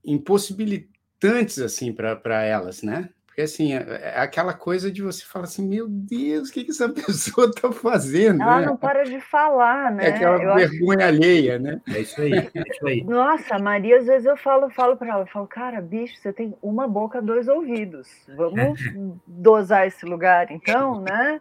impossibilitantes 0.02 1.58
assim 1.58 1.92
para 1.92 2.42
elas, 2.42 2.82
né? 2.82 3.10
Porque 3.40 3.42
assim, 3.42 3.74
é, 3.74 4.12
é 4.16 4.20
aquela 4.20 4.52
coisa 4.52 4.90
de 4.90 5.02
você 5.02 5.24
falar 5.24 5.46
assim, 5.46 5.66
meu 5.66 5.88
Deus, 5.88 6.48
o 6.48 6.52
que, 6.52 6.64
que 6.64 6.70
essa 6.70 6.88
pessoa 6.92 7.46
está 7.46 7.72
fazendo? 7.72 8.42
Ela 8.42 8.60
né? 8.60 8.66
não 8.66 8.76
para 8.76 9.04
de 9.04 9.20
falar, 9.20 9.90
né? 9.90 10.06
É 10.06 10.08
aquela 10.10 10.42
eu 10.42 10.54
vergonha 10.54 11.06
acho... 11.06 11.16
alheia, 11.16 11.58
né? 11.58 11.80
É 11.88 12.00
isso 12.00 12.20
aí, 12.20 12.32
é 12.32 12.62
isso 12.68 12.86
aí. 12.86 13.04
Nossa, 13.04 13.58
Maria, 13.58 13.98
às 13.98 14.06
vezes 14.06 14.26
eu 14.26 14.36
falo, 14.36 14.68
falo 14.70 14.96
para 14.96 15.08
ela, 15.08 15.22
eu 15.22 15.26
falo, 15.26 15.46
cara, 15.46 15.80
bicho, 15.80 16.16
você 16.18 16.32
tem 16.32 16.54
uma 16.60 16.86
boca, 16.86 17.22
dois 17.22 17.48
ouvidos. 17.48 18.08
Vamos 18.36 18.78
dosar 19.26 19.86
esse 19.86 20.04
lugar, 20.04 20.50
então, 20.50 21.00
né? 21.00 21.40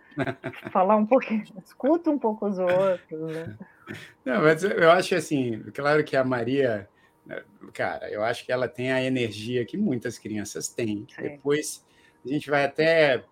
Falar 0.72 0.96
um 0.96 1.06
pouquinho, 1.06 1.44
escuta 1.66 2.10
um 2.10 2.18
pouco 2.18 2.48
os 2.48 2.60
outros, 2.60 3.36
né? 3.36 3.58
Não, 4.24 4.42
mas 4.44 4.64
eu 4.64 4.92
acho 4.92 5.16
assim, 5.16 5.64
claro 5.74 6.04
que 6.04 6.16
a 6.16 6.24
Maria 6.24 6.88
cara, 7.74 8.10
eu 8.10 8.24
acho 8.24 8.44
que 8.44 8.52
ela 8.52 8.68
tem 8.68 8.92
a 8.92 9.04
energia 9.04 9.64
que 9.64 9.78
muitas 9.78 10.18
crianças 10.18 10.68
têm. 10.70 11.06
Sim. 11.14 11.22
Depois 11.22 11.84
a 12.26 12.30
gente 12.30 12.50
vai 12.50 12.66
até 12.66 13.24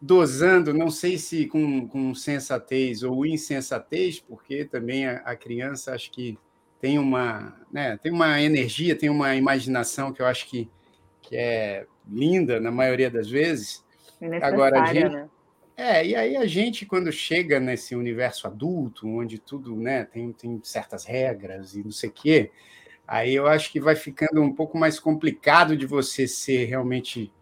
dosando, 0.00 0.74
não 0.74 0.90
sei 0.90 1.16
se 1.16 1.46
com, 1.46 1.88
com 1.88 2.14
sensatez 2.14 3.02
ou 3.02 3.24
insensatez, 3.24 4.20
porque 4.20 4.64
também 4.64 5.06
a, 5.06 5.16
a, 5.18 5.36
criança 5.36 5.94
acho 5.94 6.10
que 6.10 6.38
tem 6.80 6.98
uma, 6.98 7.56
né, 7.72 7.96
tem 8.02 8.12
uma 8.12 8.40
energia, 8.40 8.94
tem 8.94 9.08
uma 9.08 9.34
imaginação 9.34 10.12
que 10.12 10.20
eu 10.20 10.26
acho 10.26 10.46
que, 10.46 10.68
que 11.22 11.36
é 11.36 11.86
linda 12.06 12.60
na 12.60 12.70
maioria 12.70 13.10
das 13.10 13.30
vezes. 13.30 13.82
Agora 14.42 14.82
a 14.82 14.92
gente, 14.92 15.08
né? 15.08 15.28
É, 15.76 16.06
e 16.06 16.14
aí 16.14 16.36
a 16.36 16.46
gente, 16.46 16.86
quando 16.86 17.10
chega 17.10 17.58
nesse 17.58 17.96
universo 17.96 18.46
adulto, 18.46 19.08
onde 19.08 19.38
tudo 19.38 19.74
né, 19.74 20.04
tem, 20.04 20.32
tem 20.32 20.60
certas 20.62 21.04
regras 21.04 21.74
e 21.74 21.82
não 21.82 21.90
sei 21.90 22.10
o 22.10 22.12
quê, 22.12 22.50
aí 23.06 23.34
eu 23.34 23.46
acho 23.46 23.72
que 23.72 23.80
vai 23.80 23.96
ficando 23.96 24.40
um 24.40 24.52
pouco 24.52 24.78
mais 24.78 25.00
complicado 25.00 25.76
de 25.76 25.86
você 25.86 26.28
ser 26.28 26.66
realmente. 26.66 27.32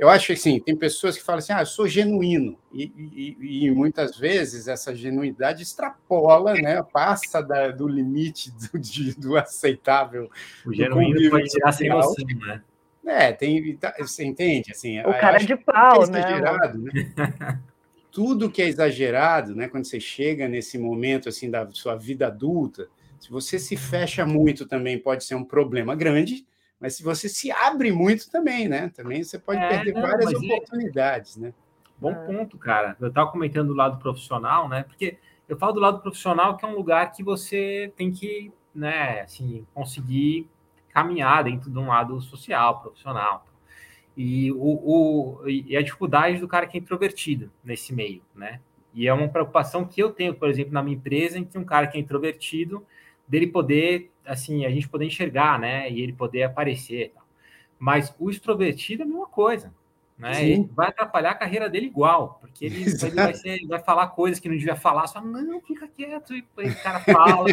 Eu 0.00 0.08
acho 0.08 0.32
assim, 0.32 0.58
tem 0.58 0.74
pessoas 0.74 1.14
que 1.14 1.22
falam 1.22 1.40
assim, 1.40 1.52
ah, 1.52 1.60
eu 1.60 1.66
sou 1.66 1.86
genuíno, 1.86 2.56
e, 2.72 2.90
e, 3.38 3.66
e 3.66 3.70
muitas 3.70 4.16
vezes 4.16 4.66
essa 4.66 4.94
genuidade 4.94 5.62
extrapola, 5.62 6.54
né, 6.54 6.82
passa 6.82 7.42
da, 7.42 7.68
do 7.68 7.86
limite 7.86 8.50
do, 8.50 8.78
de, 8.78 9.14
do 9.14 9.36
aceitável. 9.36 10.30
O 10.64 10.72
genuíno 10.72 11.30
pode 11.30 11.50
tirar 11.50 11.72
sem 11.72 11.90
noção, 11.90 12.24
né? 12.46 12.62
É, 13.04 13.30
tem, 13.30 13.76
tá, 13.76 13.94
você 13.98 14.24
entende? 14.24 14.72
Assim, 14.72 14.98
o 15.00 15.12
cara 15.20 15.36
de 15.36 15.54
pau, 15.54 16.04
é 16.04 16.10
né? 16.10 16.40
né? 16.78 17.60
Tudo 18.10 18.50
que 18.50 18.62
é 18.62 18.68
exagerado, 18.68 19.54
né? 19.54 19.68
Quando 19.68 19.84
você 19.84 20.00
chega 20.00 20.48
nesse 20.48 20.78
momento 20.78 21.28
assim 21.28 21.50
da 21.50 21.68
sua 21.72 21.94
vida 21.94 22.26
adulta, 22.26 22.88
se 23.18 23.30
você 23.30 23.58
se 23.58 23.76
fecha 23.76 24.24
muito 24.24 24.66
também 24.66 24.98
pode 24.98 25.24
ser 25.24 25.34
um 25.34 25.44
problema 25.44 25.94
grande, 25.94 26.46
mas 26.80 26.96
se 26.96 27.02
você 27.02 27.28
se 27.28 27.52
abre 27.52 27.92
muito 27.92 28.30
também, 28.30 28.66
né? 28.66 28.90
Também 28.94 29.22
você 29.22 29.38
pode 29.38 29.60
é, 29.60 29.68
perder 29.68 29.92
não, 29.92 30.00
várias 30.00 30.32
é 30.32 30.36
oportunidades, 30.36 31.36
é... 31.36 31.40
né? 31.40 31.54
Bom 31.98 32.14
ponto, 32.14 32.56
cara. 32.56 32.96
Eu 32.98 33.08
estava 33.08 33.30
comentando 33.30 33.68
do 33.68 33.74
lado 33.74 33.98
profissional, 33.98 34.66
né? 34.66 34.84
Porque 34.84 35.18
eu 35.46 35.58
falo 35.58 35.74
do 35.74 35.80
lado 35.80 36.00
profissional 36.00 36.56
que 36.56 36.64
é 36.64 36.68
um 36.68 36.74
lugar 36.74 37.12
que 37.12 37.22
você 37.22 37.92
tem 37.96 38.10
que, 38.10 38.50
né, 38.74 39.20
assim, 39.20 39.66
conseguir 39.74 40.48
caminhar 40.88 41.44
dentro 41.44 41.70
de 41.70 41.78
um 41.78 41.88
lado 41.88 42.18
social, 42.22 42.80
profissional. 42.80 43.44
E, 44.16 44.50
o, 44.52 44.56
o, 44.56 45.48
e 45.48 45.76
a 45.76 45.82
dificuldade 45.82 46.38
do 46.38 46.48
cara 46.48 46.66
que 46.66 46.78
é 46.78 46.80
introvertido 46.80 47.50
nesse 47.62 47.92
meio, 47.92 48.22
né? 48.34 48.60
E 48.92 49.06
é 49.06 49.12
uma 49.12 49.28
preocupação 49.28 49.84
que 49.84 50.02
eu 50.02 50.10
tenho, 50.10 50.34
por 50.34 50.48
exemplo, 50.48 50.72
na 50.72 50.82
minha 50.82 50.96
empresa, 50.96 51.38
em 51.38 51.44
que 51.44 51.58
um 51.58 51.64
cara 51.64 51.86
que 51.86 51.96
é 51.96 52.00
introvertido, 52.00 52.84
dele 53.28 53.46
poder, 53.46 54.10
assim, 54.30 54.64
a 54.64 54.70
gente 54.70 54.88
poder 54.88 55.06
enxergar, 55.06 55.58
né? 55.58 55.90
E 55.90 56.00
ele 56.00 56.12
poder 56.12 56.44
aparecer. 56.44 57.12
Mas 57.78 58.14
o 58.18 58.30
extrovertido 58.30 59.02
é 59.02 59.04
a 59.04 59.08
mesma 59.08 59.26
coisa. 59.26 59.72
Né? 60.16 60.44
Ele 60.44 60.70
vai 60.74 60.88
atrapalhar 60.88 61.30
a 61.30 61.34
carreira 61.34 61.68
dele 61.68 61.86
igual, 61.86 62.38
porque 62.42 62.66
ele, 62.66 62.82
ele 62.84 63.14
vai, 63.14 63.32
ser, 63.32 63.66
vai, 63.66 63.82
falar 63.82 64.08
coisas 64.08 64.38
que 64.38 64.50
não 64.50 64.56
devia 64.56 64.76
falar, 64.76 65.06
só 65.06 65.18
não, 65.18 65.62
fica 65.62 65.88
quieto, 65.88 66.34
e 66.34 66.40
o 66.40 66.82
cara 66.82 67.00
fala. 67.00 67.48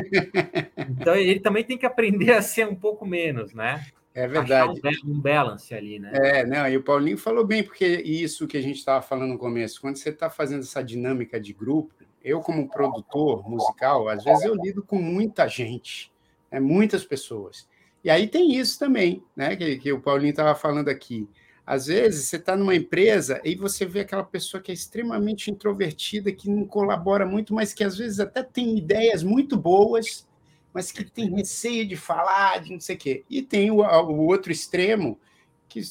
então 0.78 1.15
ele 1.15 1.39
também 1.39 1.63
tem 1.63 1.78
que 1.78 1.86
aprender 1.86 2.34
a 2.34 2.41
ser 2.41 2.67
um 2.67 2.75
pouco 2.75 3.05
menos, 3.05 3.53
né? 3.53 3.86
É 4.13 4.28
verdade. 4.28 4.82
Um, 5.05 5.11
um 5.11 5.21
balance 5.21 5.73
ali, 5.73 5.97
né? 5.97 6.11
É, 6.13 6.45
não, 6.45 6.67
e 6.67 6.75
o 6.75 6.84
Paulinho 6.84 7.17
falou 7.17 7.45
bem, 7.45 7.63
porque 7.63 7.86
isso 7.86 8.47
que 8.47 8.57
a 8.57 8.61
gente 8.61 8.80
estava 8.80 9.01
falando 9.01 9.30
no 9.30 9.38
começo, 9.38 9.80
quando 9.80 9.95
você 9.95 10.09
está 10.09 10.30
fazendo 10.30 10.63
essa 10.63 10.84
dinâmica 10.84 11.39
de 11.39 11.53
grupo, 11.53 11.93
eu, 12.21 12.41
como 12.41 12.67
produtor 12.67 13.47
musical, 13.49 14.09
às 14.09 14.25
vezes 14.25 14.43
eu 14.43 14.55
lido 14.55 14.84
com 14.84 15.01
muita 15.01 15.47
gente, 15.47 16.11
né, 16.57 16.59
muitas 16.59 17.05
pessoas. 17.05 17.67
E 18.03 18.09
aí 18.09 18.27
tem 18.27 18.55
isso 18.55 18.79
também, 18.79 19.23
né, 19.35 19.55
que, 19.55 19.77
que 19.77 19.91
o 19.91 20.01
Paulinho 20.01 20.31
estava 20.31 20.55
falando 20.55 20.89
aqui. 20.89 21.27
Às 21.65 21.87
vezes 21.87 22.27
você 22.27 22.37
está 22.37 22.55
numa 22.55 22.75
empresa 22.75 23.41
e 23.43 23.55
você 23.55 23.85
vê 23.85 24.01
aquela 24.01 24.23
pessoa 24.23 24.61
que 24.61 24.71
é 24.71 24.73
extremamente 24.73 25.51
introvertida, 25.51 26.31
que 26.31 26.49
não 26.49 26.65
colabora 26.65 27.25
muito, 27.25 27.53
mas 27.53 27.73
que 27.73 27.83
às 27.83 27.97
vezes 27.97 28.19
até 28.19 28.41
tem 28.41 28.77
ideias 28.77 29.21
muito 29.21 29.57
boas, 29.57 30.25
mas 30.73 30.91
que 30.91 31.03
tem 31.03 31.35
receio 31.35 31.85
de 31.85 31.97
falar, 31.97 32.61
de 32.63 32.71
não 32.71 32.79
sei 32.79 32.95
o 32.95 32.99
quê. 32.99 33.25
E 33.29 33.41
tem 33.41 33.69
o, 33.69 33.81
o 33.81 34.25
outro 34.27 34.51
extremo, 34.51 35.19
que 35.67 35.81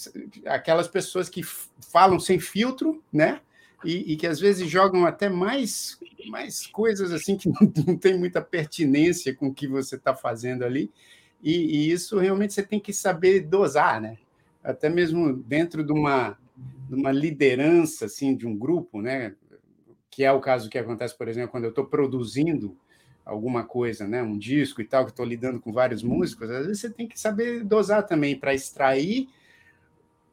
aquelas 0.46 0.88
pessoas 0.88 1.28
que 1.28 1.42
falam 1.42 2.18
sem 2.18 2.40
filtro, 2.40 3.02
né? 3.12 3.40
E, 3.84 4.12
e, 4.12 4.16
que 4.16 4.26
às 4.26 4.40
vezes 4.40 4.68
jogam 4.68 5.04
até 5.04 5.28
mais, 5.28 5.98
mais 6.28 6.66
coisas 6.66 7.12
assim 7.12 7.36
que 7.36 7.48
não, 7.60 7.72
não 7.86 7.96
tem 7.96 8.18
muita 8.18 8.40
pertinência 8.40 9.34
com 9.34 9.48
o 9.48 9.54
que 9.54 9.68
você 9.68 9.96
está 9.96 10.14
fazendo 10.14 10.64
ali. 10.64 10.90
E, 11.42 11.52
e, 11.52 11.92
isso 11.92 12.18
realmente 12.18 12.54
você 12.54 12.62
tem 12.62 12.80
que 12.80 12.92
saber 12.92 13.40
dosar, 13.40 14.00
né? 14.00 14.16
Até 14.64 14.88
mesmo 14.88 15.32
dentro 15.32 15.84
de 15.84 15.92
uma, 15.92 16.36
de 16.88 16.94
uma 16.94 17.12
liderança 17.12 18.06
assim 18.06 18.34
de 18.34 18.46
um 18.46 18.56
grupo, 18.56 19.02
né? 19.02 19.34
Que 20.10 20.24
é 20.24 20.32
o 20.32 20.40
caso 20.40 20.70
que 20.70 20.78
acontece, 20.78 21.16
por 21.16 21.28
exemplo, 21.28 21.50
quando 21.50 21.64
eu 21.64 21.70
estou 21.70 21.84
produzindo 21.84 22.76
alguma 23.24 23.64
coisa, 23.64 24.08
né? 24.08 24.22
Um 24.22 24.38
disco 24.38 24.80
e 24.80 24.84
tal, 24.84 25.04
que 25.04 25.10
estou 25.10 25.26
lidando 25.26 25.60
com 25.60 25.72
vários 25.72 26.02
músicos. 26.02 26.50
Às 26.50 26.66
vezes 26.66 26.80
você 26.80 26.90
tem 26.90 27.06
que 27.06 27.20
saber 27.20 27.62
dosar 27.62 28.06
também 28.06 28.38
para 28.38 28.54
extrair 28.54 29.28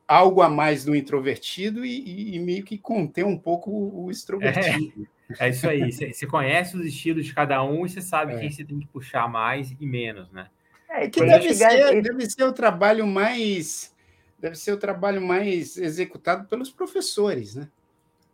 algo 0.07 0.41
a 0.41 0.49
mais 0.49 0.85
do 0.85 0.95
introvertido 0.95 1.85
e, 1.85 2.35
e, 2.35 2.39
meio 2.39 2.63
que 2.63 2.77
conter 2.77 3.25
um 3.25 3.37
pouco 3.37 3.71
o 3.71 4.11
extrovertido. 4.11 5.07
É, 5.39 5.47
é 5.47 5.49
isso 5.49 5.67
aí. 5.67 5.91
Você 5.91 6.27
conhece 6.27 6.75
os 6.75 6.85
estilos 6.85 7.25
de 7.25 7.33
cada 7.33 7.63
um 7.63 7.85
e 7.85 7.89
você 7.89 8.01
sabe 8.01 8.33
é. 8.33 8.39
quem 8.39 8.51
você 8.51 8.63
tem 8.63 8.79
que 8.79 8.87
puxar 8.87 9.27
mais 9.27 9.71
e 9.79 9.85
menos, 9.85 10.31
né? 10.31 10.47
É, 10.89 11.09
que 11.09 11.19
deve 11.25 11.53
ser, 11.53 12.01
deve 12.01 12.29
ser 12.29 12.43
o 12.43 12.53
trabalho 12.53 13.07
mais 13.07 13.91
deve 14.37 14.55
ser 14.55 14.73
o 14.73 14.77
trabalho 14.77 15.21
mais 15.21 15.77
executado 15.77 16.47
pelos 16.47 16.69
professores, 16.69 17.55
né? 17.55 17.69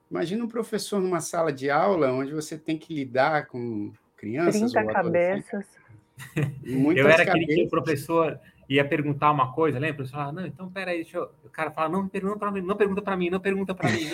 Imagina 0.09 0.43
um 0.43 0.47
professor 0.47 0.99
numa 0.99 1.21
sala 1.21 1.53
de 1.53 1.69
aula 1.69 2.11
onde 2.11 2.33
você 2.33 2.57
tem 2.57 2.77
que 2.77 2.93
lidar 2.93 3.45
com 3.45 3.93
crianças 4.17 4.71
30 4.71 4.91
cabeças. 4.91 5.65
Eu 6.65 7.07
era 7.07 7.23
aquele 7.23 7.45
que 7.45 7.63
o 7.63 7.69
professor 7.69 8.39
ia 8.69 8.85
perguntar 8.85 9.31
uma 9.31 9.51
coisa, 9.51 9.79
lembra? 9.79 9.93
O 9.93 9.97
professor 9.97 10.17
falava, 10.17 10.31
não, 10.33 10.45
então 10.45 10.69
peraí, 10.69 10.97
deixa 10.97 11.17
eu... 11.17 11.31
O 11.43 11.49
cara 11.49 11.71
fala, 11.71 11.89
não, 11.89 12.07
pergunta 12.07 12.37
para 12.37 12.51
mim, 12.51 12.61
não 12.61 12.77
pergunta 12.77 13.01
para 13.01 13.17
mim, 13.17 13.29
não 13.31 13.39
pergunta 13.39 13.73
para 13.73 13.89
mim. 13.89 14.07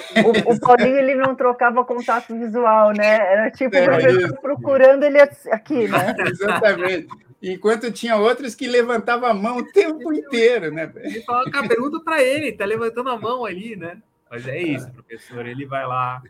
O, 0.48 0.54
o, 0.54 0.60
Paulinho, 0.60 0.98
ele 0.98 1.14
não 1.16 1.36
trocava 1.36 1.84
contato 1.84 2.34
visual, 2.34 2.94
né? 2.94 3.18
Era 3.18 3.52
tipo, 3.52 3.76
é, 3.76 3.82
o 3.82 3.86
professor 3.86 4.38
procurando 4.40 5.04
ele 5.04 5.20
aqui, 5.20 5.90
né? 5.90 6.16
Exatamente. 6.26 7.08
Enquanto 7.44 7.92
tinha 7.92 8.16
outros 8.16 8.56
que 8.56 8.66
levantavam 8.66 9.30
a 9.30 9.34
mão 9.34 9.58
o 9.58 9.72
tempo 9.72 10.14
inteiro, 10.14 10.72
né? 10.72 10.90
Ele 10.96 11.22
falava, 11.22 11.52
cara, 11.52 11.68
pergunta 11.68 12.00
para 12.00 12.24
ele, 12.24 12.54
tá 12.54 12.64
levantando 12.64 13.10
a 13.10 13.20
mão 13.20 13.44
ali, 13.44 13.76
né? 13.76 13.98
Mas 14.32 14.48
é 14.48 14.58
isso, 14.58 14.90
professor, 14.92 15.46
ele 15.46 15.66
vai 15.66 15.86
lá 15.86 16.24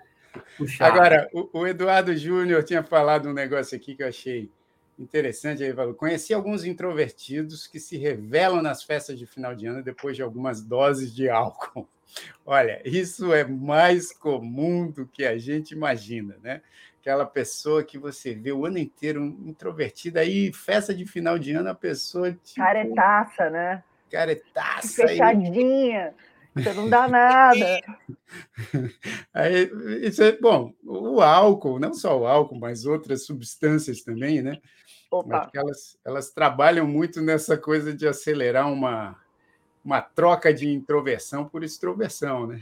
puxar. 0.58 0.88
Agora, 0.88 1.30
o, 1.32 1.60
o 1.60 1.68
Eduardo 1.68 2.16
Júnior 2.18 2.64
tinha 2.64 2.84
falado 2.84 3.30
um 3.30 3.34
negócio 3.34 3.78
aqui 3.78 3.96
que 3.96 4.04
eu 4.04 4.08
achei 4.08 4.50
Interessante, 4.98 5.62
ele 5.62 5.74
falou. 5.74 5.94
Conheci 5.94 6.34
alguns 6.34 6.64
introvertidos 6.64 7.68
que 7.68 7.80
se 7.80 7.98
revelam 7.98 8.62
nas 8.62 8.84
festas 8.84 9.20
de 9.20 9.26
final 9.26 9.54
de 9.54 9.68
ano 9.68 9.84
depois 9.84 10.16
de 10.16 10.24
algumas 10.24 10.62
doses 10.62 11.14
de 11.14 11.30
álcool. 11.30 11.88
Olha, 12.46 12.82
isso 12.86 13.34
é 13.34 13.44
mais 13.44 14.14
comum 14.14 14.90
do 14.90 15.06
que 15.06 15.26
a 15.26 15.38
gente 15.38 15.72
imagina, 15.72 16.38
né? 16.42 16.62
Aquela 17.02 17.26
pessoa 17.26 17.84
que 17.84 17.98
você 17.98 18.34
vê 18.34 18.52
o 18.52 18.66
ano 18.66 18.78
inteiro 18.78 19.24
introvertida, 19.24 20.22
aí 20.22 20.52
festa 20.54 20.94
de 20.94 21.06
final 21.06 21.38
de 21.38 21.52
ano 21.52 21.70
a 21.70 21.76
pessoa. 21.76 22.32
Tipo, 22.32 22.62
caretaça, 22.62 23.50
né? 23.50 23.84
Caretaça. 24.10 25.08
Fechadinha. 25.08 26.08
Aí... 26.08 26.35
Você 26.56 26.74
não 26.74 26.90
dá 26.90 27.08
nada. 27.08 27.82
Aí, 29.34 29.70
isso 30.02 30.24
é, 30.24 30.32
bom, 30.38 30.74
o 30.84 31.22
álcool, 31.22 31.80
não 31.80 31.94
só 31.94 32.18
o 32.18 32.26
álcool, 32.26 32.58
mas 32.58 32.86
outras 32.86 33.26
substâncias 33.26 34.02
também, 34.02 34.42
né? 34.42 34.62
Elas, 35.54 35.98
elas 36.04 36.32
trabalham 36.32 36.88
muito 36.88 37.22
nessa 37.22 37.58
coisa 37.58 37.94
de 37.94 38.08
acelerar 38.08 38.72
uma, 38.72 39.16
uma 39.84 40.02
troca 40.02 40.54
de 40.54 40.68
introversão 40.68 41.46
por 41.46 41.64
extroversão, 41.64 42.48
né? 42.48 42.62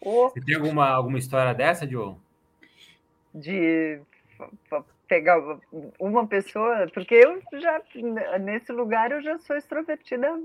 Você 0.00 0.40
tem 0.40 0.54
alguma, 0.54 0.88
alguma 0.88 1.18
história 1.18 1.54
dessa, 1.54 1.86
Diogo? 1.86 2.20
De 3.34 4.00
pegar 5.08 5.40
uma 5.98 6.26
pessoa, 6.26 6.88
porque 6.92 7.14
eu 7.14 7.40
já, 7.60 7.82
nesse 8.40 8.72
lugar, 8.72 9.12
eu 9.12 9.22
já 9.22 9.38
sou 9.38 9.56
extrovertida 9.56 10.40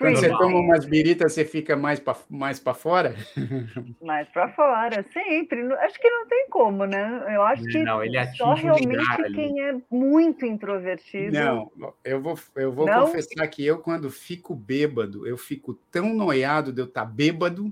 quando 0.00 0.16
você 0.16 0.30
toma 0.30 0.58
umas 0.58 0.86
biritas, 0.86 1.34
você 1.34 1.44
fica 1.44 1.76
mais 1.76 2.00
para 2.00 2.16
mais 2.30 2.58
fora? 2.74 3.14
Mais 4.00 4.26
para 4.28 4.48
fora, 4.52 5.04
sempre. 5.12 5.60
Acho 5.74 6.00
que 6.00 6.08
não 6.08 6.26
tem 6.26 6.48
como, 6.48 6.86
né? 6.86 7.26
Eu 7.28 7.42
acho 7.42 7.62
que 7.64 7.82
não, 7.82 8.02
ele 8.02 8.24
só 8.34 8.54
realmente 8.54 9.32
quem 9.34 9.62
é 9.62 9.76
muito 9.90 10.46
introvertido. 10.46 11.32
Não, 11.32 11.70
eu 12.02 12.20
vou, 12.20 12.38
eu 12.56 12.72
vou 12.72 12.86
não? 12.86 13.06
confessar 13.06 13.46
que 13.48 13.64
eu, 13.64 13.78
quando 13.78 14.10
fico 14.10 14.54
bêbado, 14.54 15.26
eu 15.26 15.36
fico 15.36 15.74
tão 15.90 16.14
noiado 16.14 16.72
de 16.72 16.80
eu 16.80 16.86
estar 16.86 17.04
tá 17.04 17.06
bêbado 17.06 17.70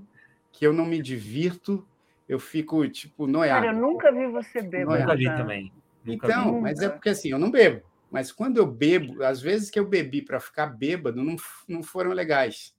que 0.51 0.67
eu 0.67 0.71
não 0.71 0.85
me 0.85 1.01
divirto, 1.01 1.83
eu 2.27 2.39
fico, 2.39 2.87
tipo, 2.89 3.25
noiado. 3.25 3.65
Cara, 3.65 3.75
eu 3.75 3.81
nunca 3.81 4.11
vi 4.11 4.27
você 4.27 4.61
bêbado. 4.61 4.99
Nunca 4.99 5.15
vi 5.15 5.25
também. 5.25 5.71
Nunca 6.05 6.27
então, 6.27 6.55
vi. 6.55 6.61
mas 6.61 6.79
é 6.79 6.89
porque 6.89 7.09
assim, 7.09 7.31
eu 7.31 7.39
não 7.39 7.49
bebo. 7.49 7.81
Mas 8.11 8.31
quando 8.31 8.57
eu 8.57 8.65
bebo, 8.65 9.23
às 9.23 9.41
vezes 9.41 9.69
que 9.69 9.79
eu 9.79 9.87
bebi 9.87 10.21
para 10.21 10.39
ficar 10.39 10.67
bêbado, 10.67 11.23
não, 11.23 11.35
não 11.67 11.83
foram 11.83 12.11
legais. 12.11 12.75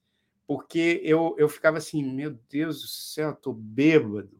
Porque 0.46 1.00
eu, 1.04 1.36
eu 1.38 1.48
ficava 1.48 1.78
assim, 1.78 2.02
meu 2.02 2.36
Deus 2.50 2.82
do 2.82 2.88
céu, 2.88 3.30
estou 3.30 3.54
bêbado. 3.54 4.30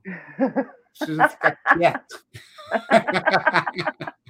Preciso 0.99 1.28
ficar 1.28 1.53
quieto. 1.78 2.24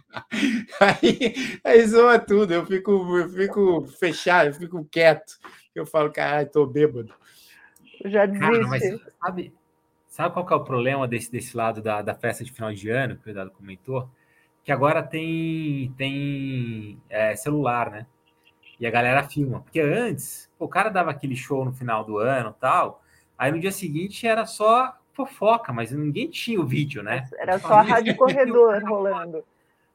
aí, 0.81 1.61
aí 1.65 1.87
zoa 1.87 2.19
tudo, 2.19 2.53
eu 2.53 2.67
fico, 2.67 3.19
eu 3.19 3.29
fico 3.31 3.87
fechado, 3.99 4.49
eu 4.49 4.55
fico 4.55 4.85
quieto. 4.85 5.39
Eu 5.75 5.87
falo, 5.87 6.13
caralho, 6.13 6.47
estou 6.47 6.67
bêbado. 6.67 7.15
já 8.05 8.27
desisti. 8.27 8.61
mas 8.67 8.83
sabe, 9.19 9.55
sabe 10.07 10.35
qual 10.35 10.47
é 10.51 10.55
o 10.55 10.65
problema 10.65 11.09
desse, 11.09 11.33
desse 11.33 11.57
lado 11.57 11.81
da, 11.81 12.03
da 12.03 12.15
festa 12.15 12.45
de 12.45 12.53
final 12.53 12.75
de 12.75 12.91
ano, 12.91 13.17
que 13.17 13.27
o 13.27 13.31
Eduardo 13.31 13.53
comentou? 13.53 14.11
Que 14.65 14.73
agora 14.73 15.03
tem, 15.03 15.93
tem 15.97 17.01
é, 17.09 17.35
celular, 17.37 17.91
né? 17.91 18.07
E 18.79 18.87
a 18.87 18.91
galera 18.91 19.23
filma. 19.23 19.61
Porque 19.61 19.81
antes, 19.81 20.51
o 20.59 20.69
cara 20.69 20.89
dava 20.89 21.11
aquele 21.11 21.37
show 21.37 21.65
no 21.65 21.73
final 21.73 22.05
do 22.05 22.19
ano 22.19 22.55
tal, 22.59 23.03
aí 23.39 23.51
no 23.51 23.61
dia 23.61 23.73
seguinte 23.73 24.27
era 24.27 24.47
só 24.47 24.97
fofoca, 25.13 25.73
mas 25.73 25.93
ninguém 25.93 26.29
tinha 26.29 26.61
o 26.61 26.67
vídeo, 26.67 27.03
né? 27.03 27.29
Era 27.39 27.59
só 27.59 27.75
a 27.75 27.83
rádio 27.83 28.17
corredor 28.17 28.83
rolando. 28.85 29.45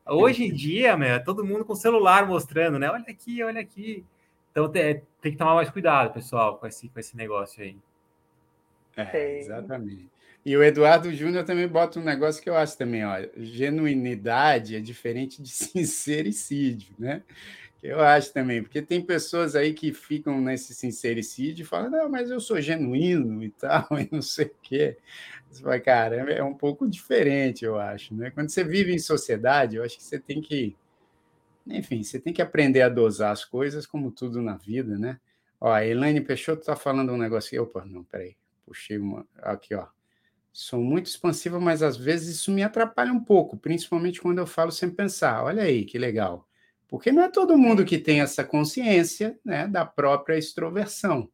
Hoje 0.05 0.45
em 0.45 0.53
dia, 0.53 0.95
meu, 0.95 1.15
é 1.15 1.19
todo 1.19 1.43
mundo 1.43 1.65
com 1.65 1.73
celular 1.73 2.27
mostrando, 2.27 2.77
né? 2.77 2.89
Olha 2.91 3.05
aqui, 3.07 3.41
olha 3.41 3.59
aqui. 3.59 4.05
Então 4.51 4.69
tem, 4.69 5.01
tem 5.19 5.31
que 5.31 5.37
tomar 5.37 5.55
mais 5.55 5.69
cuidado, 5.69 6.13
pessoal, 6.13 6.57
com 6.57 6.67
esse, 6.67 6.87
com 6.89 6.99
esse 6.99 7.17
negócio 7.17 7.63
aí. 7.63 7.77
É, 8.95 9.39
exatamente. 9.39 10.14
E 10.45 10.55
o 10.55 10.63
Eduardo 10.63 11.11
Júnior 11.11 11.43
também 11.43 11.67
bota 11.67 11.99
um 11.99 12.03
negócio 12.03 12.41
que 12.41 12.47
eu 12.47 12.55
acho 12.55 12.77
também, 12.77 13.03
ó, 13.03 13.15
genuinidade 13.35 14.75
é 14.75 14.79
diferente 14.79 15.41
de 15.41 15.49
sincericídio, 15.49 16.93
né? 16.99 17.23
Eu 17.81 17.99
acho 17.99 18.33
também, 18.33 18.61
porque 18.63 18.81
tem 18.81 19.01
pessoas 19.01 19.55
aí 19.55 19.73
que 19.73 19.93
ficam 19.93 20.39
nesse 20.41 20.73
sincericídio 20.73 21.63
e 21.63 21.65
falam, 21.65 21.89
não, 21.89 22.09
mas 22.09 22.29
eu 22.29 22.39
sou 22.39 22.59
genuíno 22.61 23.43
e 23.43 23.49
tal, 23.51 23.87
e 23.99 24.07
não 24.11 24.21
sei 24.21 24.45
o 24.45 24.55
quê. 24.61 24.97
Você 25.49 25.61
fala, 25.63 25.79
cara, 25.79 26.15
é 26.31 26.43
um 26.43 26.53
pouco 26.53 26.87
diferente, 26.87 27.65
eu 27.65 27.79
acho, 27.79 28.13
né? 28.15 28.31
Quando 28.31 28.49
você 28.49 28.63
vive 28.63 28.93
em 28.93 28.99
sociedade, 28.99 29.75
eu 29.77 29.83
acho 29.83 29.97
que 29.97 30.03
você 30.03 30.19
tem 30.19 30.41
que, 30.41 30.75
enfim, 31.67 32.03
você 32.03 32.19
tem 32.19 32.33
que 32.33 32.41
aprender 32.41 32.81
a 32.81 32.89
dosar 32.89 33.31
as 33.31 33.45
coisas, 33.45 33.85
como 33.87 34.11
tudo 34.11 34.41
na 34.41 34.57
vida, 34.57 34.97
né? 34.97 35.19
Ó, 35.59 35.71
a 35.71 35.85
Elaine 35.85 36.21
Peixoto 36.21 36.61
está 36.61 36.75
falando 36.75 37.13
um 37.13 37.17
negócio 37.17 37.49
aqui, 37.49 37.59
opa, 37.59 37.85
não, 37.85 38.03
peraí, 38.03 38.35
puxei 38.65 38.97
uma, 38.97 39.25
aqui, 39.37 39.73
ó. 39.75 39.87
Sou 40.55 40.79
muito 40.79 41.07
expansiva, 41.07 41.59
mas 41.59 41.83
às 41.83 41.97
vezes 41.97 42.37
isso 42.37 42.49
me 42.49 42.63
atrapalha 42.63 43.11
um 43.11 43.19
pouco, 43.19 43.57
principalmente 43.57 44.21
quando 44.21 44.37
eu 44.37 44.47
falo 44.47 44.71
sem 44.71 44.89
pensar. 44.89 45.43
Olha 45.43 45.63
aí 45.63 45.83
que 45.83 45.97
legal. 45.97 46.47
Porque 46.87 47.11
não 47.11 47.23
é 47.23 47.27
todo 47.27 47.57
mundo 47.57 47.83
que 47.83 47.97
tem 47.97 48.21
essa 48.21 48.41
consciência 48.41 49.37
né, 49.43 49.67
da 49.67 49.85
própria 49.85 50.37
extroversão. 50.37 51.29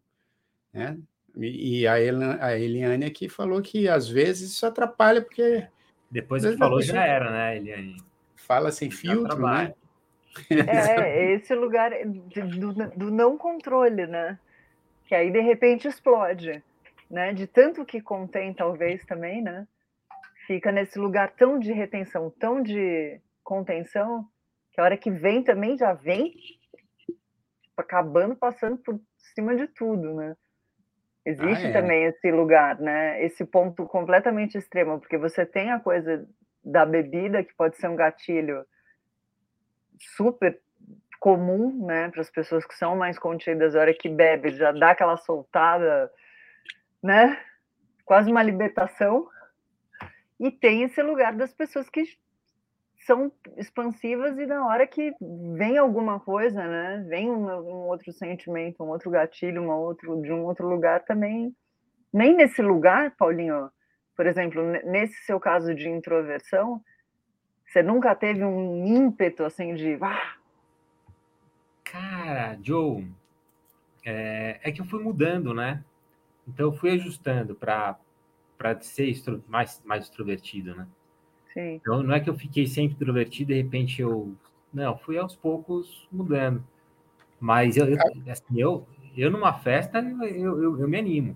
Né? 0.73 0.97
E 1.37 1.85
a, 1.85 1.93
a 1.93 2.59
Eliane 2.59 3.05
aqui 3.05 3.29
falou 3.29 3.61
que 3.61 3.87
às 3.87 4.09
vezes 4.09 4.53
isso 4.53 4.65
atrapalha, 4.65 5.21
porque. 5.21 5.67
Depois 6.09 6.43
que 6.43 6.57
falou, 6.57 6.81
já 6.81 7.05
era, 7.05 7.29
né, 7.29 7.57
Eliane? 7.57 7.97
Fala 8.35 8.71
sem 8.71 8.89
filtro, 8.89 9.39
né? 9.39 9.75
É, 10.49 11.33
esse 11.33 11.53
lugar 11.53 11.91
do, 12.05 12.73
do 12.73 13.11
não 13.11 13.37
controle, 13.37 14.07
né? 14.07 14.39
Que 15.05 15.13
aí 15.13 15.29
de 15.29 15.41
repente 15.41 15.87
explode 15.87 16.63
né? 17.11 17.33
De 17.33 17.45
tanto 17.45 17.85
que 17.85 18.01
contém, 18.01 18.53
talvez 18.53 19.05
também, 19.05 19.41
né? 19.41 19.67
Fica 20.47 20.71
nesse 20.71 20.97
lugar 20.97 21.31
tão 21.35 21.59
de 21.59 21.71
retenção, 21.71 22.31
tão 22.31 22.61
de 22.61 23.21
contenção, 23.43 24.25
que 24.71 24.79
a 24.79 24.83
hora 24.83 24.97
que 24.97 25.11
vem 25.11 25.43
também 25.43 25.77
já 25.77 25.93
vem 25.93 26.33
acabando 27.77 28.35
passando 28.35 28.77
por 28.77 28.99
cima 29.35 29.55
de 29.55 29.67
tudo, 29.67 30.13
né? 30.13 30.35
Existe 31.25 31.67
ah, 31.67 31.69
é. 31.69 31.73
também 31.73 32.03
esse 32.05 32.31
lugar, 32.31 32.79
né? 32.79 33.23
Esse 33.23 33.45
ponto 33.45 33.85
completamente 33.85 34.57
extremo, 34.57 34.99
porque 34.99 35.17
você 35.17 35.45
tem 35.45 35.71
a 35.71 35.79
coisa 35.79 36.27
da 36.63 36.85
bebida 36.85 37.43
que 37.43 37.53
pode 37.55 37.77
ser 37.77 37.87
um 37.87 37.95
gatilho 37.95 38.65
super 40.15 40.59
comum, 41.19 41.85
né, 41.85 42.09
para 42.09 42.21
as 42.21 42.31
pessoas 42.31 42.65
que 42.65 42.73
são 42.73 42.95
mais 42.95 43.19
contidas, 43.19 43.75
a 43.75 43.79
hora 43.79 43.93
que 43.93 44.09
bebe, 44.09 44.49
já 44.49 44.71
dá 44.71 44.89
aquela 44.89 45.17
soltada, 45.17 46.11
né? 47.01 47.37
Quase 48.05 48.31
uma 48.31 48.43
libertação. 48.43 49.27
E 50.39 50.51
tem 50.51 50.83
esse 50.83 51.01
lugar 51.01 51.35
das 51.35 51.53
pessoas 51.53 51.89
que 51.89 52.03
são 53.05 53.31
expansivas 53.57 54.37
e 54.37 54.45
na 54.45 54.65
hora 54.65 54.85
que 54.85 55.13
vem 55.55 55.77
alguma 55.77 56.19
coisa, 56.19 56.65
né? 56.65 57.03
Vem 57.07 57.29
um, 57.29 57.45
um, 57.47 57.87
outro 57.87 58.11
sentimento, 58.11 58.83
um 58.83 58.89
outro 58.89 59.09
gatilho, 59.09 59.63
uma 59.63 59.75
outro 59.75 60.21
de 60.21 60.31
um 60.31 60.43
outro 60.45 60.67
lugar 60.67 61.03
também. 61.03 61.55
Nem 62.13 62.35
nesse 62.35 62.61
lugar, 62.61 63.11
Paulinho, 63.17 63.71
por 64.15 64.27
exemplo, 64.27 64.61
nesse 64.83 65.15
seu 65.25 65.39
caso 65.39 65.73
de 65.73 65.89
introversão, 65.89 66.81
você 67.65 67.81
nunca 67.81 68.13
teve 68.13 68.43
um 68.43 68.85
ímpeto 68.85 69.43
assim 69.43 69.73
de. 69.73 69.97
Ah! 70.01 70.35
Cara, 71.83 72.57
Joe, 72.61 73.07
é, 74.05 74.59
é, 74.61 74.71
que 74.71 74.81
eu 74.81 74.85
fui 74.85 75.01
mudando, 75.01 75.53
né? 75.53 75.83
Então 76.47 76.67
eu 76.67 76.73
fui 76.73 76.91
ajustando 76.91 77.55
para 77.55 77.97
ser 78.81 79.13
mais, 79.47 79.81
mais 79.85 80.05
extrovertido, 80.05 80.75
né? 80.75 80.87
Sim. 81.53 81.75
Então 81.75 82.01
não 82.01 82.13
é 82.13 82.19
que 82.19 82.29
eu 82.29 82.35
fiquei 82.35 82.65
sempre 82.65 82.95
introvertido 82.95 83.51
e 83.51 83.55
de 83.55 83.61
repente 83.61 84.01
eu. 84.01 84.33
Não, 84.73 84.97
fui 84.97 85.17
aos 85.17 85.35
poucos 85.35 86.07
mudando. 86.11 86.63
Mas 87.39 87.75
eu, 87.75 87.87
eu, 87.87 87.97
assim, 88.29 88.43
eu, 88.55 88.87
eu 89.17 89.29
numa 89.29 89.53
festa, 89.53 89.99
eu, 89.99 90.63
eu, 90.63 90.81
eu 90.81 90.87
me 90.87 90.97
animo. 90.97 91.35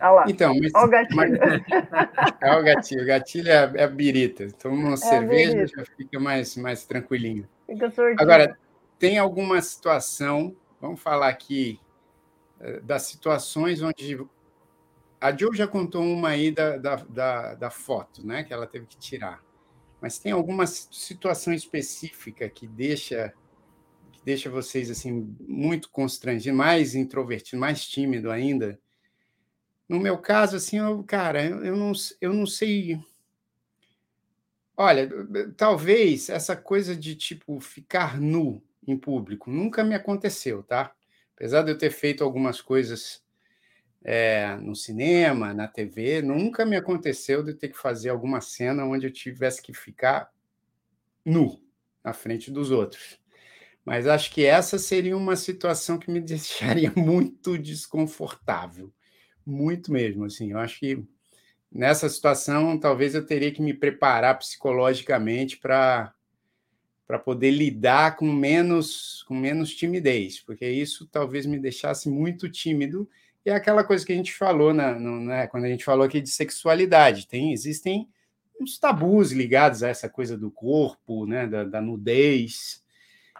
Olha 0.00 0.10
lá. 0.10 0.24
Então, 0.28 0.54
mas, 0.58 0.72
Olha 0.74 0.86
o 0.86 0.90
gatilho. 0.90 1.16
Mas, 1.16 1.32
é 2.40 2.56
o 2.56 2.64
gatilho. 2.64 3.02
O 3.02 3.06
gatilho 3.06 3.48
é, 3.50 3.72
é 3.74 3.84
a 3.84 3.88
birita. 3.88 4.48
Toma 4.52 4.76
uma 4.76 4.94
é 4.94 4.96
cerveja 4.96 5.66
já 5.66 5.84
fica 5.96 6.18
mais, 6.18 6.56
mais 6.56 6.86
tranquilinho. 6.86 7.46
Fica 7.66 7.92
Agora, 8.18 8.56
tem 8.98 9.18
alguma 9.18 9.60
situação, 9.60 10.54
vamos 10.80 11.00
falar 11.00 11.28
aqui 11.28 11.78
das 12.82 13.02
situações 13.02 13.82
onde 13.82 14.18
a 15.20 15.32
Jo 15.32 15.52
já 15.52 15.66
contou 15.66 16.02
uma 16.02 16.30
aí 16.30 16.50
da, 16.50 16.76
da, 16.76 16.96
da, 16.96 17.54
da, 17.54 17.70
foto, 17.70 18.26
né? 18.26 18.44
Que 18.44 18.52
ela 18.52 18.66
teve 18.66 18.86
que 18.86 18.98
tirar. 18.98 19.42
Mas 20.00 20.18
tem 20.18 20.32
alguma 20.32 20.66
situação 20.66 21.52
específica 21.52 22.48
que 22.48 22.66
deixa 22.66 23.32
que 24.12 24.20
deixa 24.24 24.50
vocês 24.50 24.90
assim 24.90 25.36
muito 25.40 25.90
constrangidos, 25.90 26.56
mais 26.56 26.94
introvertidos, 26.94 27.58
mais 27.58 27.86
tímido 27.86 28.30
ainda? 28.30 28.78
No 29.88 29.98
meu 29.98 30.18
caso, 30.18 30.56
assim, 30.56 30.78
eu, 30.78 31.02
cara, 31.02 31.44
eu 31.44 31.76
não, 31.76 31.92
eu 32.20 32.32
não 32.32 32.46
sei. 32.46 33.00
Olha, 34.76 35.08
talvez 35.56 36.28
essa 36.28 36.54
coisa 36.54 36.94
de 36.94 37.16
tipo 37.16 37.58
ficar 37.58 38.20
nu 38.20 38.62
em 38.86 38.96
público 38.96 39.50
nunca 39.50 39.82
me 39.82 39.94
aconteceu, 39.94 40.62
tá? 40.62 40.94
Apesar 41.38 41.62
de 41.62 41.70
eu 41.70 41.78
ter 41.78 41.92
feito 41.92 42.24
algumas 42.24 42.60
coisas 42.60 43.22
é, 44.04 44.56
no 44.56 44.74
cinema, 44.74 45.54
na 45.54 45.68
TV, 45.68 46.20
nunca 46.20 46.66
me 46.66 46.74
aconteceu 46.74 47.44
de 47.44 47.54
ter 47.54 47.68
que 47.68 47.78
fazer 47.78 48.08
alguma 48.08 48.40
cena 48.40 48.84
onde 48.84 49.06
eu 49.06 49.12
tivesse 49.12 49.62
que 49.62 49.72
ficar 49.72 50.32
nu 51.24 51.62
na 52.02 52.12
frente 52.12 52.50
dos 52.50 52.72
outros. 52.72 53.20
Mas 53.84 54.08
acho 54.08 54.32
que 54.32 54.44
essa 54.44 54.80
seria 54.80 55.16
uma 55.16 55.36
situação 55.36 55.96
que 55.96 56.10
me 56.10 56.18
deixaria 56.20 56.92
muito 56.96 57.56
desconfortável, 57.56 58.92
muito 59.46 59.92
mesmo. 59.92 60.24
Assim, 60.24 60.50
eu 60.50 60.58
acho 60.58 60.80
que 60.80 61.04
nessa 61.70 62.08
situação 62.08 62.80
talvez 62.80 63.14
eu 63.14 63.24
teria 63.24 63.52
que 63.52 63.62
me 63.62 63.72
preparar 63.72 64.36
psicologicamente 64.40 65.56
para 65.56 66.12
para 67.08 67.18
poder 67.18 67.50
lidar 67.50 68.14
com 68.14 68.30
menos 68.30 69.24
com 69.26 69.34
menos 69.34 69.74
timidez, 69.74 70.38
porque 70.38 70.68
isso 70.68 71.08
talvez 71.10 71.44
me 71.46 71.58
deixasse 71.58 72.08
muito 72.08 72.48
tímido 72.48 73.08
é 73.48 73.54
aquela 73.54 73.84
coisa 73.84 74.04
que 74.04 74.12
a 74.12 74.16
gente 74.16 74.34
falou 74.34 74.72
na, 74.72 74.92
no, 74.92 75.20
né, 75.20 75.46
quando 75.46 75.64
a 75.64 75.68
gente 75.68 75.84
falou 75.84 76.04
aqui 76.04 76.20
de 76.20 76.30
sexualidade. 76.30 77.26
Tem, 77.26 77.52
existem 77.52 78.08
uns 78.60 78.78
tabus 78.78 79.32
ligados 79.32 79.82
a 79.82 79.88
essa 79.88 80.08
coisa 80.08 80.36
do 80.36 80.50
corpo, 80.50 81.26
né, 81.26 81.46
da, 81.46 81.64
da 81.64 81.80
nudez. 81.80 82.84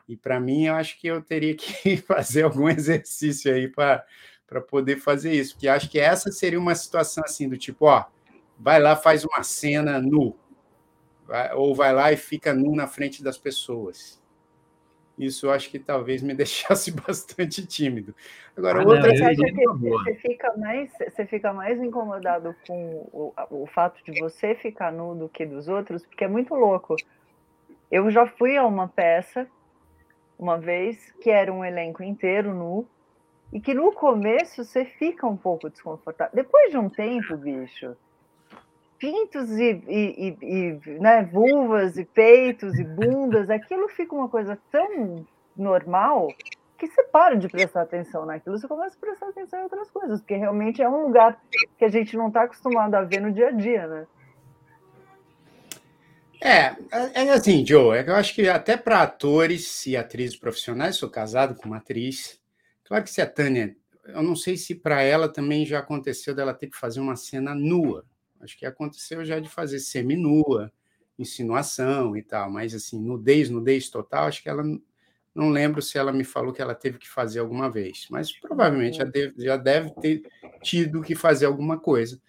E 0.08 0.16
para 0.16 0.40
mim, 0.40 0.66
eu 0.66 0.74
acho 0.74 0.98
que 0.98 1.06
eu 1.06 1.20
teria 1.20 1.54
que 1.54 1.96
fazer 2.06 2.42
algum 2.42 2.68
exercício 2.68 3.52
aí 3.52 3.68
para 3.68 4.04
poder 4.68 4.96
fazer 4.96 5.32
isso, 5.32 5.54
porque 5.54 5.68
acho 5.68 5.90
que 5.90 5.98
essa 5.98 6.30
seria 6.32 6.58
uma 6.58 6.74
situação 6.74 7.22
assim 7.24 7.48
do 7.48 7.56
tipo, 7.56 7.86
ó, 7.86 8.04
vai 8.58 8.80
lá, 8.80 8.96
faz 8.96 9.24
uma 9.24 9.42
cena 9.42 10.00
nu, 10.00 10.36
ou 11.55 11.74
vai 11.74 11.93
lá 11.93 12.12
e 12.12 12.16
fica 12.16 12.55
nu 12.55 12.74
na 12.74 12.87
frente 12.87 13.22
das 13.22 13.37
pessoas 13.37 14.18
isso 15.18 15.47
eu 15.47 15.51
acho 15.51 15.68
que 15.70 15.79
talvez 15.79 16.22
me 16.22 16.33
deixasse 16.35 16.93
bastante 16.93 17.66
tímido. 17.66 18.14
Agora, 18.57 18.83
ah, 18.83 18.87
outra 18.87 19.09
não, 19.09 19.16
você, 19.16 19.35
que 19.35 19.66
você 19.66 20.14
fica 20.14 20.57
mais 20.57 20.93
você 20.93 21.26
fica 21.26 21.53
mais 21.53 21.83
incomodado 21.83 22.55
com 22.66 23.09
o, 23.12 23.35
o 23.51 23.66
fato 23.66 24.03
de 24.05 24.20
você 24.20 24.55
ficar 24.55 24.93
nu 24.93 25.14
do 25.14 25.29
que 25.29 25.45
dos 25.45 25.68
outros, 25.68 26.07
porque 26.07 26.24
é 26.24 26.29
muito 26.29 26.55
louco. 26.55 26.95
Eu 27.91 28.11
já 28.11 28.26
fui 28.26 28.57
a 28.57 28.64
uma 28.64 28.87
peça 28.87 29.47
uma 30.39 30.57
vez 30.57 31.11
que 31.20 31.31
era 31.31 31.53
um 31.53 31.64
elenco 31.64 32.03
inteiro 32.03 32.55
nu 32.55 32.87
e 33.53 33.61
que 33.61 33.74
no 33.74 33.91
começo 33.93 34.64
você 34.64 34.85
fica 34.85 35.26
um 35.26 35.37
pouco 35.37 35.68
desconfortável. 35.68 36.35
Depois 36.35 36.70
de 36.70 36.79
um 36.79 36.89
tempo, 36.89 37.37
bicho, 37.37 37.97
pintos 38.99 39.51
e, 39.51 39.82
e, 39.88 40.36
e, 40.42 40.90
né, 40.99 41.22
vulvas 41.24 41.96
e 41.96 42.05
peitos 42.05 42.78
e 42.78 42.84
bundas, 42.84 43.49
aquilo 43.49 43.88
fica 43.88 44.14
uma 44.14 44.28
coisa 44.28 44.59
tão 44.70 45.24
normal 45.57 46.28
que 46.76 46.86
você 46.86 47.03
para 47.05 47.36
de 47.36 47.49
prestar 47.49 47.82
atenção 47.82 48.24
naquilo, 48.24 48.59
você 48.59 48.68
começa 48.68 48.96
a 48.96 49.01
prestar 49.01 49.28
atenção 49.28 49.59
em 49.59 49.62
outras 49.64 49.90
coisas, 49.90 50.20
porque 50.20 50.36
realmente 50.36 50.80
é 50.80 50.88
um 50.88 51.07
lugar 51.07 51.40
que 51.76 51.84
a 51.84 51.88
gente 51.88 52.16
não 52.16 52.28
está 52.28 52.42
acostumado 52.42 52.94
a 52.94 53.03
ver 53.03 53.20
no 53.20 53.32
dia 53.32 53.49
a 53.49 53.51
dia, 53.51 53.86
né? 53.86 54.07
É, 56.40 56.66
é, 56.92 57.26
é 57.26 57.30
assim, 57.30 57.66
Joe, 57.66 57.99
é 57.99 58.09
eu 58.09 58.14
acho 58.14 58.32
que 58.32 58.49
até 58.49 58.76
para 58.76 59.03
atores 59.03 59.86
e 59.86 59.96
atrizes 59.96 60.36
profissionais, 60.36 60.96
sou 60.96 61.11
casado 61.11 61.57
com 61.57 61.66
uma 61.66 61.78
atriz, 61.78 62.40
claro 62.84 63.03
que 63.03 63.11
se 63.11 63.20
a 63.20 63.26
Tânia, 63.26 63.74
eu 64.07 64.22
não 64.22 64.36
sei 64.36 64.57
se 64.57 64.76
para 64.76 65.03
ela 65.03 65.28
também 65.28 65.66
já 65.66 65.80
aconteceu 65.80 66.32
dela 66.32 66.55
ter 66.55 66.68
que 66.68 66.76
fazer 66.76 67.01
uma 67.01 67.16
cena 67.16 67.57
nua, 67.57 68.05
Acho 68.41 68.57
que 68.57 68.66
aconteceu 68.66 69.24
já 69.24 69.41
de 69.41 69.49
fazer 69.49 69.80
seminua, 69.80 70.72
insinuação 71.18 72.16
e 72.16 72.22
tal, 72.22 72.51
mas 72.51 72.74
assim, 72.74 73.01
nudez, 73.01 73.51
nudez 73.51 73.89
total, 73.89 74.26
acho 74.26 74.43
que 74.43 74.49
ela 74.49 74.62
não 75.34 75.51
lembro 75.51 75.82
se 75.82 75.99
ela 75.99 76.12
me 76.12 76.24
falou 76.24 76.53
que 76.53 76.62
ela 76.62 76.74
teve 76.74 76.99
que 76.99 77.09
fazer 77.09 77.41
alguma 77.41 77.70
vez, 77.70 78.07
mas 78.11 78.32
provavelmente 78.32 78.99
já 78.99 79.05
deve, 79.05 79.34
já 79.36 79.57
deve 79.57 79.91
ter 80.01 80.22
tido 80.62 81.03
que 81.03 81.14
fazer 81.14 81.47
alguma 81.47 81.78
coisa. 81.78 82.20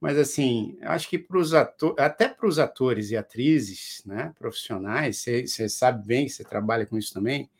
Mas 0.00 0.16
assim, 0.16 0.78
acho 0.82 1.08
que 1.08 1.18
para 1.18 1.38
os 1.38 1.54
atores, 1.54 1.98
até 1.98 2.28
para 2.28 2.46
os 2.46 2.58
atores 2.58 3.10
e 3.10 3.16
atrizes, 3.16 4.02
né, 4.06 4.32
profissionais, 4.38 5.24
você 5.24 5.68
sabe 5.68 6.06
bem, 6.06 6.28
você 6.28 6.44
trabalha 6.44 6.86
com 6.86 6.96
isso 6.96 7.12
também, 7.12 7.50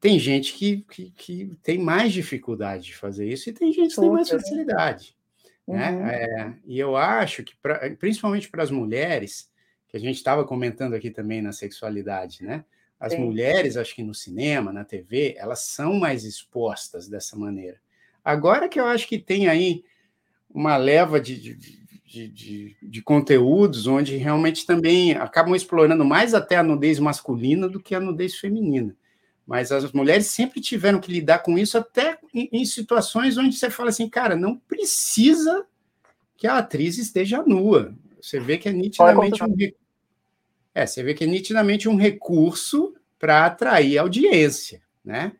tem 0.00 0.18
gente 0.18 0.54
que, 0.54 0.78
que, 0.90 1.10
que, 1.10 1.52
tem 1.62 1.78
mais 1.78 2.12
dificuldade 2.12 2.84
de 2.84 2.96
fazer 2.96 3.28
isso 3.28 3.50
e 3.50 3.52
tem 3.52 3.70
gente 3.70 3.94
que 3.94 4.00
tem 4.00 4.10
mais 4.10 4.30
facilidade. 4.30 5.14
Né? 5.66 5.90
Uhum. 5.90 6.06
É, 6.06 6.54
e 6.66 6.78
eu 6.78 6.96
acho 6.96 7.42
que, 7.44 7.56
pra, 7.56 7.90
principalmente 7.96 8.48
para 8.48 8.62
as 8.62 8.70
mulheres, 8.70 9.50
que 9.88 9.96
a 9.96 10.00
gente 10.00 10.16
estava 10.16 10.44
comentando 10.44 10.94
aqui 10.94 11.10
também 11.10 11.42
na 11.42 11.52
sexualidade, 11.52 12.44
né? 12.44 12.64
As 12.98 13.12
Sim. 13.12 13.24
mulheres, 13.24 13.76
acho 13.76 13.94
que 13.94 14.02
no 14.02 14.14
cinema, 14.14 14.72
na 14.72 14.84
TV, 14.84 15.34
elas 15.38 15.60
são 15.60 15.94
mais 15.94 16.24
expostas 16.24 17.08
dessa 17.08 17.36
maneira. 17.36 17.80
Agora 18.22 18.68
que 18.68 18.78
eu 18.78 18.84
acho 18.84 19.08
que 19.08 19.18
tem 19.18 19.48
aí 19.48 19.82
uma 20.52 20.76
leva 20.76 21.18
de, 21.18 21.36
de, 21.36 21.80
de, 22.04 22.28
de, 22.28 22.76
de 22.82 23.02
conteúdos 23.02 23.86
onde 23.86 24.16
realmente 24.16 24.66
também 24.66 25.12
acabam 25.12 25.54
explorando 25.54 26.04
mais 26.04 26.34
até 26.34 26.56
a 26.56 26.62
nudez 26.62 26.98
masculina 26.98 27.68
do 27.68 27.80
que 27.80 27.94
a 27.94 28.00
nudez 28.00 28.36
feminina. 28.36 28.94
Mas 29.50 29.72
as 29.72 29.90
mulheres 29.90 30.28
sempre 30.28 30.60
tiveram 30.60 31.00
que 31.00 31.10
lidar 31.10 31.40
com 31.40 31.58
isso, 31.58 31.76
até 31.76 32.16
em, 32.32 32.48
em 32.52 32.64
situações 32.64 33.36
onde 33.36 33.56
você 33.56 33.68
fala 33.68 33.88
assim, 33.88 34.08
cara, 34.08 34.36
não 34.36 34.56
precisa 34.56 35.66
que 36.36 36.46
a 36.46 36.58
atriz 36.58 36.98
esteja 36.98 37.42
nua. 37.42 37.92
Você 38.22 38.38
vê 38.38 38.56
que 38.56 38.68
é 38.68 38.72
nitidamente 38.72 39.42
um, 39.42 39.56
é, 40.72 40.86
você 40.86 41.02
vê 41.02 41.14
que 41.14 41.24
é 41.24 41.26
nitidamente 41.26 41.88
um 41.88 41.96
recurso 41.96 42.94
para 43.18 43.44
atrair 43.44 43.98
audiência, 43.98 44.80
né? 45.04 45.32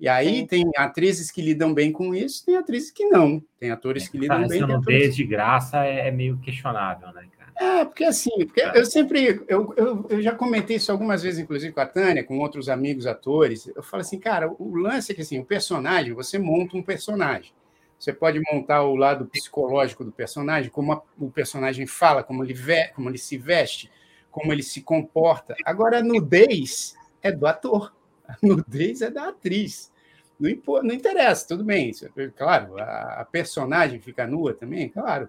E 0.00 0.08
aí 0.08 0.38
Sim. 0.38 0.46
tem 0.46 0.70
atrizes 0.78 1.30
que 1.30 1.42
lidam 1.42 1.74
bem 1.74 1.92
com 1.92 2.14
isso, 2.14 2.46
tem 2.46 2.56
atrizes 2.56 2.90
que 2.90 3.04
não. 3.10 3.42
Tem 3.58 3.70
atores 3.70 4.08
que 4.08 4.16
lidam 4.16 4.48
bem. 4.48 4.56
Essa 4.56 4.66
nudez 4.68 5.14
de 5.14 5.24
graça 5.24 5.84
é, 5.84 6.08
é 6.08 6.10
meio 6.10 6.38
questionável, 6.38 7.12
né? 7.12 7.28
É, 7.60 7.84
porque 7.84 8.04
assim, 8.04 8.30
porque 8.46 8.62
eu 8.62 8.86
sempre, 8.86 9.44
eu, 9.46 9.74
eu, 9.76 10.06
eu, 10.08 10.22
já 10.22 10.34
comentei 10.34 10.76
isso 10.76 10.90
algumas 10.90 11.22
vezes, 11.22 11.38
inclusive 11.38 11.74
com 11.74 11.80
a 11.82 11.86
Tânia, 11.86 12.24
com 12.24 12.38
outros 12.38 12.70
amigos 12.70 13.06
atores. 13.06 13.70
Eu 13.76 13.82
falo 13.82 14.00
assim, 14.00 14.18
cara, 14.18 14.50
o 14.58 14.74
lance 14.76 15.12
é 15.12 15.14
que 15.14 15.20
assim, 15.20 15.38
o 15.38 15.44
personagem, 15.44 16.14
você 16.14 16.38
monta 16.38 16.74
um 16.74 16.82
personagem. 16.82 17.52
Você 17.98 18.14
pode 18.14 18.40
montar 18.50 18.82
o 18.84 18.96
lado 18.96 19.26
psicológico 19.26 20.02
do 20.02 20.10
personagem, 20.10 20.70
como 20.70 20.94
a, 20.94 21.02
o 21.18 21.30
personagem 21.30 21.86
fala, 21.86 22.22
como 22.22 22.42
ele, 22.42 22.54
ve, 22.54 22.88
como 22.94 23.10
ele 23.10 23.18
se 23.18 23.36
veste, 23.36 23.90
como 24.30 24.54
ele 24.54 24.62
se 24.62 24.80
comporta. 24.80 25.54
Agora, 25.66 25.98
a 25.98 26.02
nudez 26.02 26.96
é 27.22 27.30
do 27.30 27.46
ator, 27.46 27.92
a 28.26 28.36
nudez 28.42 29.02
é 29.02 29.10
da 29.10 29.28
atriz. 29.28 29.92
Não, 30.38 30.50
não 30.82 30.94
interessa, 30.94 31.48
tudo 31.48 31.62
bem. 31.62 31.92
Claro, 32.34 32.78
a, 32.78 33.20
a 33.20 33.24
personagem 33.26 34.00
fica 34.00 34.26
nua 34.26 34.54
também, 34.54 34.88
claro. 34.88 35.28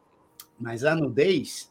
Mas 0.58 0.86
a 0.86 0.96
nudez, 0.96 1.71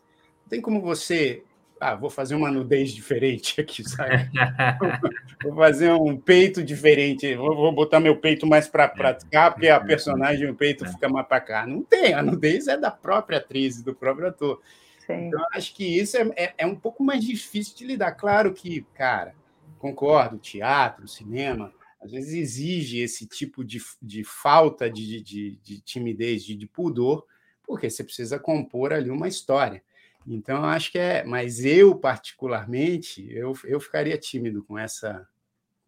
tem 0.50 0.60
como 0.60 0.82
você 0.82 1.42
ah, 1.80 1.94
vou 1.94 2.10
fazer 2.10 2.34
uma 2.34 2.50
nudez 2.50 2.90
diferente 2.92 3.58
aqui, 3.58 3.82
sabe? 3.88 4.30
vou 5.42 5.54
fazer 5.54 5.90
um 5.92 6.14
peito 6.14 6.62
diferente, 6.62 7.34
vou, 7.34 7.56
vou 7.56 7.72
botar 7.72 7.98
meu 7.98 8.18
peito 8.18 8.46
mais 8.46 8.68
para 8.68 8.86
cá, 9.30 9.50
porque 9.50 9.68
a 9.68 9.80
personagem, 9.80 10.50
o 10.50 10.54
peito 10.54 10.86
fica 10.86 11.08
mais 11.08 11.26
para 11.26 11.40
cá. 11.40 11.66
Não 11.66 11.82
tem, 11.82 12.12
a 12.12 12.22
nudez 12.22 12.68
é 12.68 12.76
da 12.76 12.90
própria 12.90 13.38
atriz, 13.38 13.80
do 13.80 13.94
próprio 13.94 14.28
ator. 14.28 14.60
Sim. 15.06 15.28
Então, 15.28 15.42
acho 15.54 15.74
que 15.74 15.98
isso 15.98 16.18
é, 16.18 16.30
é, 16.36 16.54
é, 16.58 16.66
um 16.66 16.76
pouco 16.76 17.02
mais 17.02 17.24
difícil 17.24 17.74
de 17.74 17.86
lidar. 17.86 18.12
Claro 18.12 18.52
que, 18.52 18.82
cara, 18.94 19.34
concordo, 19.78 20.36
teatro, 20.36 21.08
cinema, 21.08 21.72
às 21.98 22.10
vezes 22.10 22.34
exige 22.34 22.98
esse 22.98 23.26
tipo 23.26 23.64
de, 23.64 23.80
de 24.02 24.22
falta 24.22 24.90
de, 24.90 25.22
de, 25.22 25.56
de 25.62 25.80
timidez, 25.80 26.44
de, 26.44 26.54
de 26.54 26.66
pudor, 26.66 27.24
porque 27.66 27.88
você 27.88 28.04
precisa 28.04 28.38
compor 28.38 28.92
ali 28.92 29.08
uma 29.08 29.28
história. 29.28 29.82
Então, 30.26 30.64
acho 30.64 30.92
que 30.92 30.98
é. 30.98 31.24
Mas 31.24 31.64
eu, 31.64 31.94
particularmente, 31.96 33.26
eu, 33.32 33.52
eu 33.64 33.80
ficaria 33.80 34.18
tímido 34.18 34.62
com 34.64 34.78
essa, 34.78 35.26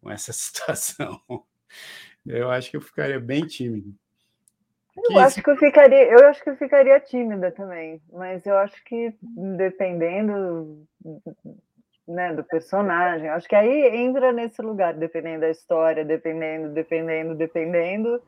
com 0.01 0.09
essa 0.09 0.33
situação. 0.33 1.21
Eu 2.25 2.49
acho 2.49 2.71
que 2.71 2.77
eu 2.77 2.81
ficaria 2.81 3.19
bem 3.19 3.45
tímido. 3.45 3.93
Eu 4.95 5.19
acho 5.19 5.41
que 5.41 5.49
eu 5.49 5.57
ficaria, 5.57 6.03
eu 6.03 6.27
acho 6.27 6.43
que 6.43 6.51
eu 6.51 6.55
ficaria 6.55 6.99
tímida 6.99 7.51
também, 7.51 7.99
mas 8.11 8.45
eu 8.45 8.55
acho 8.57 8.75
que 8.83 9.11
dependendo 9.57 10.85
né, 12.07 12.31
do 12.31 12.43
personagem, 12.43 13.27
acho 13.27 13.47
que 13.47 13.55
aí 13.55 13.87
entra 13.97 14.31
nesse 14.31 14.61
lugar, 14.61 14.93
dependendo 14.93 15.41
da 15.41 15.49
história, 15.49 16.05
dependendo, 16.05 16.69
dependendo, 16.69 17.33
dependendo. 17.33 18.21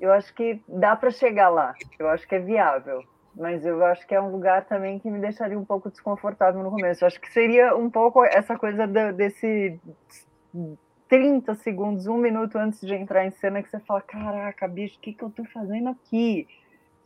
Eu 0.00 0.10
acho 0.10 0.32
que 0.32 0.62
dá 0.66 0.96
para 0.96 1.10
chegar 1.10 1.50
lá. 1.50 1.74
Eu 1.98 2.08
acho 2.08 2.26
que 2.26 2.36
é 2.36 2.38
viável 2.38 3.04
mas 3.38 3.64
eu 3.64 3.84
acho 3.86 4.06
que 4.06 4.14
é 4.14 4.20
um 4.20 4.30
lugar 4.30 4.66
também 4.66 4.98
que 4.98 5.08
me 5.08 5.20
deixaria 5.20 5.58
um 5.58 5.64
pouco 5.64 5.88
desconfortável 5.88 6.62
no 6.62 6.70
começo. 6.70 7.04
Eu 7.04 7.06
acho 7.06 7.20
que 7.20 7.32
seria 7.32 7.74
um 7.76 7.88
pouco 7.88 8.24
essa 8.24 8.58
coisa 8.58 8.86
do, 8.86 9.12
desse 9.12 9.78
30 11.08 11.54
segundos, 11.54 12.06
um 12.06 12.18
minuto 12.18 12.58
antes 12.58 12.80
de 12.80 12.94
entrar 12.94 13.24
em 13.24 13.30
cena, 13.30 13.62
que 13.62 13.70
você 13.70 13.78
fala: 13.80 14.00
caraca, 14.02 14.66
bicho, 14.66 14.98
o 14.98 15.00
que, 15.00 15.12
que 15.12 15.22
eu 15.22 15.30
tô 15.30 15.44
fazendo 15.44 15.88
aqui? 15.90 16.48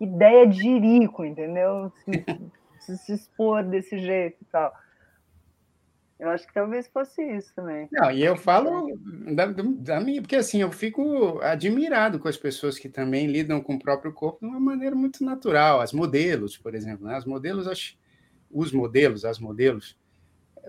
Ideia 0.00 0.46
de 0.46 0.62
jirico, 0.62 1.24
entendeu? 1.24 1.92
Se, 2.04 2.24
se, 2.80 2.98
se 2.98 3.12
expor 3.12 3.62
desse 3.62 3.98
jeito 3.98 4.38
e 4.40 4.44
tal. 4.46 4.72
Eu 6.22 6.30
acho 6.30 6.46
que 6.46 6.54
talvez 6.54 6.86
fosse 6.86 7.20
isso 7.20 7.52
também. 7.52 7.88
Não, 7.90 8.08
e 8.08 8.22
eu 8.22 8.36
falo 8.36 8.96
da, 9.34 9.46
da, 9.46 9.98
minha, 10.00 10.22
porque 10.22 10.36
assim, 10.36 10.62
eu 10.62 10.70
fico 10.70 11.40
admirado 11.40 12.20
com 12.20 12.28
as 12.28 12.36
pessoas 12.36 12.78
que 12.78 12.88
também 12.88 13.26
lidam 13.26 13.60
com 13.60 13.74
o 13.74 13.78
próprio 13.78 14.12
corpo 14.12 14.38
de 14.38 14.46
uma 14.46 14.60
maneira 14.60 14.94
muito 14.94 15.24
natural. 15.24 15.80
As 15.80 15.92
modelos, 15.92 16.56
por 16.56 16.76
exemplo, 16.76 17.08
né? 17.08 17.16
as 17.16 17.24
modelos, 17.24 17.96
os 18.48 18.70
modelos, 18.70 19.24
as 19.24 19.40
modelos, 19.40 19.98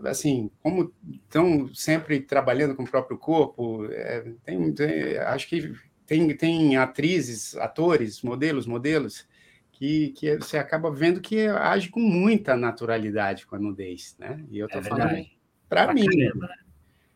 assim, 0.04 0.50
como 0.64 0.92
estão 1.08 1.72
sempre 1.72 2.20
trabalhando 2.20 2.76
com 2.76 2.82
o 2.82 2.90
próprio 2.90 3.20
corpo, 3.20 3.86
é, 3.92 4.34
tem, 4.44 4.74
tem, 4.74 5.18
acho 5.20 5.48
que 5.48 5.72
tem, 6.08 6.36
tem 6.36 6.78
atrizes, 6.78 7.56
atores, 7.58 8.24
modelos, 8.24 8.66
modelos, 8.66 9.28
que, 9.72 10.10
que 10.14 10.36
você 10.36 10.58
acaba 10.58 10.90
vendo 10.90 11.22
que 11.22 11.46
age 11.46 11.90
com 11.90 12.00
muita 12.00 12.56
naturalidade 12.56 13.46
com 13.46 13.56
a 13.56 13.60
nudez, 13.60 14.16
né? 14.18 14.44
E 14.50 14.58
eu 14.58 14.66
estou 14.66 14.82
é 14.82 14.84
falando 14.84 15.43
para 15.74 15.94
mim. 15.94 16.06
Caramba. 16.06 16.50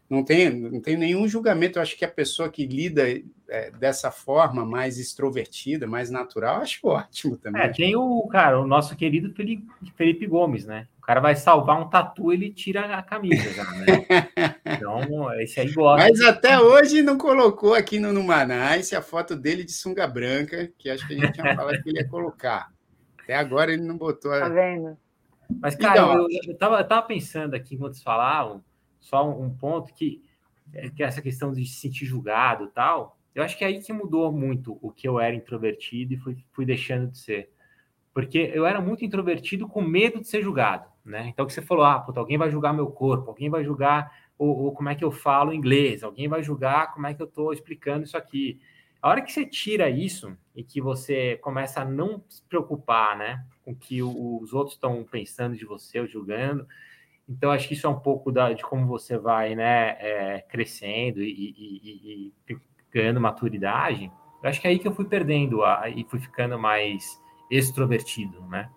Não 0.10 0.24
tem, 0.24 0.49
não 0.49 0.80
tem 0.80 0.95
nenhum 0.95 1.28
julgamento. 1.28 1.78
Eu 1.78 1.84
acho 1.84 1.97
que 1.97 2.05
a 2.05 2.10
pessoa 2.10 2.49
que 2.49 2.66
lida 2.66 3.03
é, 3.49 3.72
dessa 3.72 4.10
forma, 4.10 4.66
mais 4.66 4.97
extrovertida, 4.97 5.86
mais 5.86 6.10
natural, 6.10 6.62
acho 6.62 6.88
ótimo 6.88 7.36
também. 7.36 7.62
É, 7.62 7.68
tem 7.68 7.95
o, 7.95 8.26
cara, 8.28 8.60
o 8.60 8.66
nosso 8.66 8.95
querido 8.95 9.34
Felipe, 9.34 9.68
Felipe 9.97 10.26
Gomes, 10.26 10.66
né? 10.66 10.88
O 10.97 11.01
cara 11.01 11.20
vai 11.20 11.36
salvar 11.36 11.82
um 11.82 11.89
tatu, 11.89 12.32
ele 12.32 12.51
tira 12.51 12.97
a 12.97 13.01
camisa 13.01 13.51
já, 13.53 13.64
né? 13.64 13.86
Então, 14.78 15.34
esse 15.41 15.60
aí 15.60 15.72
gosta. 15.72 16.08
Mas 16.08 16.22
até 16.22 16.60
hoje 16.60 17.01
não 17.01 17.18
colocou 17.18 17.74
aqui 17.74 17.99
no 17.99 18.14
Numanais 18.14 18.93
a 18.93 19.01
foto 19.01 19.36
dele 19.36 19.64
de 19.64 19.72
sunga 19.72 20.05
branca, 20.05 20.70
que 20.78 20.89
acho 20.89 21.08
que 21.08 21.16
a 21.16 21.18
gente 21.18 21.34
tinha 21.34 21.55
falado 21.55 21.82
que 21.82 21.89
ele 21.89 21.99
ia 21.99 22.08
colocar. 22.08 22.70
Até 23.24 23.34
agora 23.36 23.74
ele 23.74 23.82
não 23.82 23.97
botou. 23.97 24.32
Tá 24.32 24.49
vendo? 24.49 24.97
Mas, 25.60 25.76
cara, 25.76 26.00
então, 26.00 26.14
eu, 26.14 26.28
eu, 26.48 26.58
tava, 26.58 26.80
eu 26.80 26.88
tava 26.88 27.08
pensando 27.08 27.54
aqui 27.54 27.76
enquanto 27.76 27.93
vocês 27.93 28.04
falavam, 28.04 28.64
só 29.00 29.28
um, 29.28 29.45
um 29.45 29.50
ponto 29.50 29.93
que, 29.93 30.24
é, 30.74 30.89
que 30.89 31.04
essa 31.04 31.22
questão 31.22 31.52
de 31.52 31.66
se 31.66 31.80
sentir 31.80 32.06
julgado 32.06 32.66
e 32.66 32.68
tal, 32.70 33.18
eu 33.34 33.43
acho 33.43 33.58
que 33.58 33.64
é 33.64 33.68
aí 33.68 33.82
que 33.82 33.93
mudou 33.93 34.32
muito 34.32 34.78
o 34.82 34.91
que 34.91 35.08
eu 35.08 35.20
era 35.20 35.36
introvertido 35.36 36.14
e 36.14 36.18
fui, 36.18 36.38
fui 36.52 36.66
deixando 36.66 37.12
de 37.12 37.20
ser. 37.20 37.52
Porque 38.14 38.52
eu 38.54 38.66
era 38.66 38.82
muito 38.82 39.06
introvertido 39.06 39.68
com 39.68 39.82
medo 39.82 40.20
de 40.20 40.28
ser 40.28 40.41
julgado, 40.41 40.88
né? 41.06 41.28
Então, 41.28 41.45
que 41.45 41.54
você 41.54 41.62
falou, 41.62 41.86
ah, 41.86 42.00
puta, 42.00 42.20
alguém 42.20 42.38
vai 42.38 42.50
julgar 42.50 42.74
meu 42.74 42.88
corpo, 42.88 43.30
alguém 43.30 43.50
vai 43.50 43.64
julgar 43.64 44.12
ou, 44.38 44.50
ou 44.66 44.72
como 44.74 44.89
é 44.89 44.95
que 44.95 45.04
eu 45.04 45.12
falo 45.12 45.54
inglês, 45.54 46.04
alguém 46.04 46.28
vai 46.28 46.41
julgar 46.43 46.93
como 46.93 47.08
é 47.08 47.14
que 47.14 47.22
eu 47.22 47.28
estou 47.28 47.54
explicando 47.54 48.04
isso 48.04 48.18
aqui. 48.18 48.60
A 49.02 49.10
hora 49.10 49.22
que 49.22 49.32
você 49.32 49.45
tira 49.45 49.89
isso 49.89 50.36
e 50.56 50.64
que 50.64 50.82
você 50.82 51.38
começa 51.38 51.82
a 51.82 51.86
não 51.86 52.24
se 52.28 52.41
preocupar, 52.43 53.18
né, 53.18 53.45
com 53.68 53.74
o 53.74 53.76
que 53.76 54.01
os 54.01 54.53
outros 54.53 54.76
estão 54.76 55.03
pensando 55.03 55.57
de 55.57 55.65
você 55.65 55.99
ou 55.99 56.07
julgando, 56.07 56.65
então 57.28 57.51
acho 57.51 57.68
que 57.68 57.74
isso 57.74 57.86
é 57.86 57.89
um 57.89 57.99
pouco 57.99 58.32
da, 58.32 58.53
de 58.53 58.63
como 58.63 58.88
você 58.88 59.18
vai, 59.18 59.55
né, 59.55 59.97
é, 59.99 60.45
crescendo 60.47 61.22
e, 61.22 61.30
e, 61.30 61.82
e, 61.84 62.34
e, 62.49 62.57
ganhando 62.89 63.20
maturidade. 63.20 64.09
Eu 64.41 64.49
acho 64.49 64.61
que 64.61 64.68
é 64.68 64.70
aí 64.70 64.80
que 64.80 64.88
eu 64.88 64.93
fui 64.93 65.03
perdendo 65.03 65.65
a, 65.65 65.89
e 65.89 66.05
fui 66.05 66.20
ficando 66.20 66.57
mais 66.57 67.22
extrovertido, 67.51 68.41
né? 68.43 68.70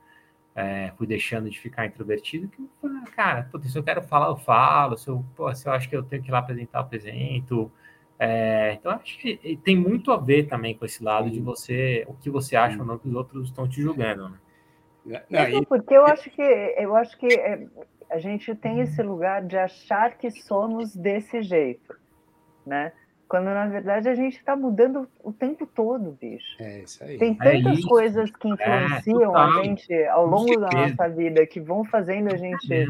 É, 0.56 0.92
fui 0.98 1.06
deixando 1.06 1.48
de 1.48 1.58
ficar 1.60 1.86
introvertido, 1.86 2.48
que 2.48 2.68
cara, 3.14 3.48
se 3.62 3.78
eu 3.78 3.84
quero 3.84 4.02
falar, 4.02 4.26
eu 4.26 4.36
falo, 4.36 4.96
se 4.96 5.08
eu, 5.08 5.24
pô, 5.36 5.54
se 5.54 5.68
eu 5.68 5.72
acho 5.72 5.88
que 5.88 5.96
eu 5.96 6.02
tenho 6.02 6.20
que 6.20 6.28
ir 6.28 6.32
lá 6.32 6.40
apresentar, 6.40 6.78
eu 6.78 6.82
apresento, 6.82 7.72
é, 8.18 8.72
então, 8.74 8.92
acho 8.92 9.16
que 9.18 9.58
tem 9.64 9.76
muito 9.76 10.10
a 10.10 10.16
ver 10.16 10.48
também 10.48 10.76
com 10.76 10.84
esse 10.84 11.02
lado 11.02 11.30
de 11.30 11.40
você, 11.40 12.04
o 12.08 12.14
que 12.14 12.28
você 12.28 12.56
acha 12.56 12.78
ou 12.78 12.84
não 12.84 12.98
que 12.98 13.08
os 13.08 13.14
outros 13.14 13.48
estão 13.48 13.68
te 13.68 13.80
julgando. 13.80 14.28
Né? 14.28 14.38
Não, 15.28 15.64
porque 15.64 15.94
eu 15.94 16.04
acho 16.06 16.30
que 16.30 16.42
eu 16.42 16.96
acho 16.96 17.16
que 17.18 17.26
é, 17.26 17.66
a 18.10 18.18
gente 18.18 18.54
tem 18.54 18.80
esse 18.80 19.02
lugar 19.02 19.44
de 19.44 19.56
achar 19.56 20.16
que 20.16 20.30
somos 20.30 20.94
desse 20.94 21.42
jeito, 21.42 21.96
né? 22.66 22.92
Quando 23.28 23.44
na 23.44 23.66
verdade 23.66 24.08
a 24.08 24.14
gente 24.14 24.36
está 24.36 24.56
mudando 24.56 25.08
o 25.22 25.32
tempo 25.32 25.64
todo, 25.66 26.16
bicho. 26.20 26.60
É 26.60 26.80
isso 26.80 27.04
aí. 27.04 27.18
Tem 27.18 27.36
é 27.40 27.44
tantas 27.44 27.78
é 27.78 27.88
coisas 27.88 28.30
que 28.30 28.48
influenciam 28.48 29.36
é, 29.36 29.40
a 29.40 29.62
gente 29.62 30.04
ao 30.06 30.26
longo 30.26 30.58
da 30.58 30.68
nossa 30.68 31.08
vida 31.08 31.46
que 31.46 31.60
vão 31.60 31.84
fazendo 31.84 32.34
a 32.34 32.36
gente 32.36 32.72
é 32.72 32.86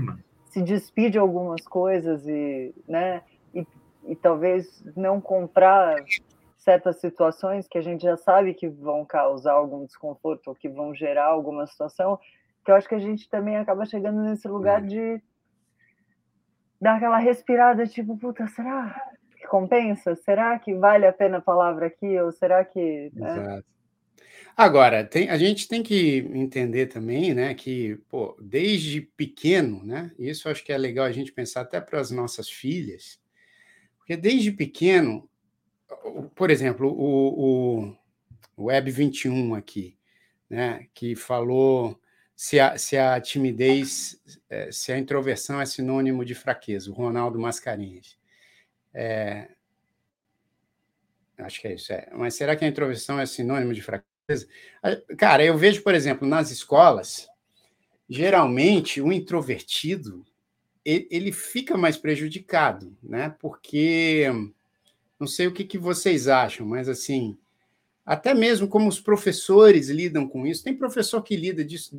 se 0.47 0.63
despedir 0.63 1.11
de 1.11 1.19
algumas 1.19 1.63
coisas 1.63 2.27
e, 2.27 2.75
né? 2.89 3.23
e 4.11 4.17
talvez 4.17 4.83
não 4.97 5.21
comprar 5.21 5.97
certas 6.61 7.01
situações 7.01 7.67
que 7.67 7.79
a 7.79 7.83
gente 7.83 8.03
já 8.03 8.17
sabe 8.17 8.55
que 8.55 8.69
vão 8.69 9.05
causar 9.05 9.55
algum 9.55 9.85
desconforto 9.85 10.49
ou 10.49 10.55
que 10.55 10.69
vão 10.69 10.95
gerar 10.95 11.27
alguma 11.27 11.67
situação, 11.67 12.19
que 12.65 12.71
eu 12.71 12.75
acho 12.77 12.89
que 12.89 12.95
a 12.95 13.01
gente 13.01 13.29
também 13.29 13.57
acaba 13.57 13.87
chegando 13.87 14.21
nesse 14.21 14.47
lugar 14.47 14.83
de 14.83 15.21
dar 16.81 16.97
aquela 16.97 17.19
respirada, 17.19 17.87
tipo, 17.87 18.17
puta, 18.17 18.47
será 18.49 18.95
que 19.37 19.47
compensa? 19.47 20.15
Será 20.17 20.59
que 20.59 20.75
vale 20.75 21.07
a 21.07 21.13
pena 21.13 21.39
a 21.39 21.43
palavra 21.43 21.87
aqui? 21.87 22.19
Ou 22.21 22.31
será 22.31 22.63
que. 22.63 23.11
Né? 23.15 23.31
Exato. 23.31 23.71
Agora, 24.55 25.03
tem, 25.03 25.31
a 25.31 25.39
gente 25.39 25.67
tem 25.67 25.83
que 25.83 26.19
entender 26.35 26.87
também, 26.87 27.33
né, 27.33 27.55
que, 27.55 27.97
pô, 28.11 28.37
desde 28.39 29.01
pequeno, 29.01 29.83
né, 29.83 30.11
isso 30.19 30.51
acho 30.51 30.63
que 30.63 30.73
é 30.73 30.77
legal 30.77 31.07
a 31.07 31.13
gente 31.13 31.33
pensar 31.33 31.63
até 31.63 31.81
para 31.81 31.99
as 31.99 32.11
nossas 32.11 32.51
filhas, 32.51 33.19
porque 33.97 34.17
desde 34.19 34.53
pequeno, 34.53 35.30
por 36.35 36.51
exemplo, 36.51 36.89
o, 36.89 37.97
o 38.57 38.65
Web 38.65 38.91
21 38.91 39.55
aqui, 39.55 39.97
né, 40.49 40.87
que 40.95 41.15
falou 41.15 42.01
se 42.35 42.59
a, 42.59 42.79
se 42.79 42.97
a 42.97 43.21
timidez, 43.21 44.21
é, 44.49 44.73
se 44.73 44.93
a 44.93 44.99
introversão 44.99 45.61
é 45.61 45.67
sinônimo 45.67 46.25
de 46.25 46.35
fraqueza, 46.35 46.91
o 46.91 46.95
Ronaldo 46.95 47.39
Mascarenhas. 47.39 48.17
É, 48.95 49.49
acho 51.39 51.61
que 51.61 51.69
é 51.69 51.75
isso, 51.75 51.93
é. 51.93 52.09
Mas 52.13 52.35
será 52.35 52.57
que 52.57 52.65
a 52.65 52.69
introversão 52.69 53.21
é 53.21 53.27
sinônimo 53.27 53.75
de 53.75 53.83
fraqueza? 53.83 54.49
Cara, 55.19 55.45
eu 55.45 55.57
vejo, 55.59 55.83
por 55.83 55.95
exemplo, 55.95 56.27
nas 56.27 56.51
escolas, 56.51 57.29
geralmente 58.09 59.01
o 59.01 59.13
introvertido 59.13 60.25
ele 60.85 61.31
fica 61.31 61.77
mais 61.77 61.97
prejudicado, 61.97 62.97
né? 63.03 63.35
Porque 63.39 64.27
não 65.21 65.27
sei 65.27 65.47
o 65.47 65.53
que, 65.53 65.65
que 65.65 65.77
vocês 65.77 66.27
acham, 66.27 66.67
mas 66.67 66.89
assim, 66.89 67.37
até 68.07 68.33
mesmo 68.33 68.67
como 68.67 68.89
os 68.89 68.99
professores 68.99 69.91
lidam 69.91 70.27
com 70.27 70.47
isso, 70.47 70.65
tem 70.65 70.75
professor 70.75 71.23
que 71.23 71.37
lida 71.37 71.63
disso, 71.63 71.97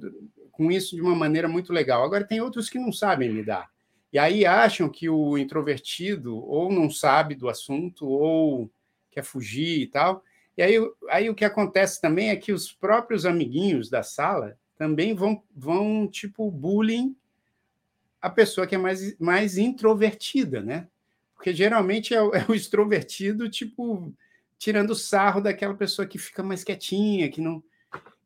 com 0.52 0.72
isso 0.72 0.96
de 0.96 1.02
uma 1.02 1.16
maneira 1.16 1.48
muito 1.48 1.72
legal. 1.72 2.04
Agora, 2.04 2.26
tem 2.26 2.42
outros 2.42 2.68
que 2.68 2.80
não 2.80 2.92
sabem 2.92 3.32
lidar. 3.32 3.70
E 4.12 4.20
aí 4.20 4.46
acham 4.46 4.90
que 4.90 5.08
o 5.08 5.38
introvertido 5.38 6.36
ou 6.36 6.72
não 6.72 6.90
sabe 6.90 7.36
do 7.36 7.48
assunto 7.48 8.06
ou 8.06 8.70
quer 9.12 9.24
fugir 9.24 9.82
e 9.82 9.88
tal. 9.88 10.24
E 10.58 10.62
aí, 10.62 10.76
aí 11.10 11.30
o 11.30 11.36
que 11.36 11.46
acontece 11.46 12.02
também 12.02 12.30
é 12.30 12.36
que 12.36 12.52
os 12.52 12.74
próprios 12.74 13.26
amiguinhos 13.26 13.90
da 13.90 14.04
sala 14.04 14.58
também 14.78 15.14
vão, 15.14 15.42
vão 15.56 16.08
tipo, 16.08 16.50
bullying 16.52 17.16
a 18.22 18.30
pessoa 18.30 18.68
que 18.68 18.76
é 18.76 18.78
mais, 18.78 19.18
mais 19.18 19.58
introvertida, 19.58 20.62
né? 20.62 20.88
Porque 21.42 21.56
geralmente 21.56 22.14
é 22.14 22.22
o, 22.22 22.36
é 22.36 22.46
o 22.48 22.54
extrovertido, 22.54 23.50
tipo, 23.50 24.14
tirando 24.60 24.94
sarro 24.94 25.42
daquela 25.42 25.74
pessoa 25.74 26.08
que 26.08 26.20
fica 26.20 26.44
mais 26.44 26.64
quietinha, 26.64 27.28
que 27.32 27.42
não. 27.42 27.64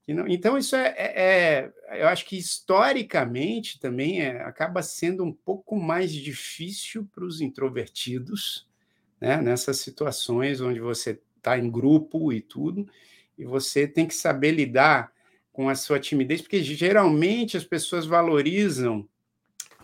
Que 0.03 0.13
não... 0.13 0.27
Então, 0.27 0.57
isso 0.57 0.75
é, 0.75 0.93
é, 0.97 1.71
é, 1.87 2.01
Eu 2.01 2.09
acho 2.09 2.25
que 2.25 2.37
historicamente 2.37 3.79
também 3.79 4.21
é, 4.21 4.41
acaba 4.41 4.83
sendo 4.83 5.23
um 5.23 5.31
pouco 5.31 5.77
mais 5.77 6.11
difícil 6.11 7.07
para 7.15 7.23
os 7.23 7.39
introvertidos, 7.39 8.67
né? 9.19 9.41
nessas 9.41 9.77
situações 9.77 10.59
onde 10.59 10.81
você 10.81 11.17
está 11.37 11.57
em 11.57 11.71
grupo 11.71 12.33
e 12.33 12.41
tudo, 12.41 12.85
e 13.37 13.45
você 13.45 13.87
tem 13.87 14.05
que 14.05 14.13
saber 14.13 14.51
lidar 14.51 15.09
com 15.53 15.69
a 15.69 15.75
sua 15.75 16.01
timidez, 16.01 16.41
porque 16.41 16.61
geralmente 16.61 17.55
as 17.55 17.63
pessoas 17.63 18.05
valorizam, 18.05 19.07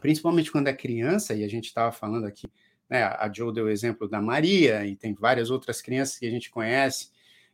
principalmente 0.02 0.52
quando 0.52 0.68
é 0.68 0.74
criança, 0.74 1.34
e 1.34 1.46
a 1.46 1.48
gente 1.48 1.68
estava 1.68 1.94
falando 1.94 2.26
aqui 2.26 2.52
né? 2.92 3.04
A 3.04 3.32
Joe 3.34 3.54
deu 3.54 3.66
o 3.66 3.70
exemplo 3.70 4.06
da 4.06 4.22
Maria, 4.22 4.86
e 4.86 4.98
tem 4.98 5.14
várias 5.14 5.50
outras 5.50 5.82
crianças 5.82 6.20
que 6.20 6.28
a 6.28 6.30
gente 6.30 6.52
conhece 6.52 7.10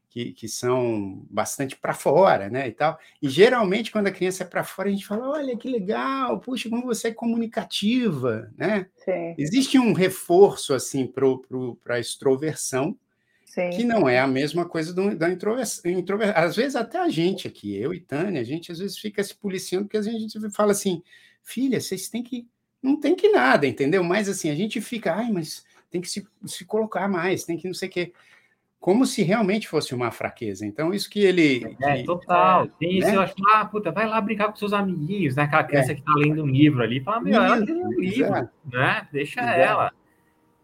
que, 0.10 0.32
que 0.32 0.48
são 0.48 1.24
bastante 1.30 1.76
para 1.76 1.94
fora, 1.94 2.50
né? 2.50 2.68
E 2.68 2.72
tal. 2.72 2.98
E 3.22 3.30
geralmente, 3.30 3.92
quando 3.92 4.08
a 4.08 4.12
criança 4.12 4.44
é 4.44 4.48
para 4.48 4.64
fora, 4.64 4.90
a 4.90 4.92
gente 4.92 5.06
fala: 5.06 5.30
olha 5.30 5.56
que 5.56 5.70
legal, 5.70 6.40
puxa, 6.40 6.68
como 6.68 6.86
você 6.86 7.10
é 7.10 7.14
comunicativa, 7.14 8.52
né? 8.58 8.88
Sim. 8.96 9.36
Existe 9.38 9.78
um 9.78 9.94
reforço 9.94 10.74
assim 10.74 11.06
para 11.06 11.96
a 11.96 12.00
extroversão. 12.00 12.98
Sim. 13.46 13.70
Que 13.70 13.84
não 13.84 14.10
é 14.10 14.20
a 14.20 14.28
mesma 14.28 14.68
coisa 14.68 14.94
do, 14.94 15.16
da 15.16 15.30
introversão. 15.30 15.84
Às 16.36 16.56
vezes, 16.56 16.76
até 16.76 17.00
a 17.00 17.10
gente 17.10 17.48
aqui, 17.48 17.76
eu 17.76 17.94
e 17.94 18.00
Tânia, 18.00 18.42
a 18.42 18.44
gente 18.44 18.72
às 18.72 18.80
vezes 18.80 18.98
fica 18.98 19.24
se 19.24 19.36
policiando, 19.36 19.86
porque 19.86 19.98
a 19.98 20.02
gente 20.02 20.40
fala 20.52 20.72
assim: 20.72 21.04
filha, 21.44 21.80
vocês 21.80 22.10
têm 22.10 22.24
que 22.24 22.48
não 22.82 23.00
tem 23.00 23.16
que 23.16 23.30
nada, 23.30 23.68
entendeu? 23.68 24.04
Mas 24.04 24.30
assim, 24.30 24.50
a 24.50 24.56
gente 24.56 24.80
fica, 24.82 25.14
ai, 25.14 25.32
mas 25.32 25.66
tem 25.90 26.02
que 26.02 26.10
se, 26.10 26.28
se 26.46 26.66
colocar 26.66 27.08
mais, 27.08 27.44
tem 27.44 27.58
que 27.58 27.68
não 27.68 27.74
sei 27.74 27.90
o 27.90 27.92
quê. 27.92 28.14
Como 28.80 29.06
se 29.06 29.24
realmente 29.24 29.68
fosse 29.68 29.96
uma 29.96 30.12
fraqueza. 30.12 30.66
Então, 30.66 30.94
isso 30.94 31.10
que 31.10 31.20
ele. 31.20 31.76
É, 31.82 31.98
que, 31.98 32.04
total. 32.04 32.66
É, 32.66 32.70
tem 32.80 32.98
isso, 33.00 33.08
né? 33.08 33.16
eu 33.16 33.22
acho, 33.22 33.34
ah, 33.52 33.66
puta, 33.66 33.92
vai 33.92 34.08
lá 34.08 34.22
brincar 34.22 34.50
com 34.50 34.56
seus 34.56 34.72
amiguinhos, 34.72 35.36
né? 35.36 35.44
Aquela 35.44 35.64
criança 35.64 35.92
é. 35.92 35.96
que 35.96 36.04
tá 36.04 36.14
lendo 36.16 36.44
um 36.44 36.48
livro 36.48 36.84
ali, 36.84 37.02
fala, 37.02 37.20
meu, 37.22 37.42
ela 37.42 37.66
tem 37.66 37.76
um 37.76 38.00
livro, 38.00 38.50
né? 38.72 39.08
Deixa 39.12 39.42
Exato. 39.42 39.60
ela. 39.60 39.94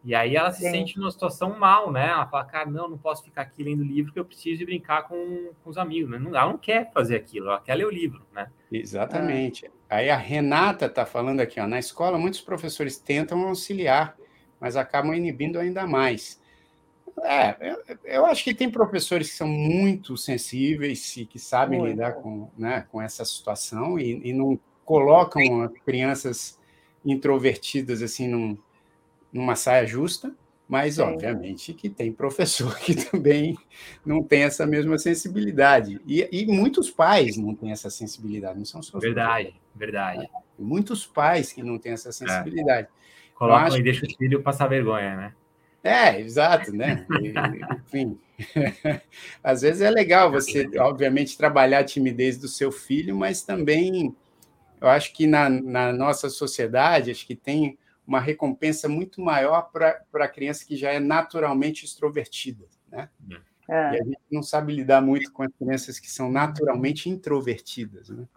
E 0.03 0.13
aí 0.13 0.35
ela 0.35 0.51
se 0.51 0.61
Sim. 0.61 0.71
sente 0.71 0.97
numa 0.97 1.09
situação 1.09 1.57
mal, 1.57 1.89
né? 1.89 2.09
Ela 2.09 2.27
fala, 2.27 2.43
cara, 2.43 2.69
não, 2.69 2.89
não 2.89 2.97
posso 2.97 3.23
ficar 3.23 3.43
aqui 3.43 3.63
lendo 3.63 3.83
livro 3.83 4.11
porque 4.11 4.19
eu 4.19 4.25
preciso 4.25 4.61
ir 4.61 4.65
brincar 4.65 5.07
com, 5.07 5.51
com 5.63 5.69
os 5.69 5.77
amigos. 5.77 6.11
Né? 6.11 6.17
Ela 6.17 6.47
não 6.47 6.57
quer 6.57 6.91
fazer 6.91 7.15
aquilo, 7.15 7.47
ela 7.47 7.61
quer 7.61 7.75
ler 7.75 7.85
o 7.85 7.89
livro, 7.89 8.21
né? 8.33 8.49
Exatamente. 8.69 9.71
Aí 9.89 10.09
a 10.09 10.17
Renata 10.17 10.87
está 10.87 11.05
falando 11.05 11.39
aqui, 11.39 11.59
ó, 11.59 11.67
na 11.67 11.79
escola 11.79 12.17
muitos 12.17 12.41
professores 12.41 12.97
tentam 12.97 13.47
auxiliar, 13.47 14.17
mas 14.59 14.75
acabam 14.75 15.13
inibindo 15.13 15.57
ainda 15.57 15.87
mais. 15.87 16.41
É, 17.21 17.55
eu, 17.61 17.97
eu 18.03 18.25
acho 18.25 18.43
que 18.43 18.53
tem 18.53 18.69
professores 18.69 19.29
que 19.29 19.35
são 19.37 19.47
muito 19.47 20.17
sensíveis 20.17 21.15
e 21.15 21.25
que 21.25 21.39
sabem 21.39 21.79
muito. 21.79 21.91
lidar 21.91 22.13
com, 22.13 22.49
né, 22.57 22.85
com 22.91 23.01
essa 23.01 23.23
situação 23.23 23.97
e, 23.97 24.19
e 24.27 24.33
não 24.33 24.59
colocam 24.83 25.69
crianças 25.85 26.59
introvertidas 27.05 28.01
assim 28.01 28.27
num, 28.27 28.57
numa 29.33 29.55
saia 29.55 29.85
justa, 29.85 30.33
mas 30.67 30.95
Sim. 30.95 31.01
obviamente 31.01 31.73
que 31.73 31.89
tem 31.89 32.11
professor 32.11 32.77
que 32.77 32.95
também 33.09 33.57
não 34.05 34.23
tem 34.23 34.43
essa 34.43 34.65
mesma 34.65 34.97
sensibilidade. 34.97 35.99
E, 36.05 36.27
e 36.31 36.45
muitos 36.45 36.89
pais 36.89 37.35
não 37.35 37.53
têm 37.53 37.71
essa 37.71 37.89
sensibilidade, 37.89 38.57
não 38.57 38.65
são 38.65 38.81
só 38.81 38.99
Verdade, 38.99 39.53
verdade. 39.75 40.29
Muitos 40.57 41.05
pais 41.05 41.51
que 41.51 41.63
não 41.63 41.77
têm 41.77 41.93
essa 41.93 42.09
é. 42.09 42.11
sensibilidade. 42.11 42.87
É. 42.87 43.33
Colocam 43.35 43.67
acho... 43.67 43.77
e 43.77 43.83
deixam 43.83 44.07
o 44.07 44.15
filho 44.15 44.41
passar 44.41 44.67
vergonha, 44.67 45.15
né? 45.15 45.33
É, 45.83 46.21
exato, 46.21 46.71
né? 46.71 47.05
Enfim, 47.85 48.17
às 49.43 49.61
vezes 49.61 49.81
é 49.81 49.89
legal 49.89 50.31
você, 50.31 50.65
obviamente, 50.79 51.37
trabalhar 51.37 51.79
a 51.79 51.83
timidez 51.83 52.37
do 52.37 52.47
seu 52.47 52.71
filho, 52.71 53.13
mas 53.13 53.43
também 53.43 54.15
eu 54.79 54.87
acho 54.87 55.13
que 55.13 55.27
na, 55.27 55.49
na 55.49 55.91
nossa 55.91 56.29
sociedade, 56.29 57.11
acho 57.11 57.27
que 57.27 57.35
tem 57.35 57.77
uma 58.05 58.19
recompensa 58.19 58.89
muito 58.89 59.21
maior 59.21 59.71
para 59.71 60.03
a 60.13 60.27
criança 60.27 60.65
que 60.65 60.75
já 60.75 60.91
é 60.91 60.99
naturalmente 60.99 61.85
extrovertida, 61.85 62.65
né? 62.89 63.09
É. 63.69 63.95
E 63.95 64.01
a 64.01 64.03
gente 64.03 64.19
não 64.29 64.43
sabe 64.43 64.73
lidar 64.73 65.01
muito 65.01 65.31
com 65.31 65.43
as 65.43 65.51
crianças 65.57 65.99
que 65.99 66.11
são 66.11 66.29
naturalmente 66.29 67.09
introvertidas, 67.09 68.09
né? 68.09 68.27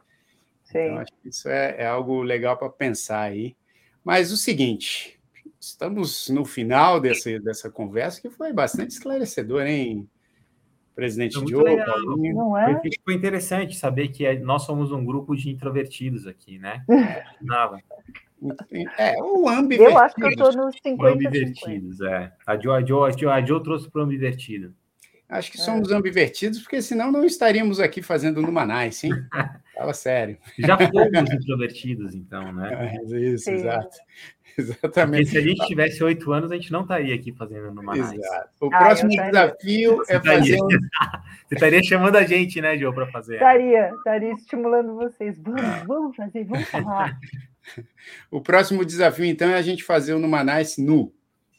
Sim. 0.65 0.79
Então, 0.79 0.99
acho 0.99 1.13
que 1.23 1.29
isso 1.29 1.49
é, 1.49 1.77
é 1.79 1.87
algo 1.87 2.23
legal 2.23 2.57
para 2.57 2.71
pensar 2.71 3.23
aí. 3.23 3.57
Mas 4.05 4.31
o 4.31 4.37
seguinte, 4.37 5.21
estamos 5.61 6.29
no 6.29 6.45
final 6.45 7.01
dessa, 7.01 7.39
dessa 7.41 7.71
conversa, 7.71 8.21
que 8.21 8.31
foi 8.31 8.53
bastante 8.53 8.91
esclarecedor, 8.91 9.63
hein, 9.63 10.09
presidente 10.97 11.45
Diogo? 11.45 11.69
Não 12.17 12.59
é? 12.59 12.81
Foi 13.05 13.15
interessante 13.15 13.77
saber 13.77 14.09
que 14.09 14.27
é, 14.27 14.37
nós 14.39 14.63
somos 14.63 14.91
um 14.91 15.05
grupo 15.05 15.37
de 15.37 15.51
introvertidos 15.51 16.27
aqui, 16.27 16.59
né? 16.59 16.83
Não, 17.41 17.79
é, 18.99 19.15
o 19.23 19.49
ambivertido. 19.49 19.97
Eu 19.97 19.99
acho 19.99 20.15
que 20.15 20.25
eu 20.25 20.29
estou 20.29 20.53
nos 20.53 20.75
50 20.83 21.13
Ambivertidos, 21.13 22.01
é. 22.01 22.33
A 22.47 22.59
Joe, 22.59 22.83
a, 22.83 22.87
Joe, 22.87 23.31
a 23.31 23.45
Joe 23.45 23.63
trouxe 23.63 23.91
para 23.91 24.01
o 24.01 24.05
ambivertido. 24.05 24.75
Acho 25.29 25.51
que 25.51 25.59
somos 25.59 25.91
é. 25.91 25.95
ambivertidos, 25.95 26.61
porque 26.61 26.81
senão 26.81 27.11
não 27.11 27.25
estaríamos 27.25 27.81
aqui 27.81 28.01
fazendo 28.01 28.41
Numanais, 28.41 28.97
sim? 28.97 29.11
Fala 29.75 29.93
sério. 29.93 30.39
Já 30.59 30.79
fomos 30.79 31.33
introvertidos, 31.33 32.15
então, 32.15 32.53
né? 32.53 32.97
É, 33.13 33.19
isso, 33.19 33.45
sim. 33.45 33.53
exato. 33.53 33.97
Exatamente. 34.59 35.25
Porque 35.25 35.31
se 35.31 35.39
a 35.39 35.49
gente 35.49 35.67
tivesse 35.67 36.03
oito 36.03 36.33
anos, 36.33 36.51
a 36.51 36.55
gente 36.55 36.73
não 36.73 36.83
estaria 36.83 37.15
aqui 37.15 37.33
fazendo 37.33 37.73
Numanais. 37.73 38.13
Exato. 38.13 38.51
O 38.61 38.67
ah, 38.73 38.79
próximo 38.79 39.11
desafio 39.11 40.03
é 40.09 40.21
fazer 40.21 40.63
um... 40.63 40.69
Você 41.47 41.55
estaria 41.55 41.83
chamando 41.83 42.17
a 42.17 42.25
gente, 42.25 42.61
né, 42.61 42.77
Joe, 42.77 42.93
para 42.93 43.07
fazer. 43.09 43.35
Estaria, 43.35 43.91
estaria 43.91 44.33
estimulando 44.33 44.97
vocês. 44.97 45.39
Vamos, 45.39 45.87
vamos 45.87 46.17
fazer, 46.17 46.45
vamos 46.45 46.69
falar. 46.69 47.19
O 48.31 48.41
próximo 48.41 48.85
desafio, 48.85 49.25
então, 49.25 49.51
é 49.51 49.55
a 49.55 49.63
gente 49.63 49.83
fazer 49.83 50.15
o 50.15 50.21
Numanais 50.21 50.79
nu, 50.79 51.13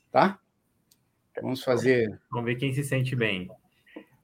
tá? 0.10 0.40
Vamos 1.42 1.62
fazer. 1.62 2.18
Vamos 2.32 2.46
ver 2.46 2.56
quem 2.56 2.72
se 2.72 2.82
sente 2.82 3.14
bem. 3.14 3.50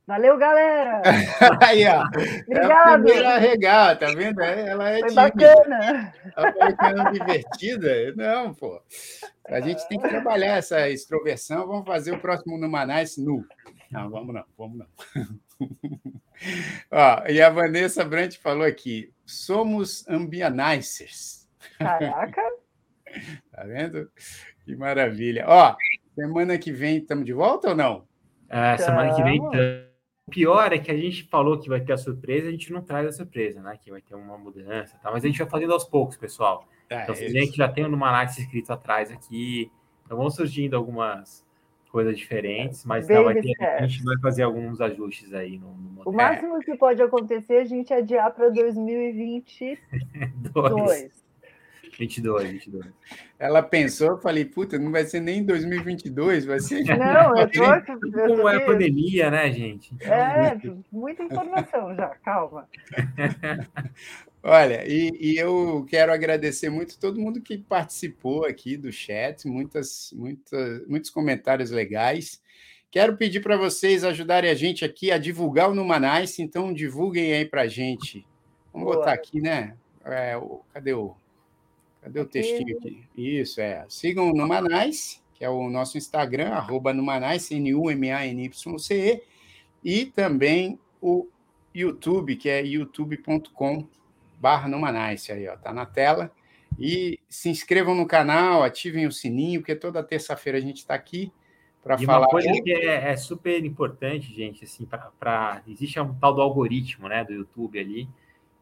Valeu, 0.05 0.37
galera! 0.37 1.01
Aí, 1.65 1.85
ó. 1.87 2.03
Obrigado! 2.45 3.07
É 3.07 3.25
a 3.25 3.37
regal, 3.37 3.97
tá 3.97 4.07
vendo? 4.07 4.41
É, 4.41 4.67
ela 4.67 4.89
é 4.89 4.99
Foi 4.99 5.09
tímida. 5.09 5.29
bacana! 5.29 6.13
Divertida? 7.13 8.13
Não, 8.13 8.53
pô. 8.53 8.81
A 9.47 9.61
gente 9.61 9.87
tem 9.87 9.97
que 9.97 10.09
trabalhar 10.09 10.57
essa 10.57 10.89
extroversão. 10.89 11.65
Vamos 11.65 11.85
fazer 11.85 12.11
o 12.11 12.19
próximo 12.19 12.57
Numanais 12.57 13.17
nu. 13.17 13.45
Não, 13.89 14.09
vamos 14.09 14.33
não, 14.33 14.43
vamos 14.57 14.79
não. 14.79 14.87
ó, 16.91 17.23
e 17.29 17.41
a 17.41 17.49
Vanessa 17.49 18.03
Brant 18.03 18.35
falou 18.37 18.65
aqui: 18.65 19.13
somos 19.25 20.05
ambianicers. 20.09 21.47
Caraca! 21.79 22.41
tá 23.51 23.63
vendo? 23.63 24.11
Que 24.65 24.75
maravilha. 24.75 25.45
Ó, 25.47 25.75
semana 26.13 26.57
que 26.57 26.73
vem 26.73 26.97
estamos 26.97 27.23
de 27.23 27.31
volta 27.31 27.69
ou 27.69 27.75
não? 27.75 28.05
É, 28.49 28.77
semana 28.77 29.15
que 29.15 29.23
vem. 29.23 29.39
O 30.25 30.31
pior 30.31 30.71
é 30.71 30.79
que 30.79 30.89
a 30.89 30.97
gente 30.97 31.23
falou 31.23 31.59
que 31.59 31.67
vai 31.67 31.81
ter 31.81 31.93
a 31.93 31.97
surpresa, 31.97 32.47
a 32.47 32.51
gente 32.51 32.71
não 32.71 32.81
traz 32.81 33.07
a 33.07 33.11
surpresa, 33.11 33.61
né? 33.61 33.77
Que 33.81 33.91
vai 33.91 34.01
ter 34.01 34.15
uma 34.15 34.37
mudança, 34.37 34.97
tá? 35.01 35.11
mas 35.11 35.23
a 35.23 35.27
gente 35.27 35.37
vai 35.37 35.49
fazendo 35.49 35.73
aos 35.73 35.83
poucos, 35.83 36.15
pessoal. 36.15 36.67
É, 36.89 37.03
então, 37.03 37.13
vocês 37.13 37.33
veem 37.33 37.49
que 37.49 37.57
já 37.57 37.67
tem 37.67 37.85
uma 37.85 38.07
análise 38.07 38.41
escrito 38.41 38.71
atrás 38.71 39.11
aqui. 39.11 39.69
Então, 40.05 40.17
vão 40.17 40.29
surgindo 40.29 40.75
algumas 40.75 41.45
coisas 41.89 42.17
diferentes, 42.17 42.83
mas 42.85 43.07
não, 43.07 43.25
vai 43.25 43.39
ter, 43.39 43.53
a 43.63 43.85
gente 43.85 44.03
vai 44.03 44.17
fazer 44.19 44.41
alguns 44.43 44.81
ajustes 44.81 45.31
aí 45.33 45.59
no, 45.59 45.75
no 45.75 46.01
O 46.05 46.11
máximo 46.11 46.59
que 46.59 46.75
pode 46.75 46.99
acontecer 47.01 47.53
é 47.53 47.61
a 47.61 47.65
gente 47.65 47.93
adiar 47.93 48.31
para 48.33 48.49
2022. 48.49 49.79
22, 51.97 52.51
22. 52.51 52.85
Ela 53.39 53.61
pensou, 53.61 54.09
eu 54.09 54.17
falei, 54.17 54.45
puta, 54.45 54.77
não 54.79 54.91
vai 54.91 55.05
ser 55.05 55.19
nem 55.19 55.39
em 55.39 55.45
2022, 55.45 56.45
vai 56.45 56.59
ser. 56.59 56.83
Não, 56.83 57.37
eu 57.37 57.49
tô. 57.49 57.63
Como 58.27 58.49
é 58.49 58.57
a 58.57 58.65
pandemia, 58.65 59.29
né, 59.29 59.51
gente? 59.51 59.93
É, 60.01 60.59
muita 60.91 61.23
informação 61.23 61.95
já, 61.95 62.09
calma. 62.23 62.67
Olha, 64.45 64.83
e, 64.85 65.09
e, 65.21 65.37
eu 65.37 65.85
quero 65.89 66.11
agradecer 66.11 66.69
muito 66.69 66.99
todo 66.99 67.19
mundo 67.19 67.39
que 67.39 67.57
participou 67.57 68.45
aqui 68.45 68.75
do 68.75 68.91
chat, 68.91 69.47
muitas, 69.47 70.13
muitas, 70.13 70.85
muitos 70.85 71.09
comentários 71.09 71.71
legais. 71.71 72.41
Quero 72.91 73.15
pedir 73.15 73.39
para 73.39 73.55
vocês 73.55 74.03
ajudarem 74.03 74.51
a 74.51 74.53
gente 74.53 74.83
aqui 74.83 75.11
a 75.11 75.17
divulgar 75.17 75.69
o 75.69 75.73
Numanice, 75.73 76.43
então 76.43 76.73
divulguem 76.73 77.33
aí 77.33 77.45
para 77.45 77.61
a 77.61 77.67
gente. 77.67 78.27
Vamos 78.73 78.87
Boa. 78.87 78.97
botar 78.97 79.13
aqui, 79.13 79.39
né? 79.39 79.75
É, 80.03 80.35
o, 80.35 80.61
cadê 80.73 80.93
o. 80.93 81.15
Cadê 82.03 82.19
o 82.19 82.25
textinho 82.25 82.77
aqui? 82.77 83.03
Isso, 83.15 83.61
é. 83.61 83.85
Sigam 83.87 84.29
o 84.29 84.35
Numanais, 84.35 85.23
que 85.33 85.45
é 85.45 85.49
o 85.49 85.69
nosso 85.69 85.97
Instagram, 85.97 86.49
arroba 86.49 86.93
Numanais, 86.93 87.49
N-U-M-A-N-Y-C-E, 87.49 89.23
e 89.81 90.05
também 90.07 90.77
o 91.01 91.27
YouTube, 91.73 92.35
que 92.35 92.49
é 92.49 92.61
youtube.com 92.61 93.87
barra 94.37 94.67
Numanice, 94.67 95.31
aí, 95.31 95.47
ó, 95.47 95.55
tá 95.55 95.71
na 95.71 95.85
tela. 95.85 96.29
E 96.77 97.19
se 97.29 97.49
inscrevam 97.49 97.95
no 97.95 98.05
canal, 98.05 98.63
ativem 98.63 99.07
o 99.07 99.11
sininho, 99.11 99.61
porque 99.61 99.75
toda 99.75 100.03
terça-feira 100.03 100.57
a 100.57 100.61
gente 100.61 100.77
está 100.77 100.93
aqui 100.93 101.31
para 101.81 101.97
falar. 101.97 102.25
Uma 102.25 102.27
coisa 102.27 102.51
que 102.61 102.71
é, 102.73 103.11
é 103.11 103.15
super 103.15 103.63
importante, 103.63 104.33
gente, 104.33 104.65
assim, 104.65 104.85
para 105.17 105.61
existe 105.67 105.97
um 106.01 106.13
tal 106.15 106.33
do 106.33 106.41
algoritmo, 106.41 107.07
né, 107.07 107.23
do 107.23 107.31
YouTube 107.31 107.79
ali, 107.79 108.09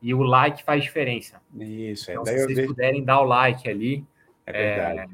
e 0.01 0.13
o 0.13 0.23
like 0.23 0.63
faz 0.63 0.83
diferença. 0.83 1.41
Isso, 1.57 2.09
é. 2.09 2.13
Então, 2.13 2.25
se 2.25 2.33
vocês 2.33 2.55
vejo... 2.55 2.67
puderem 2.69 3.03
dar 3.03 3.21
o 3.21 3.25
like 3.25 3.69
ali, 3.69 4.03
é, 4.45 4.79
é 4.79 5.07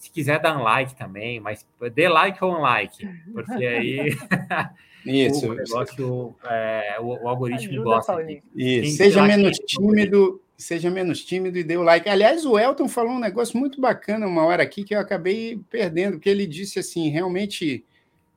se 0.00 0.10
quiser 0.10 0.40
dar 0.40 0.58
um 0.58 0.62
like 0.62 0.94
também, 0.96 1.38
mas 1.38 1.66
dê 1.94 2.08
like 2.08 2.42
ou 2.42 2.56
um 2.56 2.60
like, 2.60 3.06
porque 3.34 3.66
aí 3.66 4.16
Isso. 5.04 5.46
o 5.46 5.54
negócio, 5.54 6.34
é, 6.44 6.96
o, 7.00 7.24
o, 7.24 7.28
algoritmo 7.28 7.70
Ajuda, 7.70 7.84
gosta. 7.84 8.42
Isso. 8.56 8.96
Seja 8.96 9.22
menos 9.22 9.58
tímido, 9.58 10.40
seja 10.56 10.90
menos 10.90 11.22
tímido 11.22 11.58
e 11.58 11.62
dê 11.62 11.76
o 11.76 11.82
like. 11.82 12.08
Aliás, 12.08 12.46
o 12.46 12.58
Elton 12.58 12.88
falou 12.88 13.12
um 13.12 13.18
negócio 13.18 13.58
muito 13.58 13.78
bacana 13.78 14.26
uma 14.26 14.44
hora 14.44 14.62
aqui 14.62 14.84
que 14.84 14.94
eu 14.94 15.00
acabei 15.00 15.60
perdendo, 15.68 16.18
que 16.18 16.30
ele 16.30 16.46
disse 16.46 16.78
assim, 16.78 17.10
realmente, 17.10 17.84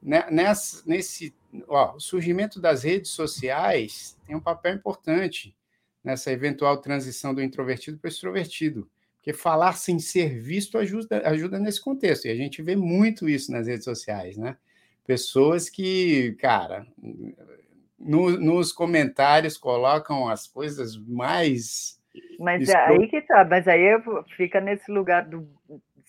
né, 0.01 0.25
nessa, 0.29 0.83
nesse 0.85 1.33
ó, 1.67 1.95
o 1.95 1.99
surgimento 1.99 2.59
das 2.59 2.83
redes 2.83 3.11
sociais 3.11 4.17
tem 4.27 4.35
um 4.35 4.41
papel 4.41 4.75
importante 4.75 5.55
nessa 6.03 6.31
eventual 6.31 6.77
transição 6.77 7.33
do 7.33 7.41
introvertido 7.41 7.97
para 7.97 8.07
o 8.07 8.11
extrovertido. 8.11 8.89
Porque 9.17 9.33
falar 9.33 9.73
sem 9.73 9.99
ser 9.99 10.39
visto 10.39 10.77
ajuda, 10.77 11.21
ajuda 11.25 11.57
nesse 11.57 11.81
contexto. 11.81 12.25
E 12.25 12.29
a 12.29 12.35
gente 12.35 12.61
vê 12.61 12.75
muito 12.75 13.29
isso 13.29 13.51
nas 13.51 13.67
redes 13.67 13.85
sociais, 13.85 14.35
né? 14.35 14.57
Pessoas 15.05 15.69
que, 15.69 16.33
cara, 16.39 16.85
no, 17.97 18.31
nos 18.31 18.73
comentários 18.73 19.57
colocam 19.57 20.27
as 20.27 20.47
coisas 20.47 20.97
mais 20.97 22.01
mas 22.39 22.69
é 22.69 22.75
aí 22.75 23.07
que 23.07 23.21
tá, 23.21 23.43
mas 23.43 23.67
aí 23.67 23.81
fica 24.35 24.61
nesse 24.61 24.91
lugar 24.91 25.25
do 25.25 25.47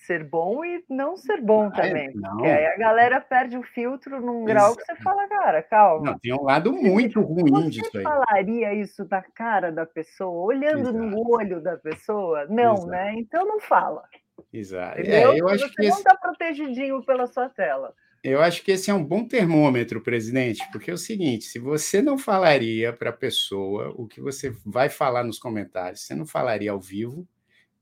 ser 0.05 0.23
bom 0.23 0.63
e 0.63 0.83
não 0.89 1.17
ser 1.17 1.41
bom 1.41 1.69
também. 1.69 2.13
Não. 2.15 2.31
Porque 2.31 2.47
aí 2.47 2.65
a 2.67 2.77
galera 2.77 3.19
perde 3.19 3.57
o 3.57 3.63
filtro 3.63 4.21
num 4.21 4.45
grau 4.45 4.75
que 4.75 4.83
você 4.83 4.95
fala, 4.97 5.27
cara, 5.27 5.61
calma. 5.63 6.11
Não, 6.11 6.19
tem 6.19 6.33
um 6.33 6.43
lado 6.43 6.71
muito 6.71 7.21
ruim 7.21 7.51
você 7.51 7.69
disso 7.69 7.97
aí. 7.97 8.03
Você 8.03 8.03
falaria 8.03 8.73
isso 8.73 9.07
na 9.09 9.21
cara 9.21 9.71
da 9.71 9.85
pessoa, 9.85 10.45
olhando 10.45 10.89
Exato. 10.89 10.97
no 10.97 11.29
olho 11.29 11.61
da 11.61 11.77
pessoa? 11.77 12.45
Não, 12.47 12.73
Exato. 12.73 12.87
né? 12.87 13.13
Então 13.17 13.45
não 13.45 13.59
fala. 13.59 14.03
Exato. 14.51 15.01
É, 15.01 15.39
eu 15.39 15.47
acho 15.47 15.67
você 15.67 15.73
que 15.75 15.89
não 15.89 15.97
está 15.97 16.11
esse... 16.11 16.21
protegidinho 16.21 17.05
pela 17.05 17.27
sua 17.27 17.49
tela. 17.49 17.93
Eu 18.23 18.41
acho 18.41 18.63
que 18.63 18.71
esse 18.71 18.89
é 18.89 18.93
um 18.93 19.03
bom 19.03 19.27
termômetro, 19.27 20.01
presidente, 20.01 20.67
porque 20.71 20.89
é 20.89 20.93
o 20.93 20.97
seguinte: 20.97 21.45
se 21.45 21.59
você 21.59 22.01
não 22.01 22.17
falaria 22.17 22.91
para 22.91 23.11
a 23.11 23.13
pessoa 23.13 23.93
o 23.95 24.07
que 24.07 24.19
você 24.19 24.51
vai 24.65 24.89
falar 24.89 25.23
nos 25.23 25.37
comentários, 25.37 26.01
você 26.01 26.15
não 26.15 26.25
falaria 26.25 26.71
ao 26.71 26.81
vivo, 26.81 27.27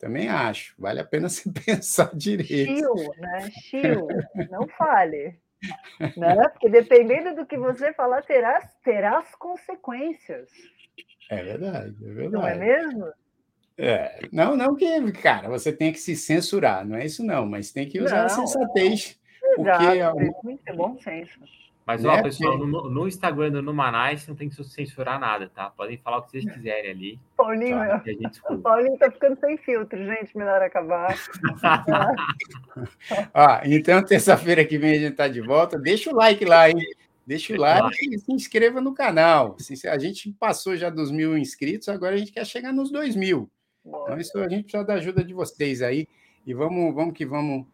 também 0.04 0.28
acho. 0.28 0.76
Vale 0.78 1.00
a 1.00 1.06
pena 1.06 1.28
você 1.30 1.50
pensar 1.50 2.16
direito. 2.16 2.78
Chiu, 2.78 2.94
né? 3.18 3.50
Chiu, 3.62 4.08
não 4.50 4.68
fale. 4.68 5.40
Né? 6.18 6.36
Porque 6.50 6.68
dependendo 6.68 7.34
do 7.38 7.46
que 7.46 7.58
você 7.58 7.94
falar, 7.94 8.22
terá, 8.24 8.60
terá 8.84 9.20
as 9.20 9.34
consequências. 9.34 10.50
É 11.32 11.42
verdade, 11.42 11.96
é 12.04 12.14
verdade. 12.14 12.34
Não 12.34 12.46
é 12.46 12.56
mesmo? 12.56 13.14
É, 13.78 14.28
não, 14.30 14.58
não 14.58 14.76
que, 14.76 15.14
cara, 15.14 15.48
você 15.48 15.72
tem 15.72 15.94
que 15.94 16.00
se 16.00 16.18
censurar, 16.18 16.86
não 16.86 16.98
é 16.98 17.06
isso 17.06 17.24
não, 17.24 17.46
mas 17.46 17.72
tem 17.72 17.88
que 17.88 18.02
usar 18.02 18.18
não, 18.18 18.26
a 18.26 18.30
sensatez 18.30 19.18
porque 19.56 19.70
Exato, 19.70 20.20
é 20.66 20.74
bom 20.74 20.98
senso. 21.00 21.40
Mas, 21.86 22.02
né? 22.02 22.10
ó, 22.10 22.22
pessoal, 22.24 22.58
no, 22.58 22.90
no, 22.90 23.08
Instagram 23.08 23.52
do 23.52 23.62
Numanais 23.62 24.26
não 24.28 24.36
tem 24.36 24.48
que 24.48 24.64
censurar 24.64 25.20
nada, 25.20 25.50
tá? 25.54 25.70
Podem 25.70 25.98
falar 25.98 26.20
o 26.20 26.22
que 26.22 26.32
vocês 26.32 26.46
quiserem 26.46 26.92
ali. 26.92 27.20
Paulinho, 27.36 27.78
tá? 27.78 28.04
a 28.46 28.56
Paulinho 28.56 28.98
tá 28.98 29.12
ficando 29.12 29.38
sem 29.40 29.58
filtro, 29.58 29.98
gente. 30.06 30.38
Melhor 30.38 30.62
acabar. 30.62 31.18
ah, 33.34 33.62
então, 33.66 34.02
terça-feira 34.02 34.64
que 34.64 34.78
vem 34.78 34.92
a 34.92 35.00
gente 35.00 35.16
tá 35.16 35.28
de 35.28 35.42
volta. 35.42 35.78
Deixa 35.78 36.10
o 36.10 36.16
like 36.16 36.46
lá, 36.46 36.70
hein? 36.70 36.78
Deixa 37.28 37.54
o 37.54 37.58
like 37.58 37.98
e 38.14 38.18
se 38.18 38.32
inscreva 38.32 38.80
no 38.80 38.94
canal. 38.94 39.58
A 39.90 39.98
gente 39.98 40.32
passou 40.34 40.78
já 40.78 40.90
dos 40.90 41.12
mil 41.12 41.38
inscritos, 41.38 41.90
agora 41.90 42.16
a 42.16 42.18
gente 42.18 42.32
quer 42.32 42.46
chegar 42.46 42.72
nos 42.72 42.92
dois 42.92 43.16
mil. 43.16 43.50
Então, 43.86 44.18
isso 44.18 44.38
a 44.40 44.48
gente 44.48 44.64
precisa 44.64 44.86
da 44.86 44.94
ajuda 44.94 45.22
de 45.22 45.34
vocês 45.34 45.82
aí. 45.82 46.08
E 46.46 46.54
vamos, 46.54 46.94
vamos 46.96 47.14
que 47.14 47.26
vamos 47.26 47.66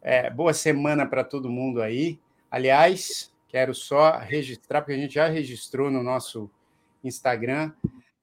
é, 0.00 0.30
boa 0.30 0.54
semana 0.54 1.06
para 1.06 1.22
todo 1.22 1.50
mundo 1.50 1.82
aí. 1.82 2.18
Aliás, 2.50 3.30
quero 3.48 3.74
só 3.74 4.18
registrar, 4.18 4.82
porque 4.82 4.92
a 4.92 4.98
gente 4.98 5.14
já 5.14 5.26
registrou 5.26 5.90
no 5.90 6.02
nosso 6.02 6.50
Instagram 7.02 7.72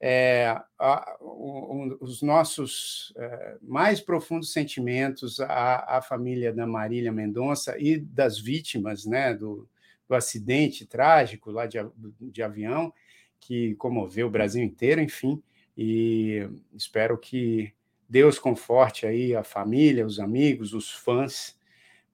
é, 0.00 0.60
a, 0.78 1.16
um, 1.20 1.96
os 2.00 2.22
nossos 2.22 3.12
é, 3.16 3.56
mais 3.62 4.00
profundos 4.00 4.52
sentimentos 4.52 5.40
à, 5.40 5.96
à, 5.96 6.02
família 6.02 6.52
da 6.52 6.66
Marília 6.66 7.10
Mendonça 7.10 7.76
e 7.78 7.98
das 7.98 8.38
vítimas 8.38 9.06
né, 9.06 9.34
do, 9.34 9.68
do 10.08 10.14
acidente 10.14 10.84
trágico 10.86 11.50
lá 11.50 11.66
de, 11.66 11.78
de 12.20 12.42
avião, 12.42 12.92
que 13.40 13.74
comoveu 13.76 14.26
o 14.26 14.30
Brasil 14.30 14.62
inteiro, 14.62 15.00
enfim, 15.00 15.42
e 15.76 16.48
espero 16.74 17.16
que 17.18 17.72
Deus 18.08 18.38
conforte 18.38 19.06
aí 19.06 19.34
a 19.34 19.42
família, 19.42 20.06
os 20.06 20.20
amigos, 20.20 20.72
os 20.72 20.90
fãs 20.90 21.55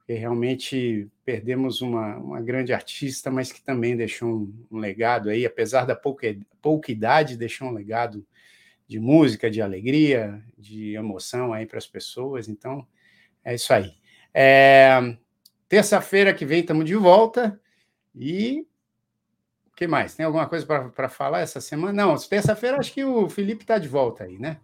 porque 0.03 0.15
realmente 0.15 1.09
perdemos 1.25 1.81
uma, 1.81 2.17
uma 2.17 2.41
grande 2.41 2.73
artista, 2.73 3.31
mas 3.31 3.53
que 3.53 3.63
também 3.63 3.97
deixou 3.97 4.29
um, 4.29 4.67
um 4.73 4.79
legado 4.79 5.31
aí, 5.31 5.47
apesar 5.47 5.87
da 5.87 5.95
pouca, 5.95 6.37
pouca 6.61 6.91
idade, 6.91 7.37
deixou 7.37 7.69
um 7.69 7.73
legado 7.73 8.27
de 8.89 8.99
música, 8.99 9.49
de 9.49 9.63
alegria, 9.63 10.43
de 10.59 10.95
emoção 10.95 11.53
aí 11.53 11.67
para 11.67 11.79
as 11.79 11.87
pessoas. 11.87 12.49
Então, 12.49 12.85
é 13.45 13.55
isso 13.55 13.73
aí. 13.73 13.95
É, 14.35 15.17
Terça-feira 15.69 16.35
que 16.35 16.45
vem 16.45 16.61
estamos 16.61 16.85
de 16.85 16.97
volta 16.97 17.59
e 18.15 18.67
o 19.73 19.77
que 19.77 19.87
mais? 19.87 20.15
Tem 20.15 20.27
alguma 20.27 20.47
coisa 20.49 20.67
para 20.67 21.09
falar 21.09 21.41
essa 21.41 21.61
semana? 21.61 22.05
Não, 22.05 22.17
terça-feira 22.17 22.77
acho 22.77 22.93
que 22.93 23.05
o 23.05 23.31
Felipe 23.31 23.63
está 23.63 23.79
de 23.79 23.89
volta 23.89 24.25
aí, 24.25 24.39
né? 24.39 24.59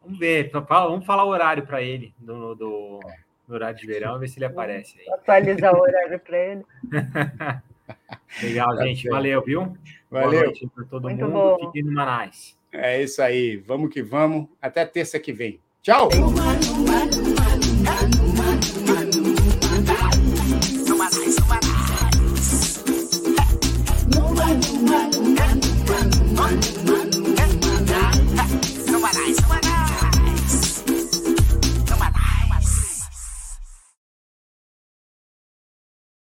Vamos 0.00 0.18
ver, 0.18 0.50
vamos 0.50 1.04
falar 1.04 1.24
o 1.24 1.28
horário 1.28 1.66
para 1.66 1.82
ele 1.82 2.14
do, 2.18 2.54
do, 2.54 3.00
é 3.06 3.27
no 3.48 3.54
horário 3.54 3.78
de 3.78 3.86
verão, 3.86 4.18
ver 4.18 4.28
se 4.28 4.38
ele 4.38 4.44
aparece 4.44 4.98
aí. 5.00 5.08
Atualizar 5.14 5.74
o 5.74 5.80
horário 5.80 6.20
para 6.20 6.38
ele. 6.38 6.64
Legal, 8.42 8.76
tá 8.76 8.84
gente. 8.84 9.08
Valeu, 9.08 9.42
viu? 9.42 9.76
Valeu. 10.10 10.30
Boa 10.30 10.44
noite 10.44 10.70
para 10.74 10.84
todo 10.84 11.02
Muito 11.04 11.24
mundo. 11.24 11.32
Bom. 11.32 11.66
Fiquem 11.66 11.82
no 11.82 11.92
Manais. 11.92 12.56
É 12.70 13.02
isso 13.02 13.22
aí. 13.22 13.56
Vamos 13.56 13.92
que 13.92 14.02
vamos. 14.02 14.46
Até 14.60 14.84
terça 14.84 15.18
que 15.18 15.32
vem. 15.32 15.58
Tchau! 15.82 16.08